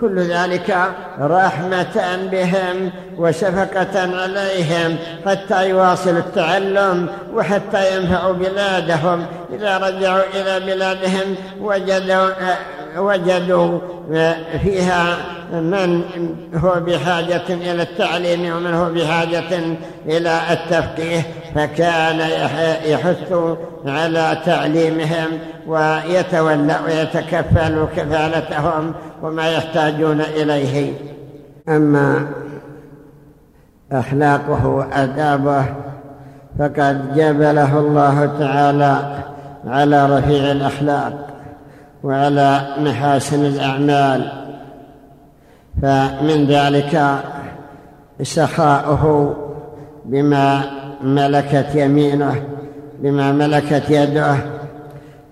كل 0.00 0.18
ذلك 0.18 0.76
رحمة 1.20 2.18
بهم 2.32 2.90
وشفقة 3.18 4.20
عليهم 4.22 4.96
حتى 5.26 5.68
يواصلوا 5.68 6.18
التعلم 6.18 7.08
وحتى 7.34 7.96
ينفعوا 7.96 8.32
بلادهم. 8.32 9.26
إذا 9.52 9.78
رجعوا 9.78 10.22
إلى 10.34 10.60
بلادهم 10.66 11.34
وجدوا 11.60 12.28
وجدوا 12.98 13.78
فيها 14.62 15.16
من 15.52 16.02
هو 16.54 16.80
بحاجة 16.80 17.42
إلى 17.48 17.82
التعليم 17.82 18.56
ومن 18.56 18.74
هو 18.74 18.92
بحاجة 18.92 19.76
إلى 20.06 20.40
التفقيه 20.50 21.22
فكان 21.54 22.20
يحث 22.84 23.32
على 23.86 24.38
تعليمهم 24.44 25.28
ويتولى 25.66 26.76
ويتكفل 26.86 27.86
كفالتهم 27.96 28.94
وما 29.22 29.50
يحتاجون 29.50 30.20
إليه. 30.20 30.92
أما 31.68 32.26
أخلاقه 33.92 34.66
وأدابه 34.66 35.64
فقد 36.58 37.14
جبله 37.14 37.78
الله 37.78 38.30
تعالى 38.38 39.22
على 39.66 40.18
رفيع 40.18 40.50
الأخلاق. 40.52 41.29
وعلى 42.04 42.76
محاسن 42.80 43.44
الأعمال 43.44 44.32
فمن 45.82 46.46
ذلك 46.48 47.22
سخاؤه 48.22 49.34
بما 50.04 50.62
ملكت 51.02 51.74
يمينه 51.74 52.42
بما 53.02 53.32
ملكت 53.32 53.90
يده. 53.90 54.36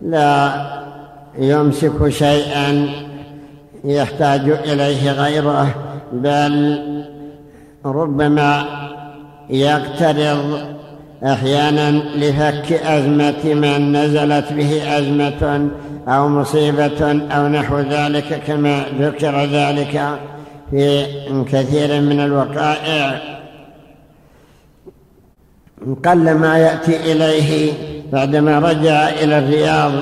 لا 0.03 0.53
يمسك 1.39 2.09
شيئا 2.09 2.89
يحتاج 3.85 4.41
إليه 4.51 5.13
غيره 5.13 5.75
بل 6.13 6.83
ربما 7.85 8.65
يقترض 9.51 10.61
أحيانا 11.25 11.91
لفك 11.91 12.73
أزمة 12.73 13.55
من 13.55 13.93
نزلت 13.93 14.53
به 14.53 14.99
أزمة 14.99 15.69
أو 16.09 16.29
مصيبة 16.29 17.23
أو 17.31 17.49
نحو 17.49 17.79
ذلك 17.79 18.43
كما 18.47 18.85
ذكر 19.01 19.45
ذلك 19.45 20.19
في 20.71 21.07
كثير 21.53 22.01
من 22.01 22.21
الوقائع. 22.21 23.21
قل 26.05 26.35
ما 26.35 26.59
يأتي 26.59 27.13
إليه 27.13 27.73
بعدما 28.13 28.59
رجع 28.59 29.09
إلى 29.09 29.39
الرياض 29.39 29.93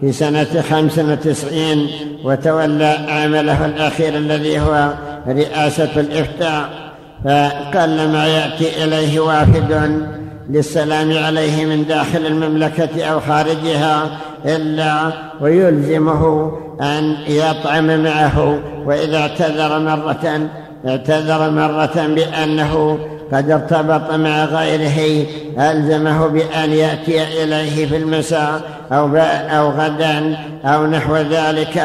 في 0.00 0.12
سنة 0.12 0.62
خمس 0.70 0.98
وتسعين 0.98 1.86
وتولى 2.24 2.98
عمله 3.08 3.66
الأخير 3.66 4.16
الذي 4.16 4.60
هو 4.60 4.92
رئاسة 5.28 6.00
الإفتاء. 6.00 6.88
فقل 7.24 8.08
ما 8.08 8.26
يأتي 8.26 8.84
إليه 8.84 9.20
وافد 9.20 10.02
للسلام 10.50 11.24
عليه 11.24 11.64
من 11.66 11.86
داخل 11.86 12.26
المملكة 12.26 13.04
أو 13.04 13.20
خارجها 13.20 14.18
إلا 14.44 15.12
ويلزمه 15.40 16.52
أن 16.80 17.16
يطعم 17.28 18.02
معه 18.02 18.58
وإذا 18.86 19.18
اعتذر 19.18 19.78
مرة 19.78 20.48
اعتذر 20.86 21.50
مرة 21.50 22.06
بأنه 22.14 22.98
قد 23.32 23.50
ارتبط 23.50 24.12
مع 24.12 24.44
غيره 24.44 25.26
ألزمه 25.58 26.26
بأن 26.26 26.72
يأتي 26.72 27.42
إليه 27.42 27.86
في 27.86 27.96
المساء 27.96 28.60
أو, 28.92 29.16
أو 29.50 29.70
غدا 29.70 30.36
أو 30.64 30.86
نحو 30.86 31.16
ذلك. 31.16 31.82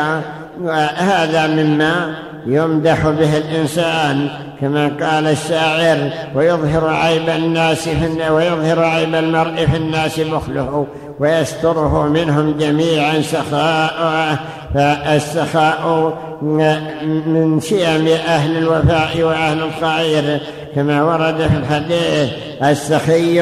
وهذا 0.62 1.48
مما 1.48 2.16
يمدح 2.48 3.10
به 3.10 3.38
الإنسان 3.38 4.30
كما 4.62 4.88
قال 4.88 5.28
الشاعر 5.28 6.10
ويظهر 6.36 6.90
عيب 6.90 7.30
الناس 7.30 7.90
في 7.90 8.30
ويظهر 8.30 8.84
عيب 8.84 9.16
المرء 9.16 9.66
في 9.66 9.78
الناس 9.78 10.20
بخله. 10.20 10.88
ويستره 11.20 12.08
منهم 12.08 12.58
جميعا 12.60 13.22
سخاء 13.22 14.38
فالسخاء 14.74 16.14
من 16.42 17.60
شيم 17.62 18.08
أهل 18.08 18.58
الوفاء 18.58 19.22
وأهل 19.22 19.64
الخير 19.64 20.42
كما 20.76 21.04
ورد 21.04 21.38
في 21.38 21.58
الحديث 21.58 22.30
السخي 22.64 23.42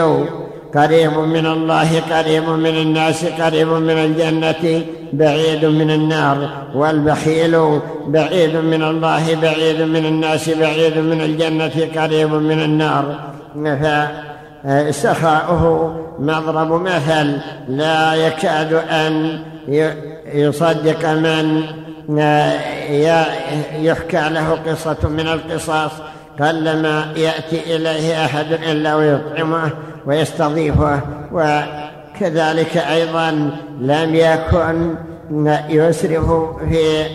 قريب 0.75 1.17
من 1.17 1.45
الله 1.45 1.99
قريب 1.99 2.49
من 2.49 2.77
الناس 2.77 3.25
قريب 3.25 3.67
من 3.67 3.89
الجنة 3.89 4.81
بعيد 5.13 5.65
من 5.65 5.91
النار 5.91 6.49
والبخيل 6.75 7.79
بعيد 8.07 8.55
من 8.55 8.83
الله 8.83 9.35
بعيد 9.41 9.81
من 9.81 10.05
الناس 10.05 10.49
بعيد 10.49 10.97
من 10.97 11.21
الجنة 11.21 11.87
قريب 11.95 12.33
من 12.33 12.59
النار. 12.59 13.15
فسخاؤه 14.63 15.95
مضرب 16.19 16.71
مثل 16.71 17.37
لا 17.67 18.13
يكاد 18.13 18.73
أن 18.73 19.39
يصدق 20.33 21.09
من 21.09 21.63
يحكى 23.79 24.29
له 24.29 24.57
قصة 24.67 25.09
من 25.09 25.27
القصص 25.27 25.91
قلما 26.39 27.13
يأتي 27.15 27.75
إليه 27.75 28.25
أحد 28.25 28.45
إلا 28.51 28.95
ويطعمه 28.95 29.69
ويستضيفه. 30.05 30.99
وكذلك 31.31 32.77
أيضا 32.77 33.51
لم 33.81 34.15
يكن 34.15 34.95
يسرف 35.69 36.25
في 36.69 37.05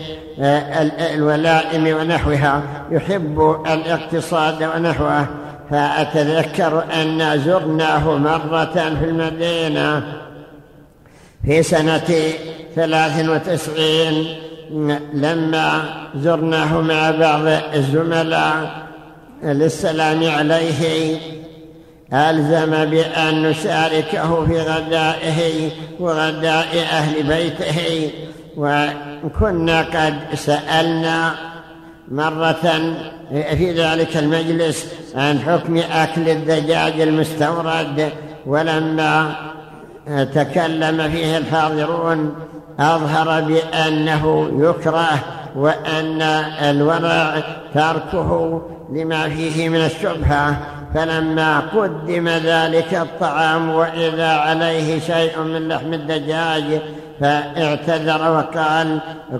الولائم 1.15 1.97
ونحوها. 1.97 2.61
يحب 2.91 3.55
الاقتصاد 3.67 4.63
ونحوه. 4.63 5.25
فأتذكر 5.71 6.83
أن 7.01 7.41
زرناه 7.45 8.17
مرة 8.17 8.95
في 8.99 9.05
المدينة 9.05 10.03
في 11.45 11.63
سنة 11.63 12.33
ثلاث 12.75 13.29
وتسعين 13.29 14.25
لما 15.13 15.83
زرناه 16.15 16.81
مع 16.81 17.11
بعض 17.11 17.45
الزملاء 17.73 18.87
للسلام 19.43 20.29
عليه 20.29 21.17
ألزم 22.13 22.85
بأن 22.85 23.43
نشاركه 23.43 24.45
في 24.45 24.61
غدائه 24.61 25.71
وغداء 25.99 26.67
أهل 26.91 27.23
بيته 27.23 28.11
وكنا 28.57 29.81
قد 29.81 30.35
سألنا 30.35 31.35
مرة 32.11 32.93
في 33.31 33.73
ذلك 33.73 34.17
المجلس 34.17 34.93
عن 35.15 35.39
حكم 35.39 35.77
أكل 35.77 36.29
الدجاج 36.29 37.01
المستورد 37.01 38.09
ولما 38.45 39.35
تكلم 40.33 41.09
فيه 41.11 41.37
الحاضرون 41.37 42.35
أظهر 42.79 43.41
بأنه 43.41 44.51
يكره 44.59 45.19
وأن 45.55 46.21
الورع 46.61 47.43
تركه 47.73 48.61
لما 48.93 49.29
فيه 49.29 49.69
من 49.69 49.85
الشبهة. 49.85 50.57
فلما 50.93 51.59
قدم 51.59 52.29
ذلك 52.29 52.93
الطعام 52.93 53.69
وإذا 53.69 54.27
عليه 54.27 54.99
شيء 54.99 55.39
من 55.39 55.67
لحم 55.67 55.93
الدجاج 55.93 56.81
فاعتذر 57.19 58.31
وقال 58.31 58.99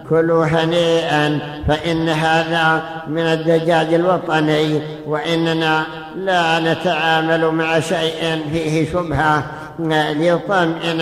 كلوا 0.10 0.46
هنيئا 0.46 1.40
فإن 1.68 2.10
هذا 2.10 2.84
من 3.08 3.22
الدجاج 3.22 3.94
الوطني 3.94 4.82
وإننا 5.06 5.84
لا 6.16 6.60
نتعامل 6.60 7.46
مع 7.46 7.80
شيء 7.80 8.42
فيه 8.52 8.92
شبهة 8.92 9.44
ليطمئن 10.14 11.02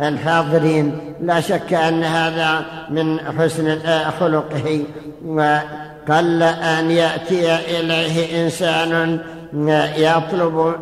الحاضرين. 0.00 1.14
لا 1.20 1.40
شك 1.40 1.74
أن 1.74 2.04
هذا 2.04 2.64
من 2.90 3.20
حسن 3.38 3.78
خلقه 4.20 4.84
وقل 5.26 6.42
أن 6.42 6.90
يأتي 6.90 7.54
إليه 7.54 8.44
إنسان 8.44 9.20
يطلب 9.96 10.74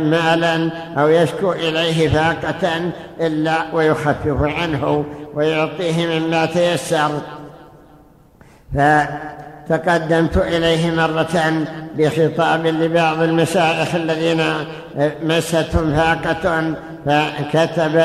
مالا 0.00 0.70
أو 0.98 1.08
يشكو 1.08 1.52
إليه 1.52 2.08
فاقة 2.08 2.80
إلا 3.20 3.56
ويخفف 3.72 4.42
عنه 4.42 5.04
ويعطيه 5.34 6.18
مما 6.18 6.46
تيسر. 6.46 7.10
فتقدمت 8.74 10.36
إليه 10.36 10.90
مرة 10.90 11.64
بخطاب 11.96 12.66
لبعض 12.66 13.22
المشايخ 13.22 13.94
الذين 13.94 14.42
مستهم 15.22 15.96
فاقة 15.96 16.74
فكتب 17.06 18.02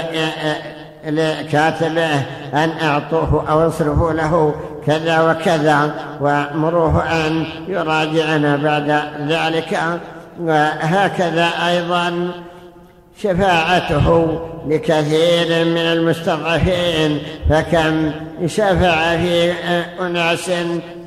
لكاتبه 1.06 2.16
أن 2.54 2.70
أعطوه 2.82 3.46
أو 3.50 3.68
اصرفوا 3.68 4.14
له 4.14 4.56
كذا 4.86 5.22
وكذا 5.22 5.92
وأمروه 6.22 7.04
أن 7.28 7.46
يراجعنا 7.68 8.56
بعد 8.56 9.02
ذلك. 9.28 9.80
وهكذا 10.42 11.50
أيضا 11.68 12.32
شفاعته 13.24 14.40
لكثير 14.68 15.66
من 15.66 15.78
المستضعفين 15.78 17.20
فكم 17.50 18.12
شفع 18.46 19.18
في 19.18 19.54
أناس 20.02 20.52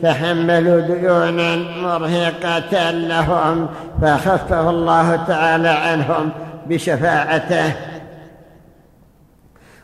تحملوا 0.03 0.81
ديونا 0.81 1.57
مرهقة 1.57 2.91
لهم 2.91 3.69
فخفف 4.03 4.53
الله 4.53 5.17
تعالى 5.17 5.69
عنهم 5.69 6.31
بشفاعته. 6.67 7.73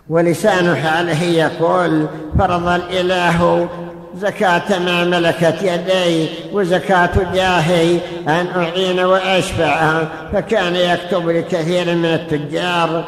ولسان 0.09 0.77
حاله 0.77 1.23
يقول 1.23 2.07
فرض 2.39 2.69
الإله 2.69 3.69
زكاة 4.17 4.79
ما 4.79 5.05
ملكت 5.05 5.63
يدي 5.63 6.29
وزكاة 6.53 7.11
جاهي 7.35 7.99
أن 8.29 8.47
أعين 8.57 9.01
وأشفع. 9.01 10.03
فكان 10.33 10.77
يكتب 10.77 11.29
لكثير 11.29 11.95
من 11.95 12.05
التجار 12.05 13.05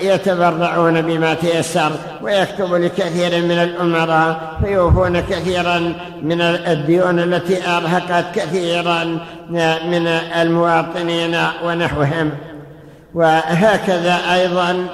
فيتبرعون 0.00 1.02
بما 1.02 1.34
تيسر 1.34 1.90
ويكتب 2.22 2.74
لكثير 2.74 3.42
من 3.42 3.58
الأمراء 3.58 4.56
فيوفون 4.64 5.20
كثيرا 5.20 5.94
من 6.22 6.40
الديون 6.40 7.18
التي 7.18 7.68
أرهقت 7.68 8.24
كثيرا 8.34 9.04
من 9.90 10.06
المواطنين 10.40 11.36
ونحوهم. 11.64 12.30
وهكذا 13.14 14.18
أيضا 14.34 14.86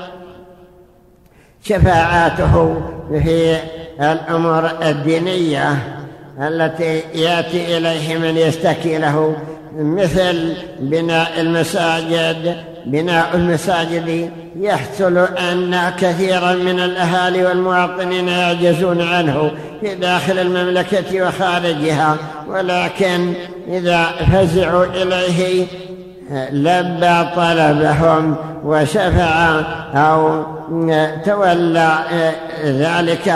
شفاعاته 1.63 2.83
في 3.23 3.57
الأمور 4.01 4.71
الدينية 4.83 5.79
التي 6.39 7.03
يأتي 7.15 7.77
إليه 7.77 8.19
من 8.19 8.37
يشتكي 8.37 8.99
له 8.99 9.37
مثل 9.77 10.57
بناء 10.81 11.41
المساجد. 11.41 12.57
بناء 12.87 13.31
المساجد 13.35 14.31
يحصل 14.57 15.19
أن 15.19 15.93
كثيرا 16.01 16.53
من 16.53 16.81
الأهالي 16.81 17.45
والمواطنين 17.45 18.29
يعجزون 18.29 19.01
عنه 19.01 19.51
في 19.81 19.95
داخل 19.95 20.39
المملكة 20.39 21.27
وخارجها 21.29 22.17
ولكن 22.49 23.33
إذا 23.69 24.05
فزعوا 24.33 24.85
إليه 24.85 25.67
لبى 26.53 27.31
طلبهم 27.37 28.37
وشفع 28.65 29.61
أو 29.95 30.43
تولى 31.25 31.99
ذلك 32.65 33.35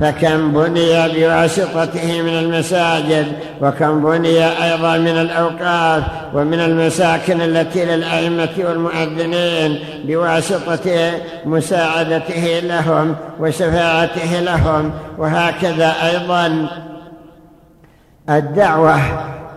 فكم 0.00 0.52
بني 0.52 1.08
بواسطته 1.08 2.22
من 2.22 2.38
المساجد 2.38 3.26
وكم 3.60 4.04
بني 4.04 4.44
أيضا 4.64 4.96
من 4.98 5.08
الأوقاف 5.08 6.02
ومن 6.34 6.60
المساكن 6.60 7.40
التي 7.40 7.84
للأئمة 7.84 8.48
والمؤذنين 8.58 9.78
بواسطة 10.04 11.10
مساعدته 11.44 12.60
لهم 12.62 13.16
وشفاعته 13.40 14.40
لهم. 14.40 14.92
وهكذا 15.18 15.94
أيضا 16.02 16.68
الدعوة 18.30 19.00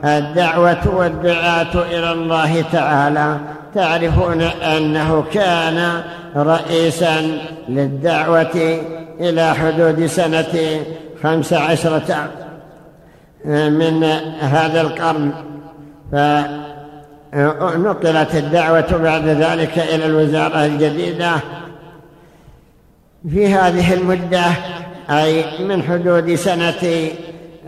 الدعوة 0.06 0.96
والدعاة 0.96 1.84
إلى 1.92 2.12
الله 2.12 2.62
تعالى 2.72 3.38
تعرفون 3.76 4.42
أنه 4.42 5.24
كان 5.34 6.02
رئيسا 6.36 7.22
للدعوة 7.70 8.80
إلى 9.20 9.56
حدود 9.56 10.06
سنة 10.06 10.84
خمس 11.24 11.54
عشرة 11.54 12.30
من 13.46 14.04
هذا 14.40 14.82
القرن. 14.82 15.32
فنقلت 17.32 18.36
الدعوة 18.36 18.98
بعد 18.98 19.28
ذلك 19.28 19.80
إلى 19.80 20.06
الوزارة 20.06 20.66
الجديدة 20.66 21.32
في 23.30 23.48
هذه 23.48 23.94
المدة 23.94 24.46
أي 25.10 25.44
من 25.64 25.84
حدود 25.84 26.36
سنة 26.36 27.10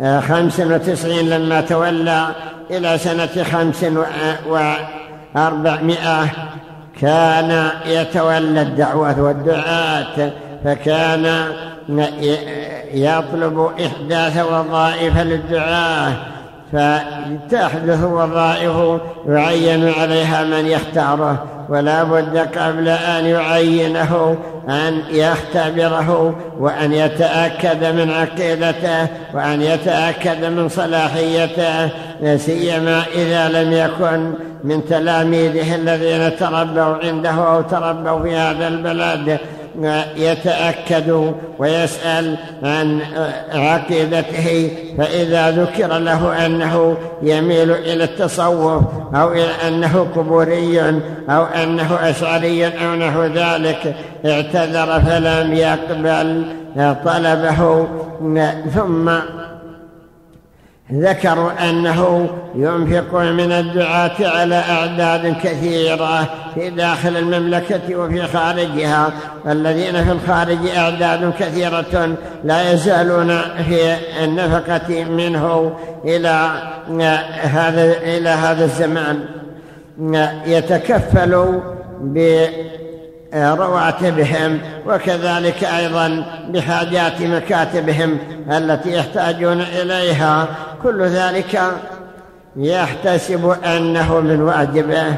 خمس 0.02 0.60
وتسعين 0.60 1.30
لما 1.30 1.62
تولى 1.62 2.28
إلى 2.72 2.98
سنة 2.98 3.44
خمس 3.44 3.86
وأربعمائة 5.36 6.26
كان 7.02 7.70
يتولى 7.86 8.62
الدعوة 8.62 9.22
والدعاة 9.22 10.32
فكان 10.66 11.46
يطلب 12.94 13.72
إحداث 13.86 14.46
وظائف 14.46 15.18
للدعاة 15.18 16.14
فتحدث 16.74 18.04
وظائف 18.04 19.02
يعين 19.28 19.90
عليها 19.90 20.44
من 20.44 20.68
يختاره 20.68 21.44
ولا 21.70 22.04
بد 22.04 22.38
قبل 22.38 22.90
أن 22.90 23.26
يعينه 23.26 24.38
أن 24.70 25.02
يختبره 25.10 26.36
وأن 26.60 26.94
يتأكد 26.94 27.86
من 27.86 28.12
عقيدته 28.12 29.08
وأن 29.34 29.62
يتأكد 29.62 30.46
من 30.46 30.70
صلاحيته 30.70 31.90
سيما 32.38 33.04
إذا 33.16 33.50
لم 33.50 33.74
يكن 33.74 34.34
من 34.64 34.86
تلاميذه 34.86 35.76
الذين 35.76 36.38
تربوا 36.38 36.96
عنده 37.04 37.56
أو 37.56 37.62
تربوا 37.62 38.24
في 38.24 38.36
هذا 38.36 38.68
البلد. 38.68 39.40
يتأكد 40.18 41.34
ويسأل 41.60 42.38
عن 42.64 43.00
عقيدته 43.54 44.72
فإذا 44.98 45.52
ذكر 45.52 45.98
له 45.98 46.46
أنه 46.46 46.98
يميل 47.22 47.72
إلى 47.72 48.04
التصوف 48.04 48.84
أو 49.16 49.32
إلى 49.32 49.52
أنه 49.68 50.08
قبوري 50.16 50.80
أو 51.30 51.44
أنه 51.44 52.10
أشعري 52.10 52.68
أو 52.68 52.96
نحو 52.96 53.24
ذلك 53.24 53.96
اعتذر 54.26 55.02
فلم 55.02 55.54
يقبل 55.54 56.46
طلبه 57.06 57.88
ثم 58.74 59.12
ذكروا 60.92 61.70
أنه 61.70 62.30
ينفق 62.56 63.14
من 63.16 63.52
الدعاة 63.52 64.12
على 64.20 64.56
أعداد 64.56 65.36
كثيرة 65.44 66.30
في 66.56 66.70
داخل 66.70 67.18
المملكة 67.18 67.96
وفي 67.96 68.24
خارجها. 68.24 69.14
الذين 69.48 70.04
في 70.04 70.12
الخارج 70.12 70.68
أعداد 70.78 71.34
كثيرة 71.40 72.16
لا 72.44 72.72
يزالون 72.72 73.40
في 73.40 73.96
النفقة 74.24 75.04
منه 75.04 75.76
إلى 76.06 76.50
هذا 77.42 77.98
إلى 78.02 78.30
هذا 78.30 78.66
الزمان. 78.66 79.20
يتكفل 80.46 81.62
رواتبهم 83.36 84.60
وكذلك 84.88 85.64
أيضا 85.64 86.26
بحاجات 86.50 87.22
مكاتبهم 87.22 88.18
التي 88.52 88.94
يحتاجون 88.94 89.62
إليها. 89.62 90.48
كل 90.84 91.04
ذلك 91.04 91.62
يحتسب 92.56 93.56
أنه 93.66 94.20
من 94.20 94.42
واجبه. 94.42 95.16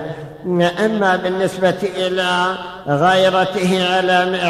أما 0.85 1.15
بالنسبة 1.15 1.75
إلى 1.97 2.45
غيرته 2.87 3.95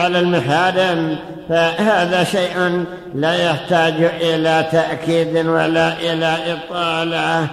على 0.03 0.19
المحارم 0.19 1.17
فهذا 1.49 2.23
شيء 2.23 2.85
لا 3.13 3.35
يحتاج 3.35 3.93
إلى 4.21 4.65
تأكيد 4.71 5.37
ولا 5.47 5.93
إلى 5.93 6.37
إطالة. 6.53 7.47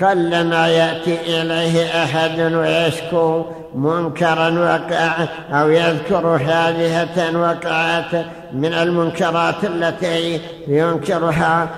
قلما 0.00 0.68
يأتي 0.68 1.42
إليه 1.42 2.04
أحد 2.04 2.40
ويشكو 2.40 3.44
منكرا 3.74 4.48
وقع 4.50 5.12
أو 5.52 5.70
يذكر 5.70 6.38
حادثة 6.38 7.38
وقعت 7.38 8.24
من 8.52 8.74
المنكرات 8.74 9.64
التي 9.64 10.40
ينكرها 10.68 11.68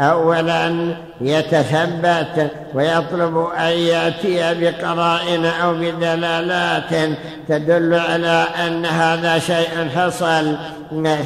أولا 0.00 0.94
يتثبت 1.20 2.50
ويطلب 2.74 3.46
أن 3.58 3.70
يأتي 3.70 4.54
بقرائن 4.54 5.44
أو 5.46 5.74
بدلالات 5.74 7.10
تدل 7.48 7.94
على 7.94 8.44
أن 8.66 8.86
هذا 8.86 9.38
شيء 9.38 9.88
حصل. 9.96 10.56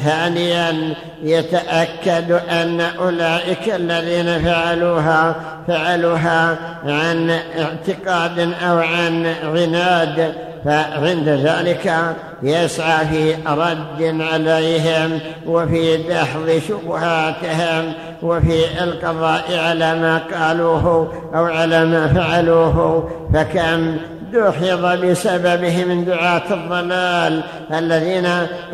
ثانيا 0.05 0.93
يتأكد 1.23 2.31
أن 2.31 2.81
أولئك 2.81 3.75
الذين 3.75 4.43
فعلوها 4.45 5.35
فعلوها 5.67 6.57
عن 6.85 7.39
اعتقاد 7.59 8.53
أو 8.63 8.77
عن 8.77 9.33
عناد. 9.43 10.35
فعند 10.65 11.29
ذلك 11.29 12.15
يسعى 12.43 13.05
في 13.07 13.35
رد 13.47 14.21
عليهم 14.21 15.19
وفي 15.47 15.97
دحض 15.97 16.61
شبهاتهم 16.67 17.93
وفي 18.21 18.83
القضاء 18.83 19.43
على 19.57 19.95
ما 19.95 20.21
قالوه 20.33 21.13
أو 21.35 21.45
على 21.45 21.85
ما 21.85 22.07
فعلوه 22.07 23.09
فكم 23.33 23.97
دحض 24.35 25.05
بسببه 25.05 25.85
من 25.85 26.05
دعاة 26.05 26.53
الضلال. 26.53 27.43
الذين 27.73 28.25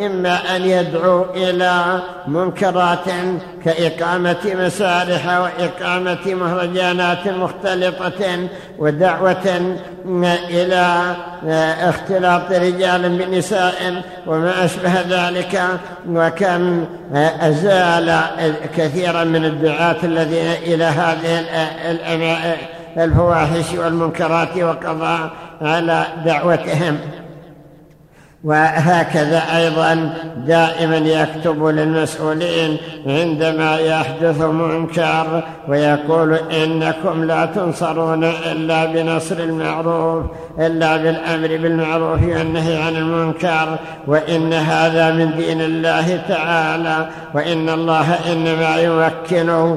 إما 0.05 0.55
أن 0.55 0.61
يدعوا 0.65 1.25
إلى 1.35 1.99
منكرات 2.27 3.05
كإقامة 3.65 4.38
مسارح 4.45 5.39
وإقامة 5.39 6.25
مهرجانات 6.25 7.27
مختلطة 7.27 8.47
ودعوة 8.79 9.75
إلى 10.49 11.15
اختلاط 11.89 12.51
رجال 12.51 13.09
بنساء 13.17 14.03
وما 14.27 14.65
أشبه 14.65 14.93
ذلك. 15.09 15.61
وكم 16.09 16.85
أزال 17.41 18.21
كثيرا 18.77 19.23
من 19.23 19.45
الدعاة 19.45 19.95
الذين 20.03 20.51
إلى 20.51 20.83
هذه 20.83 21.45
الفواحش 22.97 23.73
والمنكرات 23.77 24.57
وقضى 24.57 25.29
على 25.61 26.05
دعوتهم. 26.25 26.97
وهكذا 28.43 29.43
أيضا 29.57 30.13
دائما 30.47 30.97
يكتب 30.97 31.65
للمسؤولين 31.65 32.77
عندما 33.05 33.77
يحدث 33.77 34.41
منكر 34.41 35.43
ويقول 35.67 36.33
إنكم 36.33 37.23
لا 37.23 37.45
تنصرون 37.45 38.23
إلا 38.23 38.85
بنصر 38.85 39.39
المعروف 39.39 40.25
إلا 40.59 40.97
بالأمر 40.97 41.47
بالمعروف 41.47 42.23
والنهي 42.23 42.77
عن 42.77 42.95
المنكر 42.95 43.77
وإن 44.07 44.53
هذا 44.53 45.11
من 45.11 45.35
دين 45.38 45.61
الله 45.61 46.21
تعالى 46.29 47.07
وإن 47.33 47.69
الله 47.69 48.13
إنما 48.31 48.77
يمكن 48.77 49.75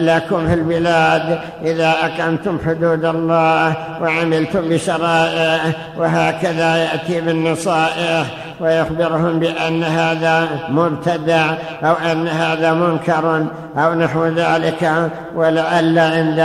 لكم 0.00 0.48
في 0.48 0.54
البلاد 0.54 1.38
إذا 1.62 1.94
أقمتم 2.02 2.58
حدود 2.66 3.04
الله 3.04 3.74
وعملتم 4.02 4.68
بشرائعه 4.68 5.72
وهكذا 5.98 6.76
يأتي 6.76 7.20
بالنصائح 7.20 8.26
ويخبرهم 8.60 9.38
بأن 9.38 9.84
هذا 9.84 10.48
مبتدع 10.68 11.54
أو 11.82 11.92
أن 12.12 12.28
هذا 12.28 12.72
منكر 12.72 13.46
أو 13.76 13.94
نحو 13.94 14.26
ذلك. 14.26 15.10
ولعل 15.34 15.98
عند 15.98 16.38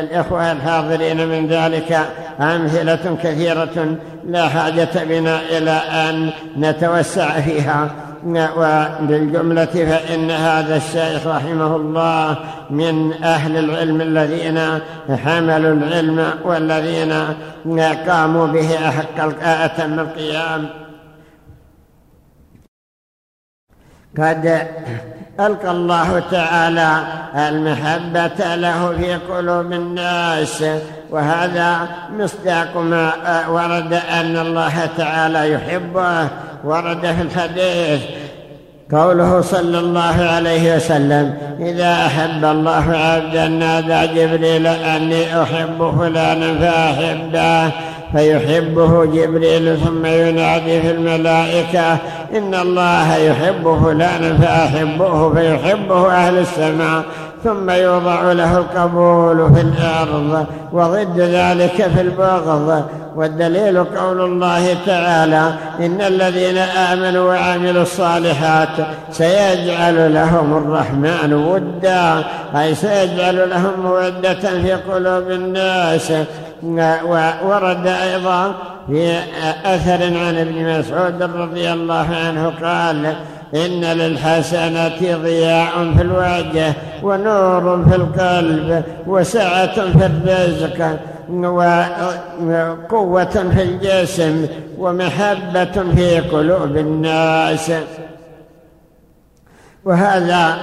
الإخوة 0.00 0.52
الحاضرين 0.52 1.28
من 1.28 1.46
ذلك 1.46 1.98
أمثلة 2.40 3.16
كثيرة 3.22 3.96
لا 4.26 4.48
حاجة 4.48 5.04
بنا 5.04 5.40
إلى 5.40 5.70
أن 5.70 6.30
نتوسع 6.56 7.40
فيها. 7.40 7.90
وبالجملة 8.26 9.64
فإن 9.64 10.30
هذا 10.30 10.76
الشيخ 10.76 11.26
رحمه 11.26 11.76
الله 11.76 12.36
من 12.70 13.12
أهل 13.12 13.56
العلم 13.56 14.00
الذين 14.00 14.60
حملوا 15.24 15.74
العلم 15.74 16.30
والذين 16.44 17.12
قاموا 18.08 18.46
به 18.46 18.88
أحق 18.88 19.42
أتم 19.42 19.98
القيام. 19.98 20.68
قد 24.18 24.66
ألقى 25.40 25.70
الله 25.70 26.22
تعالى 26.30 26.98
المحبة 27.34 28.54
له 28.54 28.92
في 28.98 29.14
قلوب 29.14 29.72
الناس 29.72 30.64
وهذا 31.10 31.88
مصداق 32.18 32.76
ما 32.76 33.12
ورد 33.48 33.92
أن 33.92 34.36
الله 34.36 34.88
تعالى 34.98 35.52
يحبه 35.52 36.28
ورد 36.64 37.00
في 37.00 37.22
الحديث 37.22 38.00
قوله 38.92 39.40
صلى 39.40 39.78
الله 39.78 40.28
عليه 40.30 40.76
وسلم 40.76 41.34
إذا 41.60 42.06
أحب 42.06 42.44
الله 42.44 42.96
عبدا 42.96 43.48
نادى 43.48 44.14
جبريل 44.14 44.66
أني 44.66 45.42
أحب 45.42 45.94
فلانا 45.98 46.58
فأحبه. 46.58 47.72
فيحبه 48.12 49.04
جبريل 49.04 49.76
ثم 49.76 50.06
ينادي 50.06 50.80
في 50.80 50.90
الملائكة. 50.90 51.92
إن 52.36 52.54
الله 52.54 53.16
يحب 53.16 53.80
فلانا 53.84 54.38
فأحبه 54.38 55.34
فيحبه 55.34 56.12
أهل 56.12 56.38
السماء. 56.38 57.02
ثم 57.44 57.70
يوضع 57.70 58.32
له 58.32 58.58
القبول 58.58 59.54
في 59.54 59.60
الأرض 59.60 60.46
وضد 60.72 61.18
ذلك 61.18 61.90
في 61.94 62.00
البغض. 62.00 62.84
والدليل 63.16 63.84
قول 63.84 64.20
الله 64.20 64.76
تعالى 64.86 65.54
إن 65.80 66.00
الذين 66.00 66.58
آمنوا 66.58 67.32
وعملوا 67.32 67.82
الصالحات 67.82 68.68
سيجعل 69.10 70.14
لهم 70.14 70.56
الرحمن 70.56 71.32
ودا. 71.32 72.24
أي 72.56 72.74
سيجعل 72.74 73.50
لهم 73.50 73.72
مودة 73.84 74.62
في 74.62 74.72
قلوب 74.72 75.30
الناس. 75.30 76.12
ورد 77.44 77.86
أيضا 77.86 78.54
في 78.86 79.18
أثر 79.64 80.04
عن 80.04 80.38
ابن 80.38 80.78
مسعود 80.78 81.22
رضي 81.22 81.72
الله 81.72 82.06
عنه 82.26 82.52
قال 82.62 83.14
إن 83.54 83.84
للحسنة 83.84 85.16
ضياء 85.22 85.92
في 85.96 86.02
الوجه 86.02 86.72
ونور 87.02 87.84
في 87.88 87.96
القلب 87.96 88.84
وسعة 89.06 89.74
في 89.74 90.06
الرزق 90.06 90.98
وقوة 92.40 93.24
في 93.24 93.62
الجسم 93.62 94.46
ومحبة 94.78 95.64
في 95.94 96.20
قلوب 96.20 96.76
الناس. 96.76 97.72
وهذا 99.84 100.56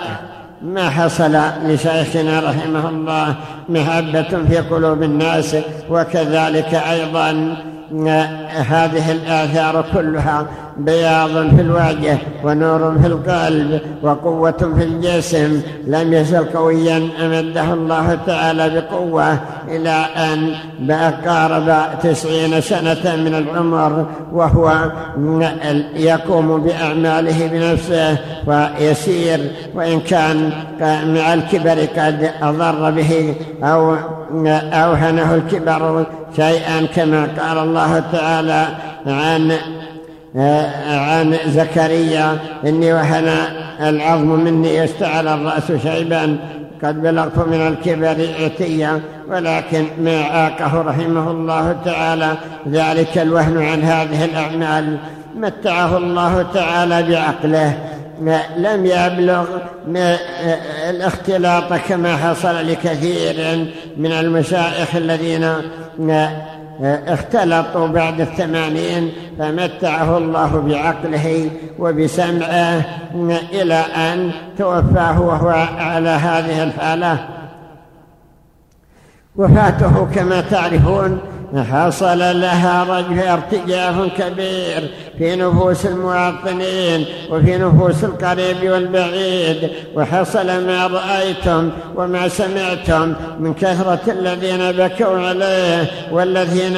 ما 0.64 0.90
حصل 0.90 1.38
لشيخنا 1.64 2.40
رحمه 2.40 2.90
الله 2.90 3.36
محبة 3.70 4.46
في 4.48 4.58
قلوب 4.58 5.04
الناس 5.04 5.56
وكذلك 5.90 6.74
أيضا 6.74 7.56
هذه 8.70 9.12
الآثار 9.12 9.86
كلها 9.94 10.48
بياض 10.78 11.30
في 11.30 11.62
الوجه 11.62 12.18
ونور 12.44 13.00
في 13.02 13.08
القلب 13.08 13.82
وقوة 14.04 14.52
في 14.52 14.84
الجسم. 14.84 15.62
لم 15.88 16.14
يزل 16.14 16.46
قويا 16.46 17.10
أمده 17.22 17.74
الله 17.74 18.18
تعالى 18.28 18.70
بقوة 18.70 19.38
إلى 19.68 20.06
أن 20.18 20.56
قارب 21.26 21.76
تسعين 22.04 22.62
سنة 22.62 23.16
من 23.16 23.36
العمر 23.36 24.06
وهو 24.34 24.92
يقوم 25.96 26.62
بأعماله 26.62 27.48
بنفسه 27.48 28.18
ويسير 28.48 29.40
وإن 29.76 30.00
كان 30.00 30.52
مع 31.16 31.34
الكبر 31.34 31.80
قد 31.98 32.32
أضر 32.42 32.92
به 32.92 33.36
أو 33.64 33.96
أوهنه 34.74 35.36
الكبر 35.36 36.06
شيئا 36.36 36.86
كما 36.96 37.28
قال 37.40 37.58
الله 37.58 38.04
تعالى 38.12 38.68
عن 39.08 39.52
عن 40.36 41.38
زكريا 41.48 42.38
إني 42.66 42.94
وهن 42.94 43.30
العظم 43.82 44.40
مني 44.40 44.76
يستعل 44.76 45.28
الرأس 45.28 45.72
شيبا 45.84 46.38
قد 46.84 47.02
بلغت 47.02 47.38
من 47.38 47.68
الكبر 47.68 48.28
عتيا 48.44 49.02
ولكن 49.30 49.86
ما 50.00 50.22
عاقه 50.22 50.82
رحمه 50.82 51.32
الله 51.32 51.76
تعالى 51.86 52.38
ذلك 52.68 53.18
الوهن 53.18 53.58
عن 53.58 53.82
هذه 53.82 54.26
الأعمال. 54.26 54.98
متعه 55.36 55.98
الله 55.98 56.46
تعالى 56.54 57.04
بعقله. 57.04 57.78
لم 58.58 58.86
يبلغ 58.86 59.46
الاختلاط 60.90 61.74
كما 61.74 62.18
حصل 62.18 62.68
لكثير 62.68 63.68
من 63.98 64.12
المشايخ 64.12 64.96
الذين 64.96 65.54
اختلطوا 66.82 67.88
بعد 67.88 68.22
الثمانين 68.22 69.12
فمتعه 69.40 70.18
الله 70.18 70.62
بعقله 70.68 71.50
وبسمعه 71.80 72.82
إلى 73.54 73.74
أن 73.96 74.32
توفاه 74.58 75.22
وهو 75.22 75.50
على 75.78 76.10
هذه 76.10 76.64
الحالة. 76.64 77.28
وفاته 79.36 80.08
كما 80.16 80.42
تعرفون 80.42 81.20
حصل 81.62 82.20
لها 82.20 83.04
ارتجاف 83.34 83.96
كبير 84.18 84.90
في 85.18 85.36
نفوس 85.36 85.86
المواطنين 85.86 87.06
وفي 87.30 87.58
نفوس 87.58 88.04
القريب 88.04 88.72
والبعيد. 88.72 89.70
وحصل 89.96 90.48
ما 90.48 90.88
رأيتم 90.88 91.70
وما 91.96 92.28
سمعتم 92.28 93.14
من 93.40 93.54
كثرة 93.54 94.00
الذين 94.08 94.72
بكوا 94.72 95.28
عليه 95.28 95.92
والذين 96.12 96.78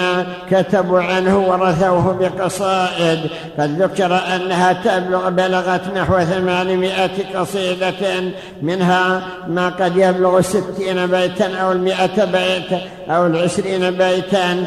كتبوا 0.52 1.02
عنه 1.02 1.38
ورثوه 1.38 2.14
بقصائد. 2.14 3.19
قد 3.60 3.81
ذكر 3.81 4.19
أنها 4.35 4.73
تبلغ 4.73 5.30
بلغت 5.30 5.81
نحو 5.97 6.19
ثمانمائة 6.19 7.38
قصيدة 7.39 8.23
منها 8.61 9.22
ما 9.47 9.69
قد 9.69 9.97
يبلغ 9.97 10.41
ستين 10.41 11.07
بيتا 11.07 11.56
أو 11.56 11.72
المئة 11.72 12.26
بيت 12.26 12.81
أو 13.10 13.26
العشرين 13.26 13.91
بيتا 13.91 14.65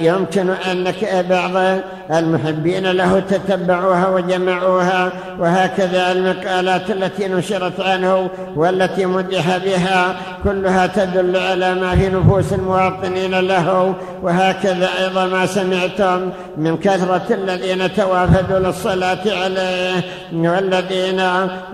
يمكن 0.00 0.50
أنك 0.50 1.26
بعض 1.30 1.80
المحبين 2.10 2.90
له 2.90 3.20
تتبعوها 3.20 4.08
وجمعوها 4.08 5.12
وهكذا 5.38 6.12
المقالات 6.12 6.90
التي 6.90 7.28
نشرت 7.28 7.80
عنه 7.80 8.30
والتي 8.56 9.06
مدح 9.06 9.56
بها 9.56 10.16
كلها 10.44 10.86
تدل 10.86 11.36
على 11.36 11.74
ما 11.74 11.96
في 11.96 12.08
نفوس 12.08 12.52
المواطنين 12.52 13.40
له 13.40 13.94
وهكذا 14.22 14.88
أيضا 15.00 15.26
ما 15.26 15.46
سمعتم 15.46 16.30
من 16.56 16.76
كثرة 16.76 17.26
الذين 17.30 17.94
توافدوا 17.94 18.58
للصلاة 18.58 19.18
عليه 19.26 20.02
والذين 20.32 21.22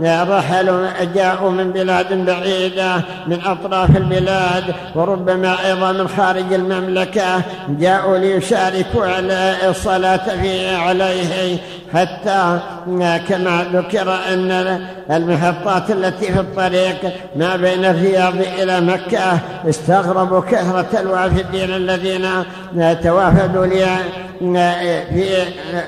رحلوا 0.02 0.86
جاءوا 1.14 1.51
من 1.51 1.70
بلاد 1.70 2.27
بعيدة 2.27 2.97
من 3.27 3.40
أطراف 3.47 3.97
البلاد 3.97 4.64
وربما 4.94 5.66
أيضا 5.66 5.85
من 5.92 6.08
خارج 6.08 6.52
المملكة 6.52 7.42
جاءوا 7.68 8.18
ليشاركوا 8.18 9.06
على 9.06 9.56
الصلاة 9.68 10.40
في 10.42 10.68
عليه 10.68 11.58
حتى 11.94 12.58
كما 13.28 13.66
ذكر 13.72 14.14
أن 14.32 14.80
المحطات 15.10 15.90
التي 15.90 16.32
في 16.32 16.40
الطريق 16.40 17.12
ما 17.36 17.56
بين 17.56 17.84
الرياض 17.84 18.34
إلى 18.58 18.80
مكة 18.80 19.38
استغربوا 19.68 20.40
كثرة 20.40 21.00
الوافدين 21.00 21.74
الذين 21.74 22.28
توافدوا 23.02 23.66
في 24.40 25.44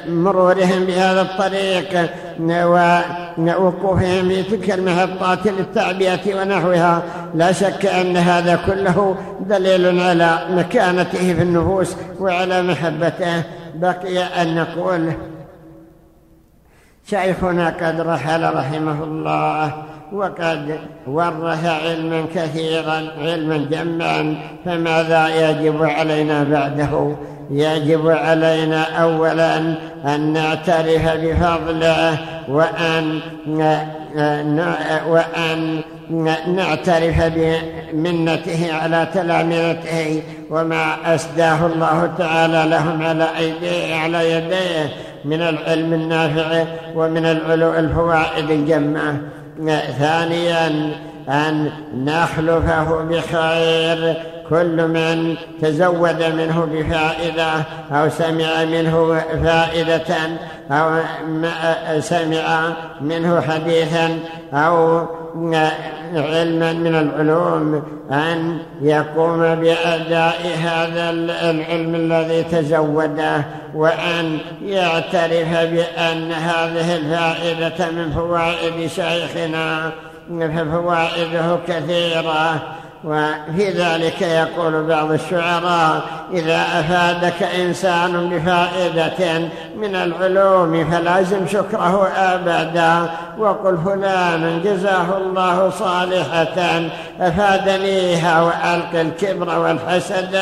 مرورهم 0.08 0.84
بهذا 0.84 1.20
الطريق 1.20 2.10
ووقوفهم 2.40 4.28
في 4.28 4.42
تلك 4.42 4.70
المحطات 4.70 5.46
للتعبئة 5.46 6.34
ونحوها. 6.40 7.02
لا 7.34 7.52
شك 7.52 7.86
أن 7.86 8.16
هذا 8.16 8.58
كله 8.66 9.16
دليل 9.40 10.00
على 10.00 10.38
مكانته 10.50 11.34
في 11.34 11.42
النفوس 11.42 11.96
وعلى 12.20 12.62
محبته. 12.62 13.42
بقي 13.74 14.42
أن 14.42 14.54
نقول 14.54 15.12
شيخنا 17.10 17.68
قد 17.68 18.00
رحل 18.00 18.54
رحمه 18.54 19.04
الله 19.04 19.72
وقد 20.12 20.78
ورث 21.06 21.64
علما 21.64 22.24
كثيرا 22.34 23.02
علما 23.20 23.56
جما 23.56 24.34
فماذا 24.64 25.50
يجب 25.50 25.82
علينا 25.82 26.44
بعده؟ 26.44 27.16
يجب 27.50 28.08
علينا 28.08 29.02
اولا 29.02 29.56
أن 30.04 30.32
نعترف 30.32 31.08
بفضله 31.16 32.18
وأن 32.48 33.20
وأن 35.08 35.80
نعترف 36.46 37.22
بمنته 37.22 38.72
على 38.72 39.08
تلامذته 39.14 40.22
وما 40.50 41.14
أسداه 41.14 41.66
الله 41.66 42.10
تعالى 42.18 42.70
لهم 42.70 43.02
على 43.02 43.26
أيديه 43.38 43.94
على 43.94 44.32
يديه. 44.32 44.92
من 45.24 45.42
العلم 45.42 45.92
النافع 45.92 46.64
ومن 46.94 47.26
الفوائد 47.78 48.50
الجمة. 48.50 49.20
ثانيا 49.98 50.92
أن 51.28 51.70
نخلفه 51.94 53.02
بخير. 53.02 54.16
كل 54.50 54.88
من 54.88 55.36
تزود 55.62 56.22
منه 56.22 56.68
بفائدة 56.72 57.52
أو 57.92 58.08
سمع 58.08 58.64
منه 58.64 59.22
فائدة 59.44 60.16
أو 60.70 61.00
سمع 62.00 62.72
منه 63.00 63.40
حديثا 63.40 64.18
أو 64.52 65.06
علما 66.14 66.72
من 66.72 66.94
العلوم 66.94 67.82
أن 68.10 68.58
يقوم 68.82 69.54
بأداء 69.54 70.40
هذا 70.62 71.10
العلم 71.10 71.94
الذي 71.94 72.42
تزوده 72.42 73.44
وأن 73.74 74.38
يعترف 74.62 75.50
بأن 75.50 76.32
هذه 76.32 76.96
الفائدة 76.96 77.90
من 77.90 78.12
فوائد 78.12 78.90
شيخنا 78.90 79.90
ففوائده 80.30 81.58
كثيرة. 81.68 82.62
وفي 83.04 83.70
ذلك 83.70 84.22
يقول 84.22 84.82
بعض 84.82 85.12
الشعراء 85.12 86.02
إذا 86.32 86.62
أفادك 86.80 87.42
إنسان 87.42 88.30
بفائدة 88.30 89.38
من 89.76 89.94
العلوم 89.94 90.90
فلازم 90.90 91.46
شكره 91.46 92.08
أبدا 92.16 93.10
وقل 93.38 93.78
فلان 93.84 94.60
جزاه 94.64 95.16
الله 95.16 95.70
صالحة 95.70 96.82
أفادنيها 97.20 98.42
وألقي 98.42 99.00
الكبر 99.00 99.58
والحسد. 99.58 100.38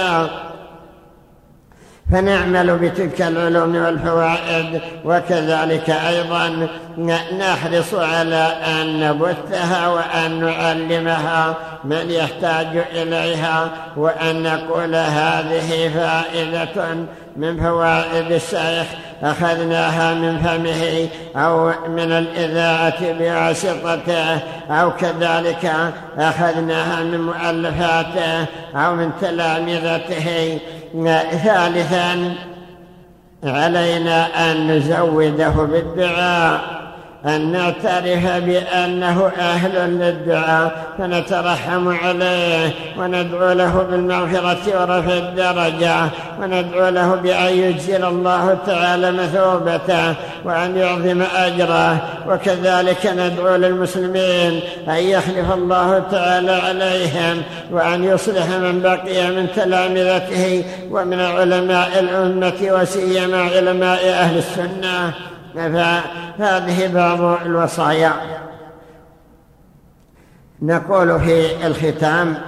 فنعمل 2.12 2.78
بتلك 2.78 3.22
العلوم 3.22 3.76
والفوائد 3.76 4.80
وكذلك 5.04 5.90
أيضا 5.90 6.68
نحرص 7.38 7.94
على 7.94 8.52
أن 8.66 9.00
نبثها 9.00 9.88
وأن 9.88 10.40
نعلمها 10.40 11.54
من 11.84 12.10
يحتاج 12.10 12.84
إليها 12.92 13.70
وأن 13.96 14.42
نقول 14.42 14.94
هذه 14.94 15.90
فائدة 15.94 16.94
من 17.36 17.60
فوائد 17.60 18.32
الشيخ 18.32 18.86
أخذناها 19.22 20.14
من 20.14 20.38
فمه 20.38 21.08
أو 21.42 21.72
من 21.88 22.12
الإذاعة 22.12 23.12
بواسطته 23.12 24.38
أو 24.70 24.90
كذلك 24.90 25.72
أخذناها 26.18 27.02
من 27.02 27.20
مؤلفاته 27.20 28.46
أو 28.74 28.94
من 28.94 29.10
تلامذته. 29.20 30.58
ثالثا 31.44 32.34
علينا 33.44 34.50
أن 34.52 34.70
نزوده 34.70 35.48
بالدعاء. 35.50 36.85
أن 37.26 37.52
نعترف 37.52 38.26
بأنه 38.26 39.30
أهل 39.38 39.90
للدعاء 39.90 40.86
فنترحم 40.98 41.88
عليه 41.88 42.70
وندعو 42.98 43.52
له 43.52 43.86
بالمغفرة 43.90 44.80
ورفع 44.80 45.12
الدرجة 45.12 45.96
وندعو 46.40 46.88
له 46.88 47.14
بأن 47.14 47.54
يجزل 47.54 48.04
الله 48.04 48.58
تعالى 48.66 49.12
مثوبته 49.12 50.14
وأن 50.44 50.76
يعظم 50.76 51.22
أجره. 51.36 52.02
وكذلك 52.28 53.06
ندعو 53.06 53.56
للمسلمين 53.56 54.60
أن 54.88 54.96
يخلف 54.96 55.52
الله 55.52 56.02
تعالى 56.10 56.52
عليهم 56.52 57.42
وأن 57.70 58.04
يصلح 58.04 58.46
من 58.46 58.80
بقي 58.82 59.30
من 59.30 59.46
تلامذته 59.56 60.64
ومن 60.90 61.20
علماء 61.20 61.98
الأمة 61.98 62.80
وسيما 62.80 63.42
علماء 63.42 64.08
أهل 64.08 64.38
السنة. 64.38 65.12
فهذه 65.56 66.94
بعض 66.94 67.20
الوصايا. 67.46 68.12
نقول 70.62 71.20
في 71.20 71.66
الختام 71.66 72.38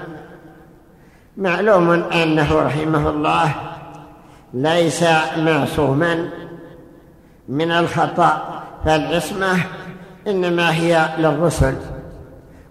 معلوم 1.36 1.90
أنه 1.90 2.60
رحمه 2.62 3.10
الله 3.10 3.55
ليس 4.55 5.05
معصوما 5.36 6.28
من 7.48 7.70
الخطأ 7.70 8.62
فالعصمة 8.85 9.56
إنما 10.26 10.74
هي 10.74 11.09
للرسل. 11.18 11.74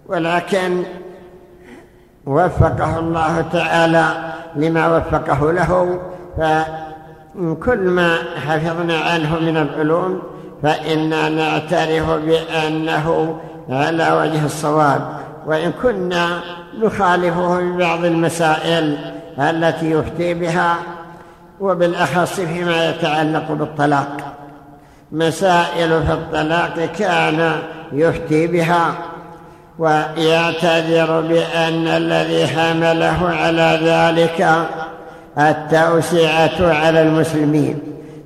ولكن 0.06 0.84
وفقه 2.26 2.98
الله 2.98 3.40
تعالى 3.40 4.34
لما 4.56 4.96
وفقه 4.96 5.52
له 5.52 6.00
ف 6.36 6.40
كل 7.38 7.78
ما 7.78 8.18
حفظنا 8.46 8.98
عنه 8.98 9.38
من 9.38 9.56
العلوم 9.56 10.22
فإنا 10.62 11.28
نعترف 11.28 12.10
بأنه 12.10 13.38
على 13.70 14.12
وجه 14.12 14.44
الصواب. 14.46 15.08
وإن 15.46 15.72
كنا 15.82 16.40
نخالفه 16.82 17.58
في 17.58 17.72
بعض 17.72 18.04
المسائل 18.04 18.98
التي 19.38 19.90
يفتي 19.90 20.34
بها 20.34 20.76
وبالأخص 21.60 22.40
فيما 22.40 22.90
يتعلق 22.90 23.52
بالطلاق. 23.52 24.34
مسائل 25.12 26.02
في 26.06 26.12
الطلاق 26.12 26.88
كان 26.98 27.52
يفتي 27.92 28.46
بها 28.46 28.94
ويعتذر 29.78 31.20
بأن 31.20 31.86
الذي 31.86 32.46
حمله 32.46 33.28
على 33.28 33.80
ذلك 33.82 34.68
التوسعة 35.38 36.74
على 36.74 37.02
المسلمين 37.02 37.78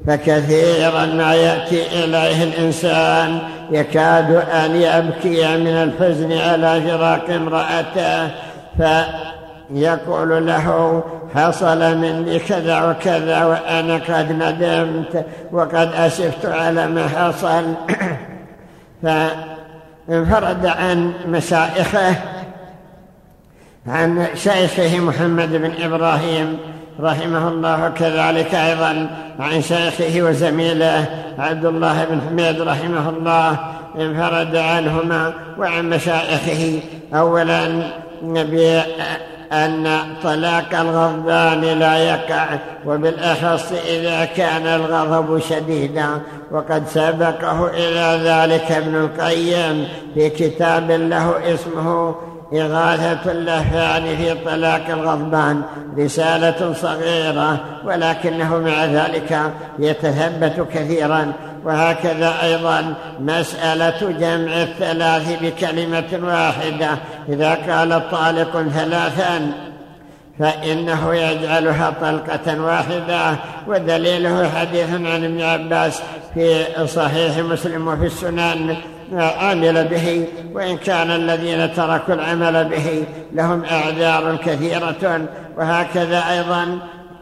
فكثيرا 0.06 1.06
ما 1.06 1.34
يأتي 1.34 2.04
إليه 2.04 2.44
الإنسان 2.44 3.38
يكاد 3.70 4.30
أن 4.34 4.76
يبكي 4.76 5.56
من 5.56 5.66
الحزن 5.66 6.32
على 6.32 6.80
فراق 6.80 7.30
امرأته 7.30 8.30
فيقول 8.76 10.46
له 10.46 11.02
حصل 11.34 11.96
مني 11.96 12.38
كذا 12.38 12.82
وكذا 12.90 13.44
وأنا 13.44 13.94
قد 13.94 14.32
ندمت 14.32 15.26
وقد 15.52 15.90
أسفت 15.94 16.46
على 16.46 16.86
ما 16.86 17.08
حصل. 17.08 17.64
فانفرد 19.02 20.66
عن 20.66 21.12
مشائخه 21.28 22.14
عن 23.86 24.26
شيخه 24.34 24.98
محمد 25.00 25.52
بن 25.52 25.72
إبراهيم 25.82 26.58
رحمه 27.00 27.48
الله 27.48 27.88
كذلك 27.88 28.54
أيضا 28.54 29.10
عن 29.40 29.62
شيخه 29.62 30.22
وزميله 30.22 31.06
عبد 31.38 31.64
الله 31.64 32.04
بن 32.04 32.20
حميد 32.28 32.60
رحمه 32.60 33.08
الله 33.08 33.56
انفرد 34.00 34.56
عنهما 34.56 35.32
وعن 35.58 35.90
مشايخه. 35.90 36.80
أولا 37.14 37.82
بأن 38.22 39.98
طلاق 40.22 40.80
الغضبان 40.80 41.60
لا 41.60 41.98
يقع 41.98 42.46
وبالأخص 42.86 43.72
إذا 43.88 44.24
كان 44.24 44.66
الغضب 44.66 45.38
شديدا. 45.38 46.06
وقد 46.50 46.88
سبقه 46.88 47.70
إلى 47.74 48.20
ذلك 48.24 48.72
ابن 48.72 48.94
القيم 48.94 49.88
في 50.14 50.30
كتاب 50.30 50.90
له 50.90 51.54
اسمه 51.54 52.14
إغاثة 52.54 53.32
اللهفان 53.32 54.16
في 54.16 54.34
طلاق 54.44 54.88
الغضبان 54.88 55.62
رسالة 55.98 56.72
صغيرة 56.72 57.60
ولكنه 57.84 58.58
مع 58.58 58.84
ذلك 58.84 59.52
يتثبت 59.78 60.66
كثيرا. 60.74 61.32
وهكذا 61.64 62.34
أيضا 62.42 62.94
مسألة 63.20 64.10
جمع 64.20 64.62
الثلاث 64.62 65.42
بكلمة 65.42 66.28
واحدة 66.28 66.88
إذا 67.28 67.54
قال 67.54 68.10
طالق 68.10 68.62
ثلاثا 68.62 69.52
فإنه 70.38 71.14
يجعلها 71.14 71.92
طلقة 72.00 72.62
واحدة. 72.62 73.36
ودليله 73.66 74.48
حديث 74.48 74.90
عن 74.90 75.24
ابن 75.24 75.40
عباس 75.40 76.02
في 76.34 76.64
صحيح 76.86 77.38
مسلم 77.38 77.88
وفي 77.88 78.06
السنن 78.06 78.76
عمل 79.20 79.88
به 79.88 80.26
وإن 80.54 80.76
كان 80.76 81.10
الذين 81.10 81.74
تركوا 81.74 82.14
العمل 82.14 82.64
به 82.64 83.04
لهم 83.32 83.64
أعذار 83.64 84.36
كثيرة 84.36 85.20
وهكذا 85.56 86.24
أيضا 86.30 86.78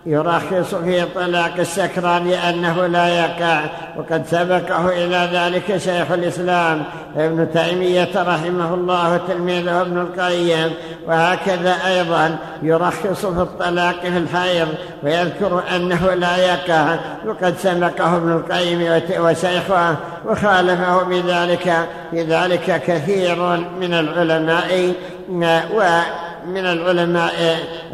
يرخص 0.06 0.74
في 0.74 1.04
طلاق 1.14 1.54
السكران 1.58 2.28
لأنه 2.28 2.86
لا 2.86 3.08
يقع. 3.08 3.60
وقد 3.96 4.26
سبقه 4.26 4.88
إلى 4.88 5.28
ذلك 5.32 5.76
شيخ 5.76 6.12
الإسلام 6.12 6.82
ابن 7.16 7.52
تيمية 7.52 8.08
رحمه 8.16 8.74
الله 8.74 9.20
تلميذه 9.28 9.80
ابن 9.80 9.98
القيم. 9.98 10.70
وهكذا 11.06 11.74
أيضا 11.86 12.36
يرخص 12.62 13.26
في 13.26 13.40
الطلاق 13.40 14.00
في 14.00 14.18
الحيض 14.18 14.68
ويذكر 15.02 15.62
أنه 15.76 16.14
لا 16.14 16.36
يقع. 16.36 16.96
وقد 17.26 17.54
سبقه 17.58 18.16
ابن 18.16 18.32
القيم 18.32 19.00
وشيخه 19.18 19.96
وخالفه 20.26 21.02
بذلك 21.02 21.88
بذلك 22.12 22.82
كثير 22.86 23.36
من 23.80 23.94
العلماء. 23.94 24.94
و 25.74 26.00
من 26.46 26.66
العلماء 26.66 27.32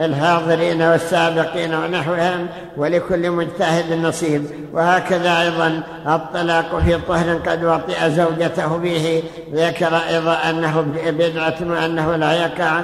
الحاضرين 0.00 0.82
والسابقين 0.82 1.74
ونحوهم 1.74 2.46
ولكل 2.76 3.30
مجتهد 3.30 3.92
نصيب. 3.92 4.44
وهكذا 4.72 5.42
أيضا 5.42 5.82
الطلاق 6.06 6.78
في 6.78 6.98
طهر 7.08 7.36
قد 7.36 7.64
وطئ 7.64 8.10
زوجته 8.10 8.76
به. 8.76 9.22
ذكر 9.54 9.96
أيضا 9.96 10.38
أنه 10.50 10.86
بدعة 11.06 11.56
وأنه 11.60 12.16
لا 12.16 12.32
يقع. 12.32 12.80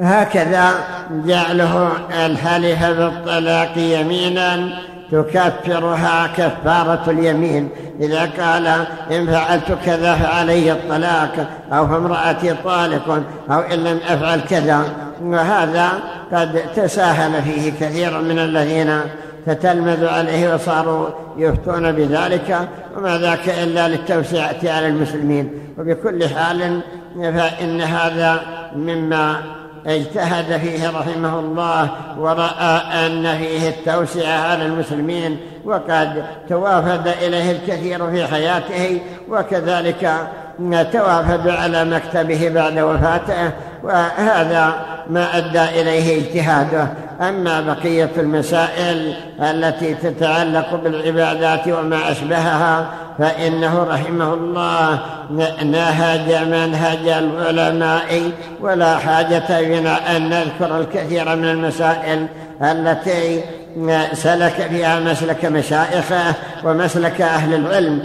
هكذا 0.00 0.70
جعله 1.10 1.92
الحلف 2.26 2.84
بالطلاق 2.84 3.72
يمينا. 3.76 4.78
تكفرها 5.12 6.26
كفارة 6.36 7.10
اليمين. 7.10 7.68
إذا 8.00 8.20
قال 8.20 8.66
إن 9.10 9.26
فعلت 9.26 9.78
كذا 9.86 10.14
فعلي 10.14 10.72
الطلاق 10.72 11.48
أو 11.72 11.88
فامرأتي 11.88 12.54
طالق 12.64 13.22
أو 13.50 13.60
إن 13.60 13.78
لم 13.84 14.00
أفعل 14.08 14.40
كذا. 14.40 14.84
وهذا 15.22 15.88
قد 16.32 16.62
تساهل 16.76 17.42
فيه 17.42 17.72
كثير 17.80 18.20
من 18.20 18.38
الذين 18.38 19.00
تتلمذ 19.46 20.08
عليه 20.08 20.54
وصاروا 20.54 21.08
يفتون 21.36 21.92
بذلك. 21.92 22.68
وما 22.96 23.18
ذاك 23.18 23.48
إلا 23.48 23.88
للتوسعة 23.88 24.58
على 24.64 24.86
المسلمين. 24.86 25.50
وبكل 25.78 26.28
حال 26.28 26.80
فإن 27.16 27.80
هذا 27.80 28.40
مما 28.76 29.36
اجتهد 29.86 30.60
فيه 30.60 30.90
رحمه 30.90 31.38
الله 31.38 31.88
ورأى 32.18 33.06
أن 33.06 33.38
فيه 33.38 33.68
التوسعة 33.68 34.50
على 34.50 34.66
المسلمين 34.66 35.36
وقد 35.64 36.24
توافد 36.48 37.08
إليه 37.08 37.50
الكثير 37.50 38.10
في 38.10 38.26
حياته 38.26 39.00
وكذلك 39.28 40.12
توافد 40.92 41.48
على 41.48 41.84
مكتبه 41.84 42.48
بعد 42.48 42.78
وفاته 42.78 43.50
وهذا 43.82 44.74
ما 45.10 45.36
أدى 45.36 45.80
إليه 45.80 46.20
اجتهاده. 46.20 46.88
أما 47.20 47.60
بقية 47.60 48.10
المسائل 48.16 49.14
التي 49.40 49.94
تتعلق 49.94 50.74
بالعبادات 50.74 51.68
وما 51.68 52.10
أشبهها 52.10 52.90
فإنه 53.20 53.86
رحمه 53.90 54.34
الله. 54.34 54.98
نهج 55.64 56.48
منهج 56.48 57.08
العلماء 57.08 58.30
ولا 58.60 58.98
حاجة 58.98 59.60
بنا 59.60 60.16
أن 60.16 60.30
نذكر 60.30 60.80
الكثير 60.80 61.36
من 61.36 61.44
المسائل 61.44 62.26
التي 62.62 63.40
سلك 64.12 64.66
فيها 64.70 65.00
مسلك 65.00 65.44
مشائخه 65.44 66.34
ومسلك 66.64 67.20
أهل 67.20 67.54
العلم 67.54 68.02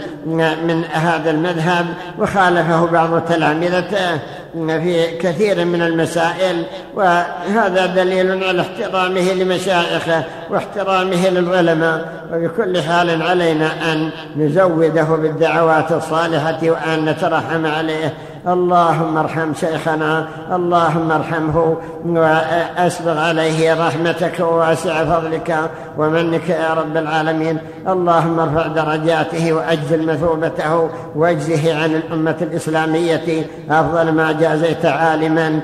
من 0.66 0.84
هذا 0.84 1.30
المذهب 1.30 1.86
وخالفه 2.18 2.86
بعض 2.86 3.20
تلامذته 3.20 4.18
في 4.54 5.16
كثير 5.16 5.64
من 5.64 5.82
المسائل. 5.82 6.64
وهذا 6.94 7.86
دليل 7.86 8.44
على 8.44 8.62
احترامه 8.62 9.32
لمشائخه 9.32 10.24
واحترامه 10.50 11.28
للعلماء. 11.28 12.26
وبكل 12.32 12.82
حال 12.82 13.22
علينا 13.22 13.92
أن 13.92 14.10
نزوده 14.36 15.02
بالدعوات 15.02 15.92
الصالحة 15.92 16.58
وأن 16.62 17.04
نترحم 17.04 17.66
عليه. 17.66 18.14
اللهم 18.46 19.18
ارحم 19.18 19.54
شيخنا 19.54 20.28
اللهم 20.52 21.12
ارحمه 21.12 21.76
واسبغ 22.04 23.18
عليه 23.18 23.86
رحمتك 23.86 24.40
وواسع 24.40 25.04
فضلك 25.04 25.70
ومنك 25.98 26.48
يا 26.48 26.74
رب 26.74 26.96
العالمين. 26.96 27.58
اللهم 27.88 28.40
ارفع 28.40 28.66
درجاته 28.66 29.52
وأجزل 29.52 30.06
مثوبته 30.06 30.90
واجزه 31.16 31.82
عن 31.82 31.90
الأمة 31.94 32.36
الإسلامية. 32.42 33.46
أفضل 33.70 34.12
ما 34.12 34.32
جازيت 34.32 34.86
عالما 34.86 35.60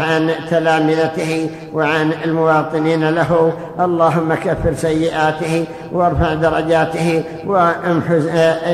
عن 0.00 0.30
تلامذته 0.50 1.50
وعن 1.72 2.12
المواطنين 2.24 3.10
له. 3.10 3.52
اللهم 3.80 4.34
كفر 4.34 4.74
سيئاته 4.74 5.64
وارفع 5.92 6.34
درجاته 6.34 7.24
وامحو 7.46 8.18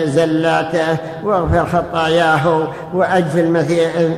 زلاته 0.04 0.96
واغفر 1.24 1.66
خطاياه 1.66 2.68
واجزل 3.22 3.50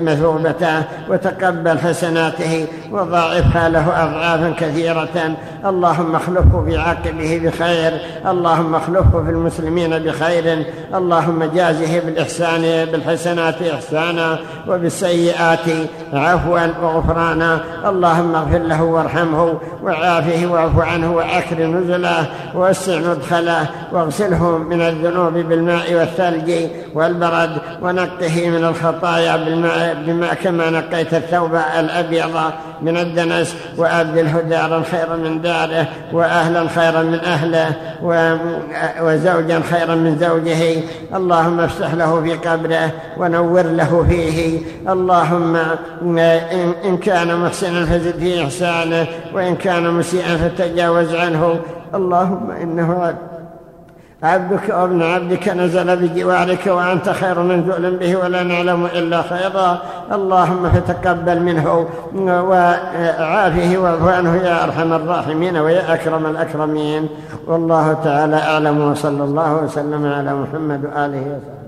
مثوبته 0.03 0.83
وتقبل 1.09 1.79
حسناته 1.79 2.67
وضاعفها 2.93 3.69
له 3.69 4.05
اضعافا 4.05 4.55
كثيرة. 4.61 5.37
اللهم 5.67 6.17
اخلفه 6.17 6.65
في 6.65 6.77
عقبه 6.77 7.41
بخير. 7.45 7.93
اللهم 8.27 8.75
اخلفه 8.75 9.25
في 9.25 9.31
المسلمين 9.31 9.99
بخير. 9.99 10.67
اللهم 10.95 11.45
جازه 11.45 12.01
بالإحسان 12.01 12.63
بالحسنات 12.93 13.63
إحسانا 13.63 14.39
وبالسيئات 14.69 15.69
عفوا 16.13 16.67
وغفرانا. 16.83 17.61
اللهم 17.87 18.35
اغفر 18.35 18.59
له 18.59 18.83
وارحمه 18.83 19.59
وعافه 19.83 20.47
واعف 20.47 20.79
عنه 20.79 21.13
وأكرم 21.13 21.77
نزله 21.79 22.27
ووسع 22.55 22.99
مدخله 22.99 23.67
واغسله 23.93 24.59
من 24.59 24.81
الذنوب 24.81 25.33
بالماء 25.33 25.95
والثلج 25.95 26.53
والبرد 26.95 27.59
ونقه 27.83 28.51
من 28.51 28.65
الخطايا 28.95 29.37
بما 30.07 30.35
كما 30.35 30.71
نقيت 30.71 31.15
الثوب 31.15 31.55
الأبيض 31.81 32.41
من 32.83 32.97
الدنس 32.97 33.57
وأبدله 33.77 34.41
دارا 34.41 34.83
خيرا 34.83 35.17
من 35.17 35.43
داره 35.43 35.87
وأهلا 36.13 36.69
خيرا 36.69 37.03
من 37.03 37.21
أهله 37.21 37.73
وزوجا 39.03 39.61
خيرا 39.71 39.95
من 39.95 40.19
زوجه. 40.19 40.83
اللهم 41.15 41.61
افتح 41.61 41.95
له 41.95 42.23
في 42.23 42.35
قبره 42.49 42.91
ونور 43.17 43.63
له 43.63 44.07
فيه. 44.09 44.61
اللهم 44.89 45.57
إن 46.85 46.97
كان 47.03 47.37
محسنا 47.41 47.87
فزد 47.87 48.19
في 48.19 48.45
إحسانه 48.45 49.07
وإن 49.35 49.57
كان 49.57 49.91
مسيئا 49.91 50.37
فتجاوز 50.37 51.15
عنه. 51.15 51.61
اللهم 51.95 52.51
إنه 52.51 53.03
عبد 53.03 53.34
عبدك 54.25 54.69
وابن 54.69 55.03
عبدك 55.03 55.49
نزل 55.49 55.97
بجوارك 55.97 56.67
وأنت 56.67 57.09
خير 57.11 57.39
منزول 57.43 57.97
به 57.97 58.17
ولا 58.17 58.43
نعلم 58.43 58.87
إلا 58.87 59.23
خيرا. 59.23 59.79
اللهم 60.13 60.71
فتقبل 60.71 61.43
منه 61.43 61.87
وعافه 62.51 63.79
واعف 63.79 64.09
عنه 64.17 64.37
يا 64.37 64.65
أرحم 64.65 64.93
الراحمين 64.93 65.57
ويا 65.57 65.95
أكرم 65.95 66.27
الأكرمين. 66.27 67.09
والله 67.47 67.93
تعالى 67.93 68.37
أعلم 68.37 68.91
وصلى 68.91 69.25
الله 69.25 69.55
وسلم 69.55 70.13
على 70.13 70.35
محمد 70.35 70.85
وآله 70.85 71.21
وسلم 71.21 71.64